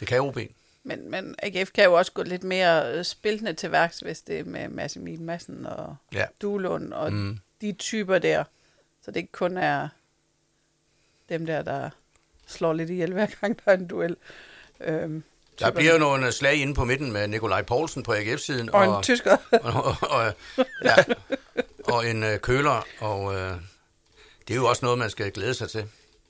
Det 0.00 0.08
kan 0.08 0.20
OB. 0.20 0.38
Men, 0.82 1.10
men 1.10 1.34
AGF 1.42 1.70
kan 1.70 1.84
jo 1.84 1.92
også 1.92 2.12
gå 2.12 2.22
lidt 2.22 2.42
mere 2.42 2.98
øh, 2.98 3.04
spillende 3.04 3.52
til 3.52 3.72
værks, 3.72 4.00
hvis 4.00 4.22
det 4.22 4.38
er 4.38 4.44
med 4.44 4.68
Mads 4.68 4.96
Emil 4.96 5.20
Madsen 5.20 5.66
og 5.66 5.96
Ja. 6.12 6.26
Duelund 6.42 6.92
og 6.92 7.12
mm. 7.12 7.38
de 7.60 7.72
typer 7.72 8.18
der. 8.18 8.44
Så 9.02 9.10
det 9.10 9.16
ikke 9.16 9.32
kun 9.32 9.56
er 9.56 9.88
dem 11.28 11.46
der, 11.46 11.62
der 11.62 11.90
slår 12.46 12.72
lidt 12.72 12.90
ihjel 12.90 13.12
hver 13.18 13.26
gang, 13.40 13.60
der 13.64 13.72
er 13.72 13.76
en 13.76 13.86
duel. 13.88 14.16
Øhm, 14.80 15.22
Der 15.58 15.70
bliver 15.70 15.92
jo 15.92 15.98
nogle 15.98 16.32
slag 16.32 16.54
inde 16.54 16.74
på 16.74 16.84
midten 16.84 17.12
med 17.12 17.28
Nikolaj 17.28 17.62
Poulsen 17.62 18.02
på 18.02 18.12
AGF-siden. 18.12 18.70
og 18.74 18.84
en 18.84 19.02
tysker. 19.02 19.36
og, 19.62 19.72
og, 19.84 19.96
og, 20.10 20.34
ja, 20.84 20.94
og 21.84 22.06
en 22.06 22.22
øh, 22.22 22.38
køler. 22.38 22.86
Og 23.00 23.34
øh, 23.34 23.52
det 24.48 24.54
er 24.54 24.58
jo 24.58 24.66
også 24.66 24.84
noget, 24.84 24.98
man 24.98 25.10
skal 25.10 25.32
glæde 25.32 25.54
sig 25.54 25.70
til. 25.70 25.84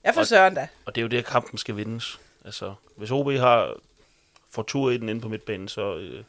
Jeg 0.04 0.14
for 0.14 0.24
søren 0.24 0.54
da. 0.54 0.68
Og 0.84 0.94
det 0.94 1.00
er 1.00 1.02
jo 1.02 1.08
det, 1.08 1.24
kampen 1.26 1.58
skal 1.58 1.76
vindes. 1.76 2.20
Altså, 2.44 2.74
hvis 2.96 3.10
OB 3.10 3.30
har 3.30 3.74
får 4.50 4.62
tur 4.62 4.90
i 4.90 4.98
den 4.98 5.08
inde 5.08 5.20
på 5.20 5.28
midtbanen, 5.28 5.68
så, 5.68 5.96
øh, 5.96 6.24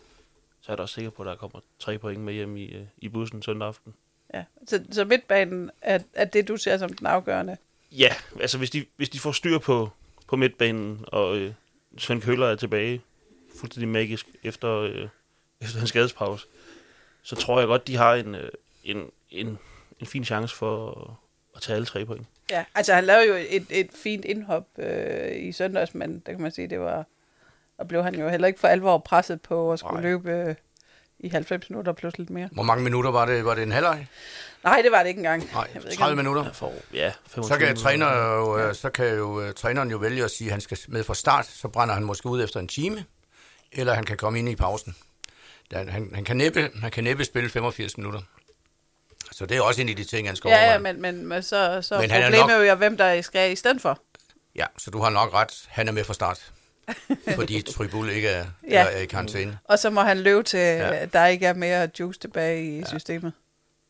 så 0.61 0.71
er 0.71 0.75
der 0.75 0.83
også 0.83 0.95
sikker 0.95 1.11
på, 1.11 1.21
at 1.23 1.27
der 1.27 1.35
kommer 1.35 1.59
tre 1.79 1.97
point 1.97 2.21
med 2.21 2.33
hjem 2.33 2.57
i, 2.57 2.65
øh, 2.65 2.85
i 2.97 3.09
bussen 3.09 3.41
søndag 3.41 3.67
aften. 3.67 3.93
Ja. 4.33 4.43
Så, 4.67 4.83
så 4.91 5.05
midtbanen 5.05 5.71
er, 5.81 5.99
er 6.13 6.25
det, 6.25 6.47
du 6.47 6.57
ser 6.57 6.77
som 6.77 6.93
den 6.93 7.07
afgørende. 7.07 7.57
Ja, 7.97 8.15
altså 8.41 8.57
hvis 8.57 8.69
de, 8.69 8.85
hvis 8.95 9.09
de 9.09 9.19
får 9.19 9.31
styr 9.31 9.57
på, 9.57 9.89
på 10.27 10.35
midtbanen, 10.35 11.05
og 11.07 11.37
øh, 11.37 11.53
Svend 11.97 12.21
Køller 12.21 12.47
er 12.47 12.55
tilbage 12.55 13.01
fuldstændig 13.59 13.89
magisk 13.89 14.27
efter, 14.43 14.69
øh, 14.79 15.07
efter 15.61 15.81
en 15.81 15.87
skadespause, 15.87 16.47
så 17.21 17.35
tror 17.35 17.59
jeg 17.59 17.67
godt, 17.67 17.87
de 17.87 17.95
har 17.95 18.13
en, 18.13 18.35
øh, 18.35 18.49
en, 18.83 19.11
en, 19.31 19.59
en 19.99 20.07
fin 20.07 20.25
chance 20.25 20.55
for 20.55 20.89
at, 21.55 21.61
tage 21.61 21.75
alle 21.75 21.85
tre 21.85 22.05
point. 22.05 22.27
Ja, 22.51 22.65
altså 22.75 22.93
han 22.93 23.03
lavede 23.03 23.27
jo 23.27 23.33
et, 23.49 23.65
et 23.69 23.89
fint 23.95 24.25
indhop 24.25 24.67
øh, 24.77 25.45
i 25.45 25.51
søndags, 25.51 25.95
men 25.95 26.19
der 26.25 26.31
kan 26.31 26.41
man 26.41 26.51
sige, 26.51 26.67
det 26.67 26.79
var... 26.79 27.05
Og 27.77 27.87
blev 27.87 28.03
han 28.03 28.15
jo 28.15 28.29
heller 28.29 28.47
ikke 28.47 28.59
for 28.59 28.67
alvor 28.67 28.97
presset 28.97 29.41
på 29.41 29.73
at 29.73 29.79
skulle 29.79 29.93
Nej. 29.93 30.01
Nej. 30.01 30.11
løbe 30.11 30.49
øh, 30.49 30.55
i 31.23 31.29
90 31.29 31.69
minutter 31.69 31.93
plus 31.93 32.17
lidt 32.17 32.29
mere. 32.29 32.49
Hvor 32.51 32.63
mange 32.63 32.83
minutter 32.83 33.11
var 33.11 33.25
det? 33.25 33.45
Var 33.45 33.55
det 33.55 33.63
en 33.63 33.71
halvleg? 33.71 34.07
Nej, 34.63 34.81
det 34.81 34.91
var 34.91 34.99
det 34.99 35.07
ikke 35.09 35.17
engang. 35.19 35.49
Nej, 35.53 35.67
Jeg 35.73 35.83
ved 35.83 35.91
ikke, 35.91 35.99
30 35.99 36.11
om- 36.11 36.17
minutter. 36.17 36.43
Ja, 36.43 36.49
for, 36.49 36.73
ja 36.93 37.11
25 37.29 37.43
Så 37.59 37.65
kan, 37.65 37.75
træner 37.75 38.33
jo, 38.35 38.57
øh, 38.57 38.75
så 38.75 38.89
kan 38.89 39.15
jo 39.15 39.41
øh, 39.41 39.53
træneren 39.53 39.91
jo 39.91 39.97
vælge 39.97 40.23
at 40.23 40.31
sige, 40.31 40.47
at 40.47 40.51
han 40.51 40.61
skal 40.61 40.77
med 40.87 41.03
fra 41.03 41.15
start, 41.15 41.45
så 41.45 41.67
brænder 41.67 41.93
han 41.93 42.03
måske 42.03 42.25
ud 42.27 42.43
efter 42.43 42.59
en 42.59 42.67
time, 42.67 43.05
eller 43.71 43.93
han 43.93 44.03
kan 44.03 44.17
komme 44.17 44.39
ind 44.39 44.49
i 44.49 44.55
pausen. 44.55 44.95
Han, 45.73 46.09
han, 46.15 46.23
kan 46.23 46.37
næppe, 46.37 46.69
han 46.81 46.91
kan 46.91 47.03
næppe 47.03 47.25
spille 47.25 47.49
85 47.49 47.97
minutter. 47.97 48.21
Så 49.31 49.45
det 49.45 49.57
er 49.57 49.61
også 49.61 49.81
en 49.81 49.89
af 49.89 49.95
de 49.95 50.03
ting, 50.03 50.27
han 50.27 50.35
skal 50.35 50.49
Ja, 50.49 50.55
ja, 50.55 50.61
overveje. 50.71 50.93
men, 50.93 51.01
men, 51.01 51.27
men 51.27 51.43
så, 51.43 51.79
så 51.81 51.99
Men 51.99 52.11
er 52.11 52.15
problemet 52.21 52.39
nok- 52.39 52.49
er 52.49 52.55
jo, 52.71 52.75
hvem 52.75 52.97
der 52.97 53.21
skal 53.21 53.51
i 53.51 53.55
stedet 53.55 53.81
for. 53.81 53.99
Ja, 54.55 54.65
så 54.77 54.91
du 54.91 55.01
har 55.01 55.09
nok 55.09 55.33
ret. 55.33 55.65
Han 55.67 55.87
er 55.87 55.91
med 55.91 56.03
fra 56.03 56.13
start. 56.13 56.51
fordi 57.35 57.61
Tribul 57.61 58.09
ikke 58.09 58.27
er, 58.27 58.45
Ja. 58.69 58.85
er 58.85 58.97
i 58.97 59.05
karantæne. 59.05 59.59
Og 59.63 59.79
så 59.79 59.89
må 59.89 60.01
han 60.01 60.19
løbe 60.19 60.43
til, 60.43 60.59
Ja. 60.59 61.05
der 61.05 61.25
ikke 61.25 61.45
er 61.45 61.53
mere 61.53 61.89
juice 61.99 62.19
tilbage 62.19 62.65
i 62.65 62.79
ja. 62.79 62.85
systemet. 62.85 63.33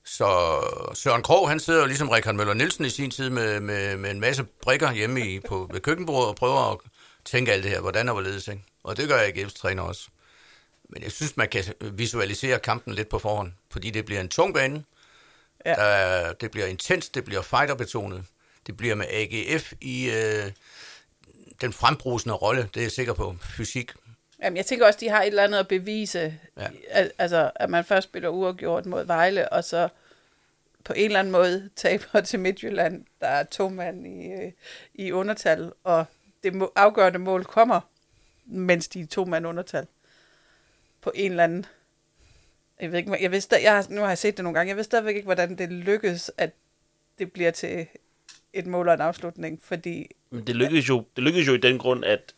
Så 0.05 0.59
Søren 0.93 1.21
Krog, 1.21 1.49
han 1.49 1.59
sidder 1.59 1.79
jo 1.79 1.85
ligesom 1.85 2.09
Rikard 2.09 2.35
Møller 2.35 2.53
Nielsen 2.53 2.85
i 2.85 2.89
sin 2.89 3.11
tid 3.11 3.29
med, 3.29 3.59
med, 3.59 3.97
med 3.97 4.11
en 4.11 4.19
masse 4.19 4.43
brikker 4.61 4.91
hjemme 4.91 5.21
i, 5.21 5.39
på, 5.39 5.69
ved 5.73 5.81
køkkenbordet 5.81 6.29
og 6.29 6.35
prøver 6.35 6.71
at 6.71 6.77
tænke 7.25 7.51
alt 7.51 7.63
det 7.63 7.71
her, 7.71 7.79
hvordan 7.81 8.09
og 8.09 8.13
hvorledes. 8.13 8.47
Ikke? 8.47 8.63
Og 8.83 8.97
det 8.97 9.07
gør 9.07 9.17
jeg 9.17 9.37
AGF's 9.37 9.57
træner 9.59 9.83
også. 9.83 10.07
Men 10.89 11.03
jeg 11.03 11.11
synes, 11.11 11.37
man 11.37 11.47
kan 11.49 11.63
visualisere 11.81 12.59
kampen 12.59 12.93
lidt 12.93 13.09
på 13.09 13.19
forhånd, 13.19 13.51
fordi 13.71 13.89
det 13.89 14.05
bliver 14.05 14.21
en 14.21 14.29
tung 14.29 14.53
bane. 14.53 14.83
Ja. 15.65 15.73
Der, 15.75 16.33
det 16.33 16.51
bliver 16.51 16.65
intens, 16.67 17.09
det 17.09 17.25
bliver 17.25 17.41
fighterbetonet. 17.41 18.23
Det 18.67 18.77
bliver 18.77 18.95
med 18.95 19.05
AGF 19.09 19.73
i, 19.81 20.09
øh, 20.09 20.51
den 21.61 21.73
frembrusende 21.73 22.35
rolle, 22.35 22.69
det 22.73 22.77
er 22.77 22.81
jeg 22.83 22.91
sikker 22.91 23.13
på. 23.13 23.35
Fysik. 23.41 23.91
Jamen, 24.43 24.57
jeg 24.57 24.65
tænker 24.65 24.85
også, 24.85 24.99
de 24.99 25.09
har 25.09 25.21
et 25.21 25.27
eller 25.27 25.43
andet 25.43 25.57
at 25.59 25.67
bevise. 25.67 26.37
Ja. 26.57 26.67
Al- 26.89 27.11
altså, 27.17 27.51
at 27.55 27.69
man 27.69 27.85
først 27.85 28.07
spiller 28.07 28.29
uafgjort 28.29 28.85
mod 28.85 29.05
Vejle, 29.05 29.49
og 29.49 29.63
så 29.63 29.89
på 30.83 30.93
en 30.93 31.05
eller 31.05 31.19
anden 31.19 31.31
måde 31.31 31.69
taber 31.75 32.21
til 32.21 32.39
Midtjylland. 32.39 33.05
Der 33.21 33.27
er 33.27 33.43
to 33.43 33.69
mand 33.69 34.07
i, 34.07 34.31
øh, 34.31 34.51
i 34.93 35.11
undertal, 35.11 35.71
og 35.83 36.05
det 36.43 36.53
må, 36.53 36.71
afgørende 36.75 37.19
mål 37.19 37.45
kommer, 37.45 37.81
mens 38.45 38.87
de 38.87 39.01
er 39.01 39.07
to 39.07 39.25
mand 39.25 39.47
undertal. 39.47 39.87
På 41.01 41.11
en 41.15 41.31
eller 41.31 41.43
anden... 41.43 41.65
Jeg 42.81 42.91
ved 42.91 42.97
ikke, 42.99 43.17
jeg 43.21 43.31
ved, 43.31 43.41
sta- 43.41 43.63
jeg 43.63 43.75
har, 43.75 43.85
nu 43.89 44.01
har 44.01 44.07
jeg 44.07 44.17
set 44.17 44.37
det 44.37 44.43
nogle 44.43 44.57
gange. 44.59 44.69
Jeg 44.69 44.77
ved 44.77 44.83
stadigvæk 44.83 45.15
ikke, 45.15 45.25
hvordan 45.25 45.57
det 45.57 45.69
lykkes, 45.71 46.31
at 46.37 46.51
det 47.19 47.31
bliver 47.31 47.51
til 47.51 47.87
et 48.53 48.67
mål 48.67 48.87
og 48.87 48.93
en 48.93 49.01
afslutning, 49.01 49.59
fordi 49.63 50.07
Men 50.29 50.47
det 50.47 50.55
lykkedes 50.55 50.89
jo, 50.89 51.03
det 51.15 51.23
lykkedes 51.23 51.47
jo 51.47 51.53
i 51.53 51.57
den 51.57 51.77
grund, 51.77 52.05
at 52.05 52.33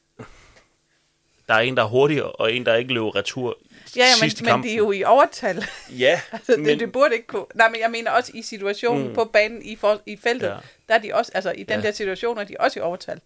der 1.48 1.54
er 1.54 1.60
en, 1.60 1.78
der 1.78 1.84
er 1.84 1.88
hurtigere, 1.88 2.32
og 2.32 2.54
en, 2.54 2.66
der 2.66 2.76
ikke 2.76 2.94
løber 2.94 3.16
retur 3.16 3.58
Ja, 3.96 4.02
ja 4.02 4.06
men, 4.22 4.32
men 4.42 4.48
kampen. 4.48 4.70
de 4.70 4.74
er 4.74 4.78
jo 4.78 4.92
i 4.92 5.04
overtal. 5.04 5.66
Ja, 6.00 6.22
Altså, 6.32 6.52
det, 6.52 6.60
men, 6.60 6.80
det 6.80 6.92
burde 6.92 7.16
ikke 7.16 7.28
kunne... 7.28 7.46
Nej, 7.56 7.70
men 7.70 7.82
jeg 7.82 7.92
mener 7.92 8.12
også 8.12 8.32
i 8.36 8.42
situationen 8.42 9.08
mm. 9.08 9.14
På 9.14 9.24
banen 9.26 9.62
i, 9.62 9.76
for, 9.76 10.02
i 10.06 10.18
feltet. 10.18 10.48
Ja. 10.48 10.56
der 10.90 10.94
er 10.96 10.98
de 11.00 11.14
også, 11.14 11.32
altså 11.36 11.52
i 11.52 11.64
den 11.64 11.80
Ja. 11.80 11.86
der 11.86 11.92
situation 11.92 12.38
er 12.38 12.44
de 12.44 12.56
også 12.60 12.80
i 12.80 12.82
overtal. 12.82 13.20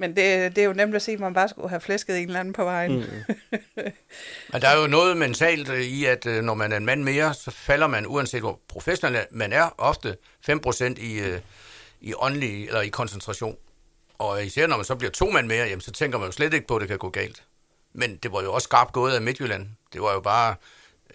Men 0.00 0.16
det, 0.16 0.56
det 0.56 0.62
er 0.62 0.66
jo 0.66 0.72
nemt 0.72 0.94
at 0.94 1.02
se, 1.02 1.12
at 1.12 1.20
man 1.20 1.34
bare 1.34 1.48
skulle 1.48 1.68
have 1.68 1.80
flæsket 1.80 2.18
en 2.18 2.26
eller 2.26 2.40
anden 2.40 2.54
på 2.54 2.64
vejen. 2.64 2.96
Mm. 2.96 3.04
Men 4.52 4.62
der 4.62 4.68
er 4.68 4.80
jo 4.80 4.86
noget 4.86 5.16
mentalt 5.16 5.68
i, 5.68 6.04
at 6.04 6.26
øh, 6.26 6.42
når 6.42 6.54
man 6.54 6.72
er 6.72 6.76
en 6.76 6.84
mand 6.84 7.02
mere, 7.02 7.34
så 7.34 7.50
falder 7.50 7.86
man, 7.86 8.06
uanset 8.06 8.40
hvor 8.40 8.60
professionel 8.68 9.26
man 9.30 9.52
er, 9.52 9.74
ofte 9.78 10.16
5% 10.50 10.84
i, 10.84 11.18
øh, 11.18 11.40
i 12.00 12.14
åndelig 12.14 12.66
eller 12.66 12.80
i 12.80 12.88
koncentration. 12.88 13.56
Og 14.18 14.44
især 14.44 14.66
når 14.66 14.76
man 14.76 14.84
så 14.84 14.94
bliver 14.94 15.10
to 15.10 15.30
mand 15.30 15.46
mere, 15.46 15.66
jamen, 15.66 15.80
så 15.80 15.92
tænker 15.92 16.18
man 16.18 16.26
jo 16.26 16.32
slet 16.32 16.54
ikke 16.54 16.66
på, 16.66 16.76
at 16.76 16.80
det 16.80 16.88
kan 16.88 16.98
gå 16.98 17.10
galt. 17.10 17.42
Men 17.92 18.16
det 18.16 18.32
var 18.32 18.42
jo 18.42 18.52
også 18.52 18.64
skarpt 18.64 18.92
gået 18.92 19.14
af 19.14 19.22
Midtjylland. 19.22 19.66
Det 19.92 20.02
var 20.02 20.12
jo 20.12 20.20
bare 20.20 20.54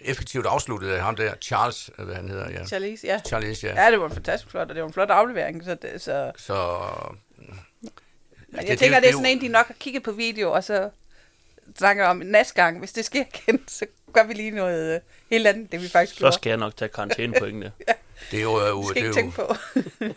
effektivt 0.00 0.46
afsluttet 0.46 0.90
af 0.90 1.02
ham 1.02 1.16
der, 1.16 1.34
Charles, 1.42 1.90
øh, 1.98 2.04
hvad 2.04 2.14
han 2.14 2.28
hedder, 2.28 2.50
ja. 2.50 2.66
Charlize, 2.66 3.06
ja. 3.06 3.20
Charles, 3.26 3.64
ja. 3.64 3.84
Ja, 3.84 3.90
det 3.90 4.00
var 4.00 4.08
fantastisk 4.08 4.50
flot, 4.50 4.68
og 4.68 4.74
det 4.74 4.82
var 4.82 4.88
en 4.88 4.94
flot 4.94 5.10
aflevering. 5.10 5.64
Så, 5.64 5.74
det, 5.74 6.02
så 6.02 6.32
Så... 6.36 6.80
men 8.56 8.68
jeg 8.68 8.78
tænker, 8.78 9.00
det 9.00 9.08
er 9.08 9.12
sådan 9.12 9.26
en, 9.26 9.40
de 9.40 9.48
nok 9.48 9.66
har 9.66 9.74
kigget 9.80 10.02
på 10.02 10.12
video, 10.12 10.52
og 10.52 10.64
så 10.64 10.90
snakker 11.78 12.06
om 12.06 12.16
næste 12.16 12.54
gang, 12.54 12.78
hvis 12.78 12.92
det 12.92 13.04
sker 13.04 13.24
igen, 13.34 13.60
så 13.68 13.86
gør 14.12 14.24
vi 14.24 14.34
lige 14.34 14.50
noget 14.50 14.94
øh, 14.94 15.00
helt 15.30 15.46
andet, 15.46 15.72
det 15.72 15.82
vi 15.82 15.88
faktisk 15.88 16.14
så 16.14 16.18
gjorde. 16.18 16.34
skal 16.34 16.50
jeg 16.50 16.58
nok 16.58 16.76
tage 16.76 16.88
karantænepoengene. 16.88 17.72
Det 18.30 18.38
er 18.38 18.42
jo, 18.42 18.60
øh, 18.60 18.76
Det 18.76 18.88
skal 18.88 19.02
det 19.02 19.08
ikke 19.08 19.08
er 19.08 19.12
tænke 19.22 19.42
jo, 19.42 19.46
på. 19.46 19.56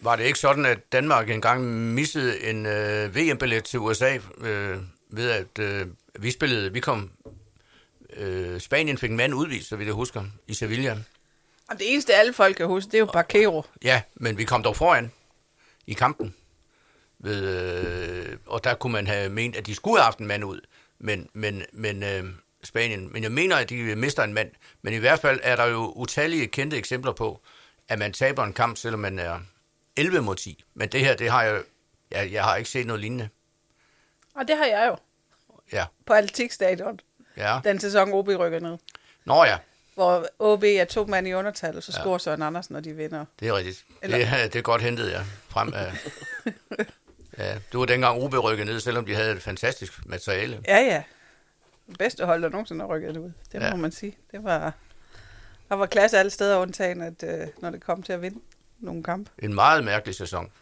Var 0.00 0.16
det 0.16 0.24
ikke 0.24 0.38
sådan, 0.38 0.66
at 0.66 0.92
Danmark 0.92 1.30
engang 1.30 1.64
missede 1.94 2.44
en 2.50 2.66
øh, 2.66 3.16
VM-billet 3.16 3.64
til 3.64 3.78
USA 3.78 4.18
øh, 4.40 4.78
ved 5.10 5.30
at 5.30 5.58
øh, 5.58 5.86
vi 6.18 6.30
spillede, 6.30 6.72
vi 6.72 6.80
kom, 6.80 7.10
øh, 8.16 8.60
Spanien 8.60 8.98
fik 8.98 9.10
en 9.10 9.16
mand 9.16 9.34
udvist, 9.34 9.68
så 9.68 9.76
vidt 9.76 9.86
jeg 9.86 9.94
husker, 9.94 10.24
i 10.46 10.54
Sevilla. 10.54 10.96
Og 11.70 11.78
det 11.78 11.92
eneste, 11.92 12.14
alle 12.14 12.32
folk 12.32 12.56
kan 12.56 12.66
huske, 12.66 12.86
det 12.86 12.94
er 12.94 12.98
jo 12.98 13.06
Barquero. 13.12 13.62
Ja, 13.84 14.02
men 14.14 14.38
vi 14.38 14.44
kom 14.44 14.62
dog 14.62 14.76
foran 14.76 15.12
i 15.86 15.92
kampen. 15.92 16.34
Ved, 17.24 17.44
øh, 17.44 18.36
og 18.46 18.64
der 18.64 18.74
kunne 18.74 18.92
man 18.92 19.06
have 19.06 19.28
ment, 19.28 19.56
at 19.56 19.66
de 19.66 19.74
skulle 19.74 19.96
have 19.98 20.04
haft 20.04 20.18
en 20.18 20.26
mand 20.26 20.44
ud. 20.44 20.60
Men, 20.98 21.28
men, 21.32 21.62
men 21.72 22.02
øh, 22.02 22.24
Spanien, 22.64 23.12
men 23.12 23.22
jeg 23.22 23.32
mener, 23.32 23.56
at 23.56 23.70
de 23.70 23.96
mister 23.96 24.22
en 24.22 24.34
mand. 24.34 24.50
Men 24.82 24.94
i 24.94 24.96
hvert 24.96 25.18
fald 25.20 25.40
er 25.42 25.56
der 25.56 25.64
jo 25.66 25.92
utallige 25.96 26.46
kendte 26.46 26.76
eksempler 26.76 27.12
på, 27.12 27.40
at 27.88 27.98
man 27.98 28.12
taber 28.12 28.44
en 28.44 28.52
kamp, 28.52 28.76
selvom 28.76 29.00
man 29.00 29.18
er 29.18 29.40
11 29.96 30.20
mod 30.22 30.36
10. 30.36 30.64
Men 30.74 30.88
det 30.88 31.00
her, 31.00 31.16
det 31.16 31.30
har 31.30 31.42
jeg, 31.42 31.62
jeg, 32.10 32.32
jeg 32.32 32.44
har 32.44 32.56
ikke 32.56 32.70
set 32.70 32.86
noget 32.86 33.00
lignende. 33.00 33.28
Og 34.34 34.48
det 34.48 34.56
har 34.56 34.64
jeg 34.64 34.86
jo 34.88 34.96
Ja, 35.72 35.84
på 36.06 36.12
Atletikstadion, 36.12 37.00
ja. 37.36 37.60
den 37.64 37.80
sæson 37.80 38.12
OB 38.12 38.28
rykker 38.28 38.60
ned. 38.60 38.78
Nå 39.24 39.44
ja, 39.44 39.58
Hvor 39.94 40.26
OB 40.38 40.62
er 40.64 40.84
to 40.84 41.04
mand 41.06 41.28
i 41.28 41.32
undertal, 41.32 41.76
og 41.76 41.82
så 41.82 41.92
Ja. 41.96 42.00
scorer 42.02 42.18
Søren 42.18 42.42
Andersen, 42.42 42.76
og 42.76 42.84
de 42.84 42.92
vinder. 42.92 43.24
det 43.40 43.48
er 43.48 43.56
rigtigt. 43.56 43.84
Eller- 44.02 44.18
Det, 44.18 44.26
er- 44.26 44.46
det 44.52 44.56
er 44.56 44.62
godt 44.62 44.82
hentet, 44.82 45.10
ja. 45.10 45.20
Frem 45.48 45.72
af, 45.74 45.92
det 47.74 47.80
var 47.80 47.86
dengang 47.86 48.22
OB 48.22 48.34
rykkede 48.34 48.66
ned, 48.66 48.80
selvom 48.80 49.06
de 49.06 49.14
havde 49.14 49.32
et 49.32 49.42
fantastisk 49.42 50.06
materiale. 50.06 50.60
Ja, 50.68 50.78
ja. 50.78 51.02
Det 51.88 51.98
bedste 51.98 52.26
hold, 52.26 52.42
der 52.42 52.48
nogensinde 52.48 52.80
har 52.80 52.88
rykket 52.88 53.16
ud. 53.16 53.32
Det 53.52 53.60
må 53.60 53.66
Ja. 53.66 53.74
man 53.76 53.92
sige. 53.92 54.16
Det 54.32 54.44
var, 54.44 54.72
der 55.68 55.74
var 55.74 55.86
klasse 55.86 56.18
alle 56.18 56.30
steder, 56.30 56.58
undtagen, 56.58 57.02
at 57.02 57.22
øh, 57.22 57.46
når 57.58 57.70
det 57.70 57.80
kom 57.84 58.02
til 58.02 58.12
at 58.12 58.22
vinde 58.22 58.38
nogle 58.78 59.02
kampe. 59.02 59.30
En 59.38 59.54
meget 59.54 59.84
mærkelig 59.84 60.14
sæson. 60.14 60.52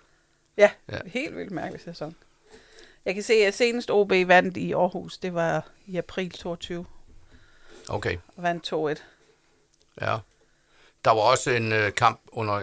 Ja, 0.57 0.70
Ja. 0.88 0.94
ja. 0.94 0.98
helt 1.07 1.37
vildt 1.37 1.51
mærkelig 1.51 1.81
sæson. 1.81 2.16
Jeg 3.05 3.14
kan 3.14 3.22
se, 3.22 3.33
at 3.35 3.55
senest 3.55 3.90
OB 3.90 4.11
vandt 4.11 4.57
i 4.57 4.72
Aarhus. 4.72 5.18
Det 5.18 5.35
var 5.35 5.68
i 5.87 5.96
april 5.96 6.31
22 6.31 6.87
Okay, 7.88 8.16
og 8.37 8.42
vandt 8.42 8.72
2-1. 8.72 9.03
ja. 10.01 10.18
Der 11.05 11.11
var 11.11 11.20
også 11.20 11.51
en 11.51 11.72
øh, 11.72 11.94
kamp 11.94 12.20
under 12.33 12.62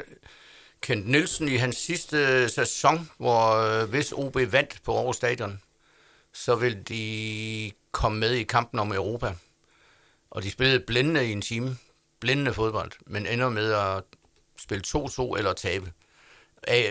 Kent 0.81 1.07
Nielsen 1.07 1.47
i 1.47 1.55
hans 1.55 1.77
sidste 1.77 2.49
sæson, 2.49 3.09
hvor 3.17 3.55
øh, 3.55 3.89
hvis 3.89 4.11
OB 4.11 4.35
vandt 4.35 4.79
på 4.85 4.97
Aarhus 4.97 5.15
Stadion, 5.15 5.61
så 6.33 6.55
ville 6.55 6.83
de 6.83 7.71
komme 7.91 8.19
med 8.19 8.31
i 8.31 8.43
kampen 8.43 8.79
om 8.79 8.91
Europa. 8.91 9.33
Og 10.31 10.43
de 10.43 10.51
spillede 10.51 10.79
blændende 10.79 11.27
i 11.27 11.31
en 11.31 11.41
time. 11.41 11.77
Blændende 12.19 12.53
fodbold, 12.53 12.91
men 13.05 13.25
ender 13.25 13.49
med 13.49 13.73
at 13.73 14.03
spille 14.59 14.83
2-2 14.87 15.37
eller 15.37 15.53
tabe. 15.53 15.91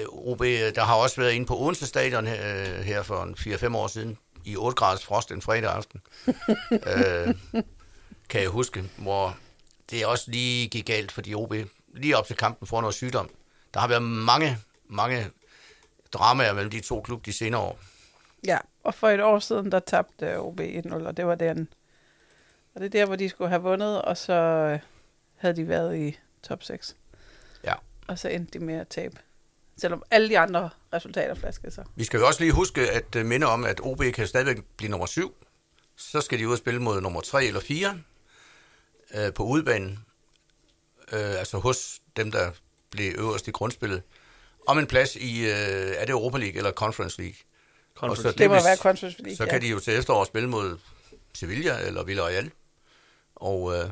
OB, 0.08 0.40
der 0.40 0.84
har 0.84 0.94
også 0.94 1.20
været 1.20 1.32
inde 1.32 1.46
på 1.46 1.58
Odense 1.58 1.86
Stadion 1.86 2.26
her, 2.26 2.78
øh, 2.78 2.84
her 2.84 3.02
for 3.02 3.22
en 3.22 3.34
4-5 3.34 3.76
år 3.76 3.86
siden, 3.86 4.18
i 4.44 4.56
8 4.56 4.76
graders 4.76 5.04
frost 5.04 5.30
en 5.30 5.42
fredag 5.42 5.70
aften. 5.70 6.00
øh, 6.72 7.34
kan 8.28 8.40
jeg 8.40 8.48
huske, 8.48 8.84
hvor 8.96 9.36
det 9.90 10.06
også 10.06 10.30
lige 10.30 10.68
gik 10.68 10.86
galt, 10.86 11.12
fordi 11.12 11.34
OB 11.34 11.54
lige 11.94 12.16
op 12.16 12.26
til 12.26 12.36
kampen 12.36 12.68
får 12.68 12.80
noget 12.80 12.94
sygdom. 12.94 13.30
Der 13.78 13.82
har 13.82 13.88
været 13.88 14.02
mange, 14.02 14.58
mange 14.86 15.30
dramaer 16.12 16.52
mellem 16.52 16.70
de 16.70 16.80
to 16.80 17.00
klub 17.00 17.26
de 17.26 17.32
senere 17.32 17.60
år. 17.60 17.78
Ja, 18.46 18.58
og 18.84 18.94
for 18.94 19.08
et 19.08 19.20
år 19.20 19.38
siden, 19.38 19.72
der 19.72 19.80
tabte 19.80 20.38
OB 20.38 20.60
1-0, 20.60 20.94
og 20.94 21.16
det 21.16 21.26
var 21.26 21.34
den. 21.34 21.68
Og 22.74 22.80
det 22.80 22.86
er 22.86 22.90
der, 22.90 23.06
hvor 23.06 23.16
de 23.16 23.28
skulle 23.28 23.48
have 23.48 23.62
vundet, 23.62 24.02
og 24.02 24.16
så 24.16 24.32
øh, 24.32 24.78
havde 25.36 25.56
de 25.56 25.68
været 25.68 25.96
i 25.96 26.18
top 26.42 26.62
6. 26.62 26.96
Ja. 27.64 27.74
Og 28.06 28.18
så 28.18 28.28
endte 28.28 28.58
de 28.58 28.64
med 28.64 28.74
at 28.74 28.88
tabe. 28.88 29.16
Selvom 29.76 30.02
alle 30.10 30.28
de 30.28 30.38
andre 30.38 30.70
resultater 30.92 31.34
flaskede 31.34 31.72
sig. 31.72 31.84
Vi 31.96 32.04
skal 32.04 32.18
jo 32.18 32.26
også 32.26 32.40
lige 32.40 32.52
huske 32.52 32.90
at 32.90 33.16
øh, 33.16 33.26
minde 33.26 33.46
om, 33.46 33.64
at 33.64 33.80
OB 33.80 34.02
kan 34.14 34.26
stadigvæk 34.26 34.64
blive 34.76 34.90
nummer 34.90 35.06
7. 35.06 35.34
Så 35.96 36.20
skal 36.20 36.38
de 36.38 36.48
ud 36.48 36.52
og 36.52 36.58
spille 36.58 36.82
mod 36.82 37.00
nummer 37.00 37.20
3 37.20 37.44
eller 37.44 37.60
4 37.60 38.00
øh, 39.14 39.32
på 39.34 39.42
udebanen. 39.42 40.04
Øh, 41.12 41.38
altså 41.38 41.58
hos 41.58 42.00
dem, 42.16 42.30
der 42.30 42.50
blev 42.90 43.12
øverst 43.18 43.48
i 43.48 43.50
grundspillet. 43.50 44.02
Om 44.66 44.78
en 44.78 44.86
plads 44.86 45.16
i, 45.16 45.40
øh, 45.46 45.50
er 45.96 46.00
det 46.04 46.10
Europa 46.10 46.38
League 46.38 46.56
eller 46.56 46.72
Conference 46.72 47.18
League? 47.20 47.34
Conference 47.96 48.28
Og 48.28 48.32
så 48.32 48.38
Det 48.38 48.48
må 48.50 48.54
hvis- 48.56 48.64
være 48.64 48.76
Conference 48.76 49.22
League, 49.22 49.36
Så 49.36 49.44
ja. 49.44 49.50
kan 49.50 49.62
de 49.62 49.68
jo 49.68 49.80
til 49.80 49.98
efterår 49.98 50.24
spille 50.24 50.48
mod 50.48 50.78
Sevilla 51.34 51.78
eller 51.86 52.04
Villarreal. 52.04 52.50
Og 53.36 53.74
øh, 53.74 53.84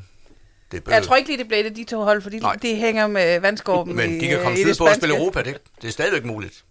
det. 0.72 0.82
Jeg 0.88 1.02
tror 1.02 1.16
ikke 1.16 1.28
lige, 1.30 1.38
det 1.38 1.48
blev 1.48 1.64
det, 1.64 1.76
de 1.76 1.84
to 1.84 2.00
hold, 2.04 2.22
fordi 2.22 2.38
Nej. 2.38 2.56
de 2.62 2.76
hænger 2.76 3.06
med 3.06 3.40
vandskorben 3.40 3.96
Men 3.96 4.16
i, 4.16 4.20
de 4.20 4.26
kan 4.28 4.36
komme 4.42 4.50
øh, 4.52 4.58
i 4.58 4.64
det 4.64 4.74
syd 4.74 4.78
på 4.78 4.86
at 4.86 4.96
spille. 4.96 5.16
Europa, 5.16 5.42
det, 5.42 5.58
det 5.82 5.88
er 5.88 5.92
stadigvæk 5.92 6.24
muligt. 6.24 6.64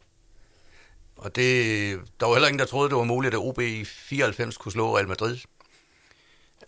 Og 1.18 1.36
det, 1.36 2.00
der 2.20 2.26
var 2.26 2.34
heller 2.34 2.48
ingen, 2.48 2.60
der 2.60 2.66
troede, 2.66 2.90
det 2.90 2.98
var 2.98 3.04
muligt, 3.04 3.34
at 3.34 3.40
OB 3.40 3.60
i 3.60 3.86
94 3.86 4.58
kunne 4.58 4.72
slå 4.72 4.96
Real 4.98 5.08
Madrid. 5.08 5.38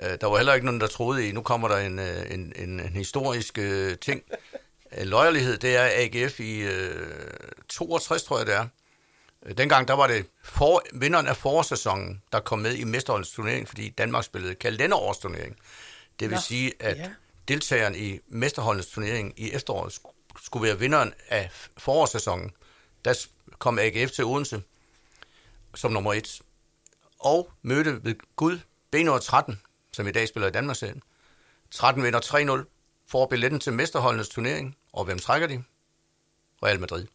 Øh, 0.03 0.17
Der 0.21 0.27
var 0.27 0.37
heller 0.37 0.53
ikke 0.53 0.65
nogen, 0.65 0.81
der 0.81 0.87
troede 0.87 1.27
i, 1.29 1.31
nu 1.31 1.41
kommer 1.41 1.67
der 1.67 1.77
en, 1.77 1.99
øh, 1.99 2.31
en, 2.33 2.53
en, 2.55 2.79
en 2.79 2.93
historisk 2.93 3.59
ting. 4.01 4.21
Øh, 4.97 5.05
Loyalhed, 5.07 5.57
det 5.57 5.75
er 5.75 5.89
AGF 5.93 6.39
i 6.39 6.59
øh, 6.59 7.07
62, 7.69 8.23
tror 8.23 8.37
jeg 8.37 8.47
det 8.47 8.55
er. 8.55 8.67
Øh, 9.45 9.57
Dengang 9.57 9.87
der 9.87 9.93
var 9.93 10.07
det 10.07 10.25
for, 10.43 10.81
vinderen 10.93 11.27
af 11.27 11.37
forårssæsonen, 11.37 12.21
der 12.31 12.39
kom 12.39 12.59
med 12.59 12.75
i 12.75 12.83
mesterholdets 12.83 13.31
turnering, 13.31 13.67
fordi 13.67 13.89
Danmark 13.89 14.23
spillede 14.23 14.55
kalenderårsturnering. 14.55 15.57
Det 16.19 16.29
vil 16.29 16.35
Nå, 16.35 16.41
sige, 16.41 16.73
at 16.79 16.97
ja. 16.97 17.09
deltageren 17.47 17.95
i 17.95 18.19
mesterholdets 18.27 18.87
turnering 18.87 19.33
i 19.37 19.51
efteråret 19.51 19.93
sk- 19.93 20.43
skulle 20.43 20.67
være 20.67 20.79
vinderen 20.79 21.13
af 21.29 21.51
forårssæsonen. 21.77 22.51
Der 23.05 23.25
kom 23.59 23.79
AGF 23.79 24.11
til 24.11 24.25
Odense 24.25 24.61
som 25.75 25.91
nummer 25.91 26.13
et, 26.13 26.41
og 27.19 27.51
mødte 27.61 28.03
ved 28.03 28.15
Gud 28.35 28.59
B13, 28.95 29.55
som 29.91 30.07
i 30.07 30.11
dag 30.11 30.27
spiller 30.27 30.47
i 30.47 30.51
Danmarksserien. 30.51 31.01
13 31.71 32.03
vinder 32.03 32.19
3-0, 32.65 32.76
får 33.09 33.25
billetten 33.25 33.59
til 33.59 33.73
mesterholdenes 33.73 34.29
turnering, 34.29 34.77
og 34.93 35.05
hvem 35.05 35.19
trækker 35.19 35.47
de? 35.47 35.63
Real 36.63 36.79
Madrid. 36.79 37.05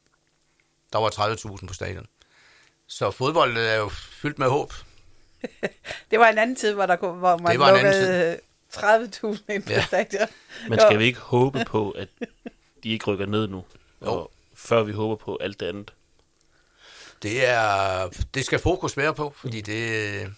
Der 0.92 0.98
var 0.98 1.10
30.000 1.58 1.66
på 1.66 1.74
stadion. 1.74 2.06
Så 2.86 3.10
fodbold 3.10 3.56
er 3.56 3.74
jo 3.74 3.88
fyldt 3.88 4.38
med 4.38 4.48
håb. 4.48 4.72
Det 6.10 6.18
var 6.18 6.28
en 6.28 6.38
anden 6.38 6.56
tid, 6.56 6.72
hvor, 6.74 6.86
der, 6.86 6.96
kunne- 6.96 7.12
hvor 7.18 7.36
man 7.38 7.52
Det 7.52 7.60
var 7.60 7.70
lukkede 7.70 8.40
30.000 8.74 9.54
ind 9.54 9.62
på 9.62 9.70
Ja. 9.72 9.86
stadion. 9.86 10.28
Men 10.68 10.80
skal 10.80 10.98
vi 10.98 11.04
ikke 11.04 11.18
håbe 11.20 11.64
på, 11.66 11.90
at 11.90 12.08
de 12.82 12.88
ikke 12.88 13.04
rykker 13.04 13.26
ned 13.26 13.48
nu? 13.48 13.64
Jo. 14.02 14.06
Og 14.06 14.32
før 14.54 14.82
vi 14.82 14.92
håber 14.92 15.16
på 15.24 15.38
alt 15.40 15.60
det 15.60 15.66
andet. 15.66 15.92
Det 17.22 17.46
er, 17.46 18.08
det 18.34 18.44
skal 18.46 18.58
fokus 18.58 18.96
være 18.96 19.14
på, 19.14 19.34
fordi 19.36 19.60
det, 19.60 20.34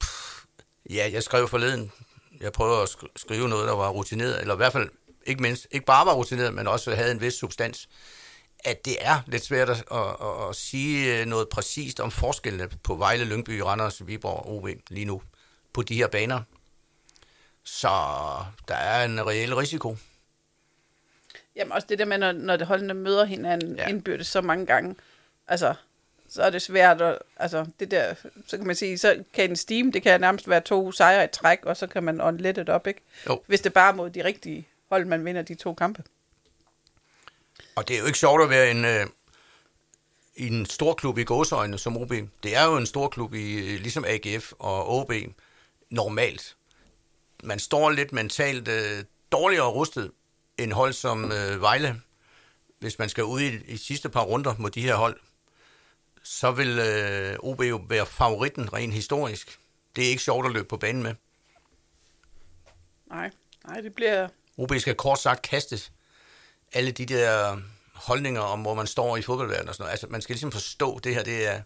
pff, 0.00 0.44
ja, 0.90 1.10
jeg 1.12 1.22
skrev 1.22 1.48
forleden, 1.48 1.92
jeg 2.40 2.52
prøver 2.52 2.82
at 2.82 2.88
sk- 2.88 3.12
skrive 3.16 3.48
noget, 3.48 3.68
der 3.68 3.74
var 3.74 3.88
rutineret, 3.88 4.40
eller 4.40 4.54
i 4.54 4.56
hvert 4.56 4.72
fald 4.72 4.88
ikke, 5.26 5.42
mindst, 5.42 5.66
ikke 5.70 5.86
bare 5.86 6.06
var 6.06 6.12
rutineret, 6.14 6.54
men 6.54 6.68
også 6.68 6.94
havde 6.94 7.10
en 7.10 7.20
vis 7.20 7.34
substans, 7.34 7.88
at 8.64 8.84
det 8.84 8.96
er 9.00 9.20
lidt 9.26 9.44
svært 9.44 9.70
at, 9.70 9.84
at, 9.90 9.98
at, 9.98 10.48
at 10.48 10.56
sige 10.56 11.26
noget 11.26 11.48
præcist 11.48 12.00
om 12.00 12.10
forskellene 12.10 12.68
på 12.82 12.94
Vejle, 12.94 13.24
Lyngby, 13.24 13.60
Randers, 13.60 14.06
Viborg 14.06 14.46
og 14.46 14.56
OB 14.56 14.68
lige 14.88 15.04
nu 15.04 15.22
på 15.72 15.82
de 15.82 15.94
her 15.94 16.06
baner. 16.06 16.40
Så 17.64 17.88
der 18.68 18.74
er 18.74 19.04
en 19.04 19.26
reel 19.26 19.54
risiko. 19.56 19.96
Jamen 21.56 21.72
også 21.72 21.86
det 21.88 21.98
der 21.98 22.04
med, 22.04 22.18
når, 22.18 22.32
når 22.32 22.56
det 22.56 22.66
holdene 22.66 22.94
møder 22.94 23.24
hinanden 23.24 23.76
ja. 23.76 23.88
indbyrdes 23.88 24.26
så 24.26 24.40
mange 24.40 24.66
gange, 24.66 24.96
altså, 25.48 25.74
så 26.30 26.42
er 26.42 26.50
det 26.50 26.62
svært 26.62 27.00
at, 27.00 27.18
altså, 27.36 27.66
det 27.80 27.90
der, 27.90 28.14
så 28.46 28.56
kan 28.56 28.66
man 28.66 28.76
sige, 28.76 28.98
så 28.98 29.24
kan 29.32 29.50
en 29.50 29.56
steam, 29.56 29.92
det 29.92 30.02
kan 30.02 30.20
nærmest 30.20 30.48
være 30.48 30.60
to 30.60 30.92
sejre 30.92 31.24
i 31.24 31.28
træk, 31.32 31.64
og 31.64 31.76
så 31.76 31.86
kan 31.86 32.02
man 32.02 32.20
on 32.20 32.36
let 32.36 32.58
it 32.58 32.68
op, 32.68 32.86
ikke? 32.86 33.00
Jo. 33.28 33.42
Hvis 33.46 33.60
det 33.60 33.72
bare 33.72 33.92
er 33.92 33.94
mod 33.94 34.10
de 34.10 34.24
rigtige 34.24 34.68
hold, 34.90 35.04
man 35.04 35.24
vinder 35.24 35.42
de 35.42 35.54
to 35.54 35.74
kampe. 35.74 36.02
Og 37.76 37.88
det 37.88 37.96
er 37.96 38.00
jo 38.00 38.06
ikke 38.06 38.18
sjovt 38.18 38.42
at 38.42 38.50
være 38.50 38.70
en, 38.70 38.84
øh, 38.84 39.06
en 40.36 40.66
stor 40.66 40.94
klub 40.94 41.18
i 41.18 41.24
gåsøjne 41.24 41.78
som 41.78 41.96
OB. 41.96 42.12
Det 42.42 42.56
er 42.56 42.64
jo 42.64 42.76
en 42.76 42.86
stor 42.86 43.08
klub 43.08 43.34
i 43.34 43.54
øh, 43.54 43.80
ligesom 43.80 44.04
AGF 44.08 44.52
og 44.58 44.88
OB 44.88 45.12
normalt. 45.90 46.56
Man 47.44 47.58
står 47.58 47.90
lidt 47.90 48.12
mentalt 48.12 48.68
øh, 48.68 49.04
dårligere 49.32 49.68
rustet 49.68 50.10
end 50.58 50.72
hold 50.72 50.92
som 50.92 51.32
øh, 51.32 51.60
Vejle. 51.60 52.00
Hvis 52.78 52.98
man 52.98 53.08
skal 53.08 53.24
ud 53.24 53.40
i, 53.40 53.58
i 53.66 53.76
sidste 53.76 54.08
par 54.08 54.22
runder 54.22 54.54
mod 54.58 54.70
de 54.70 54.82
her 54.82 54.94
hold, 54.94 55.20
så 56.30 56.50
vil 56.50 56.78
øh, 56.78 57.36
OB 57.38 57.60
jo 57.60 57.84
være 57.88 58.06
favoritten 58.06 58.72
rent 58.72 58.94
historisk. 58.94 59.58
Det 59.96 60.04
er 60.04 60.08
ikke 60.08 60.22
sjovt 60.22 60.46
at 60.46 60.52
løbe 60.52 60.68
på 60.68 60.76
banen 60.76 61.02
med. 61.02 61.14
Nej, 63.06 63.30
nej, 63.66 63.80
det 63.80 63.94
bliver, 63.94 64.28
OB 64.56 64.72
skal 64.78 64.94
kort 64.94 65.18
sagt 65.18 65.42
kastes 65.42 65.92
alle 66.72 66.90
de 66.90 67.06
der 67.06 67.60
holdninger 67.94 68.40
om, 68.40 68.60
hvor 68.62 68.74
man 68.74 68.86
står 68.86 69.16
i 69.16 69.22
fodboldverdenen 69.22 69.68
og 69.68 69.74
sådan 69.74 69.82
noget. 69.82 69.90
Altså, 69.90 70.06
man 70.06 70.22
skal 70.22 70.34
ligesom 70.34 70.52
forstå, 70.52 70.98
det 70.98 71.14
her 71.14 71.22
det 71.22 71.46
er, 71.46 71.62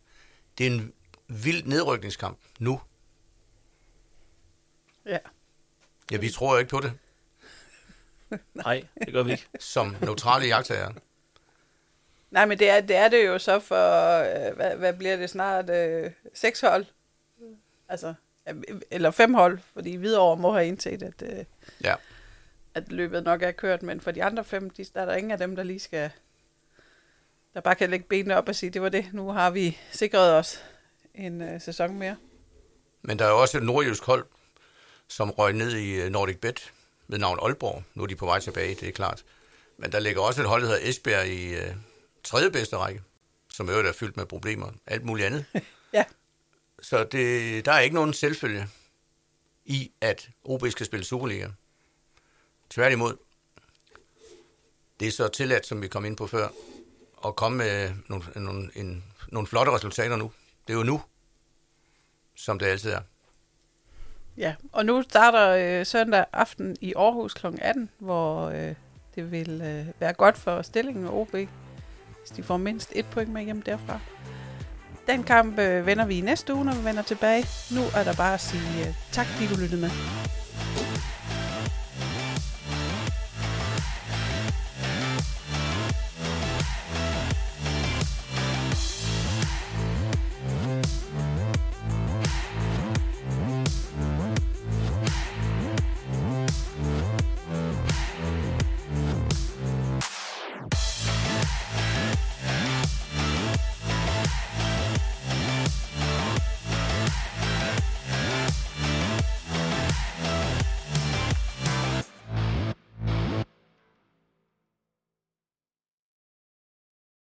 det 0.58 0.66
er 0.66 0.70
en 0.70 0.92
vild 1.28 1.64
nedrykningskamp 1.64 2.38
nu. 2.58 2.80
ja. 5.06 5.18
Ja, 6.10 6.16
vi 6.16 6.30
tror 6.30 6.52
jo 6.52 6.58
ikke 6.58 6.70
på 6.70 6.80
det, 6.80 6.92
Nej, 8.54 8.84
det 9.04 9.12
gør 9.12 9.22
vi 9.22 9.32
ikke. 9.32 9.46
som 9.60 9.96
neutrale 10.00 10.46
jagttager. 10.46 10.92
Nej, 12.34 12.46
men 12.46 12.58
det 12.58 12.70
er, 12.70 12.80
det 12.80 12.96
er 12.96 13.08
det 13.08 13.26
jo 13.26 13.38
så 13.38 13.60
for, 13.60 14.18
øh, 14.18 14.56
hvad, 14.56 14.76
hvad 14.76 14.92
bliver 14.92 15.16
det 15.16 15.30
snart, 15.30 15.70
øh, 15.70 16.10
seks 16.34 16.60
hold? 16.60 16.84
Altså, 17.88 18.14
øh, 18.48 18.54
eller 18.90 19.10
fem 19.10 19.34
hold, 19.34 19.58
fordi 19.72 19.94
Hvidovre 19.94 20.36
må 20.36 20.52
have 20.52 20.66
indset, 20.66 21.02
at, 21.02 21.22
øh, 21.22 21.44
Ja. 21.84 21.94
at 22.74 22.92
løbet 22.92 23.24
nok 23.24 23.42
er 23.42 23.50
kørt, 23.50 23.82
men 23.82 24.00
for 24.00 24.10
de 24.10 24.24
andre 24.24 24.44
fem, 24.44 24.70
de, 24.70 24.84
der 24.94 25.00
er 25.00 25.04
der 25.06 25.14
ingen 25.14 25.30
af 25.30 25.38
dem, 25.38 25.56
der 25.56 25.62
lige 25.62 25.80
skal, 25.80 26.10
der 27.54 27.60
bare 27.60 27.74
kan 27.74 27.90
lægge 27.90 28.06
benene 28.08 28.36
op 28.36 28.48
og 28.48 28.54
sige, 28.54 28.70
det 28.70 28.82
var 28.82 28.88
det, 28.88 29.06
nu 29.12 29.28
har 29.30 29.50
vi 29.50 29.78
sikret 29.92 30.32
os 30.32 30.62
en 31.14 31.40
øh, 31.42 31.60
sæson 31.60 31.98
mere. 31.98 32.16
Men 33.02 33.18
der 33.18 33.24
er 33.24 33.28
jo 33.30 33.40
også 33.40 33.58
et 33.58 33.64
nordjysk 33.64 34.04
hold, 34.04 34.26
som 35.08 35.30
røg 35.30 35.52
ned 35.52 35.70
i 35.76 36.00
øh, 36.00 36.10
Nordic 36.10 36.36
Bet 36.40 36.72
ved 37.08 37.18
navn 37.18 37.38
Aalborg. 37.42 37.82
Nu 37.94 38.02
er 38.02 38.06
de 38.06 38.16
på 38.16 38.26
vej 38.26 38.40
tilbage, 38.40 38.74
det 38.74 38.88
er 38.88 38.92
klart. 38.92 39.24
Men 39.76 39.92
der 39.92 39.98
ligger 40.00 40.20
også 40.22 40.40
et 40.42 40.48
hold, 40.48 40.62
der 40.62 40.68
hedder 40.68 40.88
Esbjerg 40.88 41.26
i 41.26 41.54
øh, 41.54 41.74
tredje 42.24 42.50
bedste 42.50 42.76
række, 42.76 43.02
som 43.52 43.68
øvrigt 43.68 43.88
er 43.88 43.92
fyldt 43.92 44.16
med 44.16 44.26
problemer. 44.26 44.70
Alt 44.86 45.04
muligt 45.04 45.26
andet. 45.26 45.44
Ja. 45.92 46.04
Så 46.82 47.04
det, 47.04 47.64
der 47.64 47.72
er 47.72 47.80
ikke 47.80 47.94
nogen 47.94 48.12
selvfølge 48.12 48.68
i, 49.64 49.92
at 50.00 50.30
OB 50.44 50.66
skal 50.70 50.86
spille 50.86 51.04
Superliga. 51.04 51.48
Tværtimod, 52.70 53.16
det 55.00 55.08
er 55.08 55.12
så 55.12 55.28
tilladt, 55.28 55.66
som 55.66 55.82
vi 55.82 55.88
kom 55.88 56.04
ind 56.04 56.16
på 56.16 56.26
før, 56.26 56.48
at 57.26 57.36
komme 57.36 57.58
med 57.58 57.92
nogle, 58.08 58.24
nogle, 58.36 58.70
en, 58.74 59.04
nogle 59.28 59.46
flotte 59.46 59.72
resultater 59.72 60.16
nu. 60.16 60.32
Det 60.66 60.72
er 60.72 60.78
jo 60.78 60.82
nu, 60.82 61.02
som 62.34 62.58
det 62.58 62.66
altid 62.66 62.90
er. 62.90 63.00
Ja, 64.36 64.54
og 64.72 64.86
nu 64.86 65.02
starter 65.02 65.78
øh, 65.80 65.86
søndag 65.86 66.24
aften 66.32 66.76
i 66.80 66.94
Aarhus 66.96 67.34
kl. 67.34 67.46
18, 67.58 67.90
hvor 67.98 68.48
øh, 68.48 68.74
det 69.14 69.30
vil 69.30 69.60
øh, 69.62 70.00
være 70.00 70.12
godt 70.12 70.38
for 70.38 70.62
stillingen 70.62 71.06
af 71.06 71.10
OB, 71.12 71.34
hvis 72.24 72.36
de 72.36 72.42
får 72.42 72.56
mindst 72.56 72.92
et 72.94 73.06
point 73.06 73.32
med 73.32 73.42
hjem 73.44 73.62
derfra. 73.62 74.00
Den 75.06 75.22
kamp 75.22 75.58
øh, 75.58 75.86
vender 75.86 76.06
vi 76.06 76.18
i 76.18 76.20
næste 76.20 76.54
uge, 76.54 76.64
når 76.64 76.74
vi 76.74 76.84
vender 76.84 77.02
tilbage. 77.02 77.46
Nu 77.74 77.80
er 77.96 78.04
der 78.04 78.14
bare 78.14 78.34
at 78.34 78.40
sige 78.40 78.88
øh, 78.88 78.94
tak, 79.12 79.26
fordi 79.26 79.54
du 79.54 79.60
lyttede 79.60 79.80
med. 79.80 79.90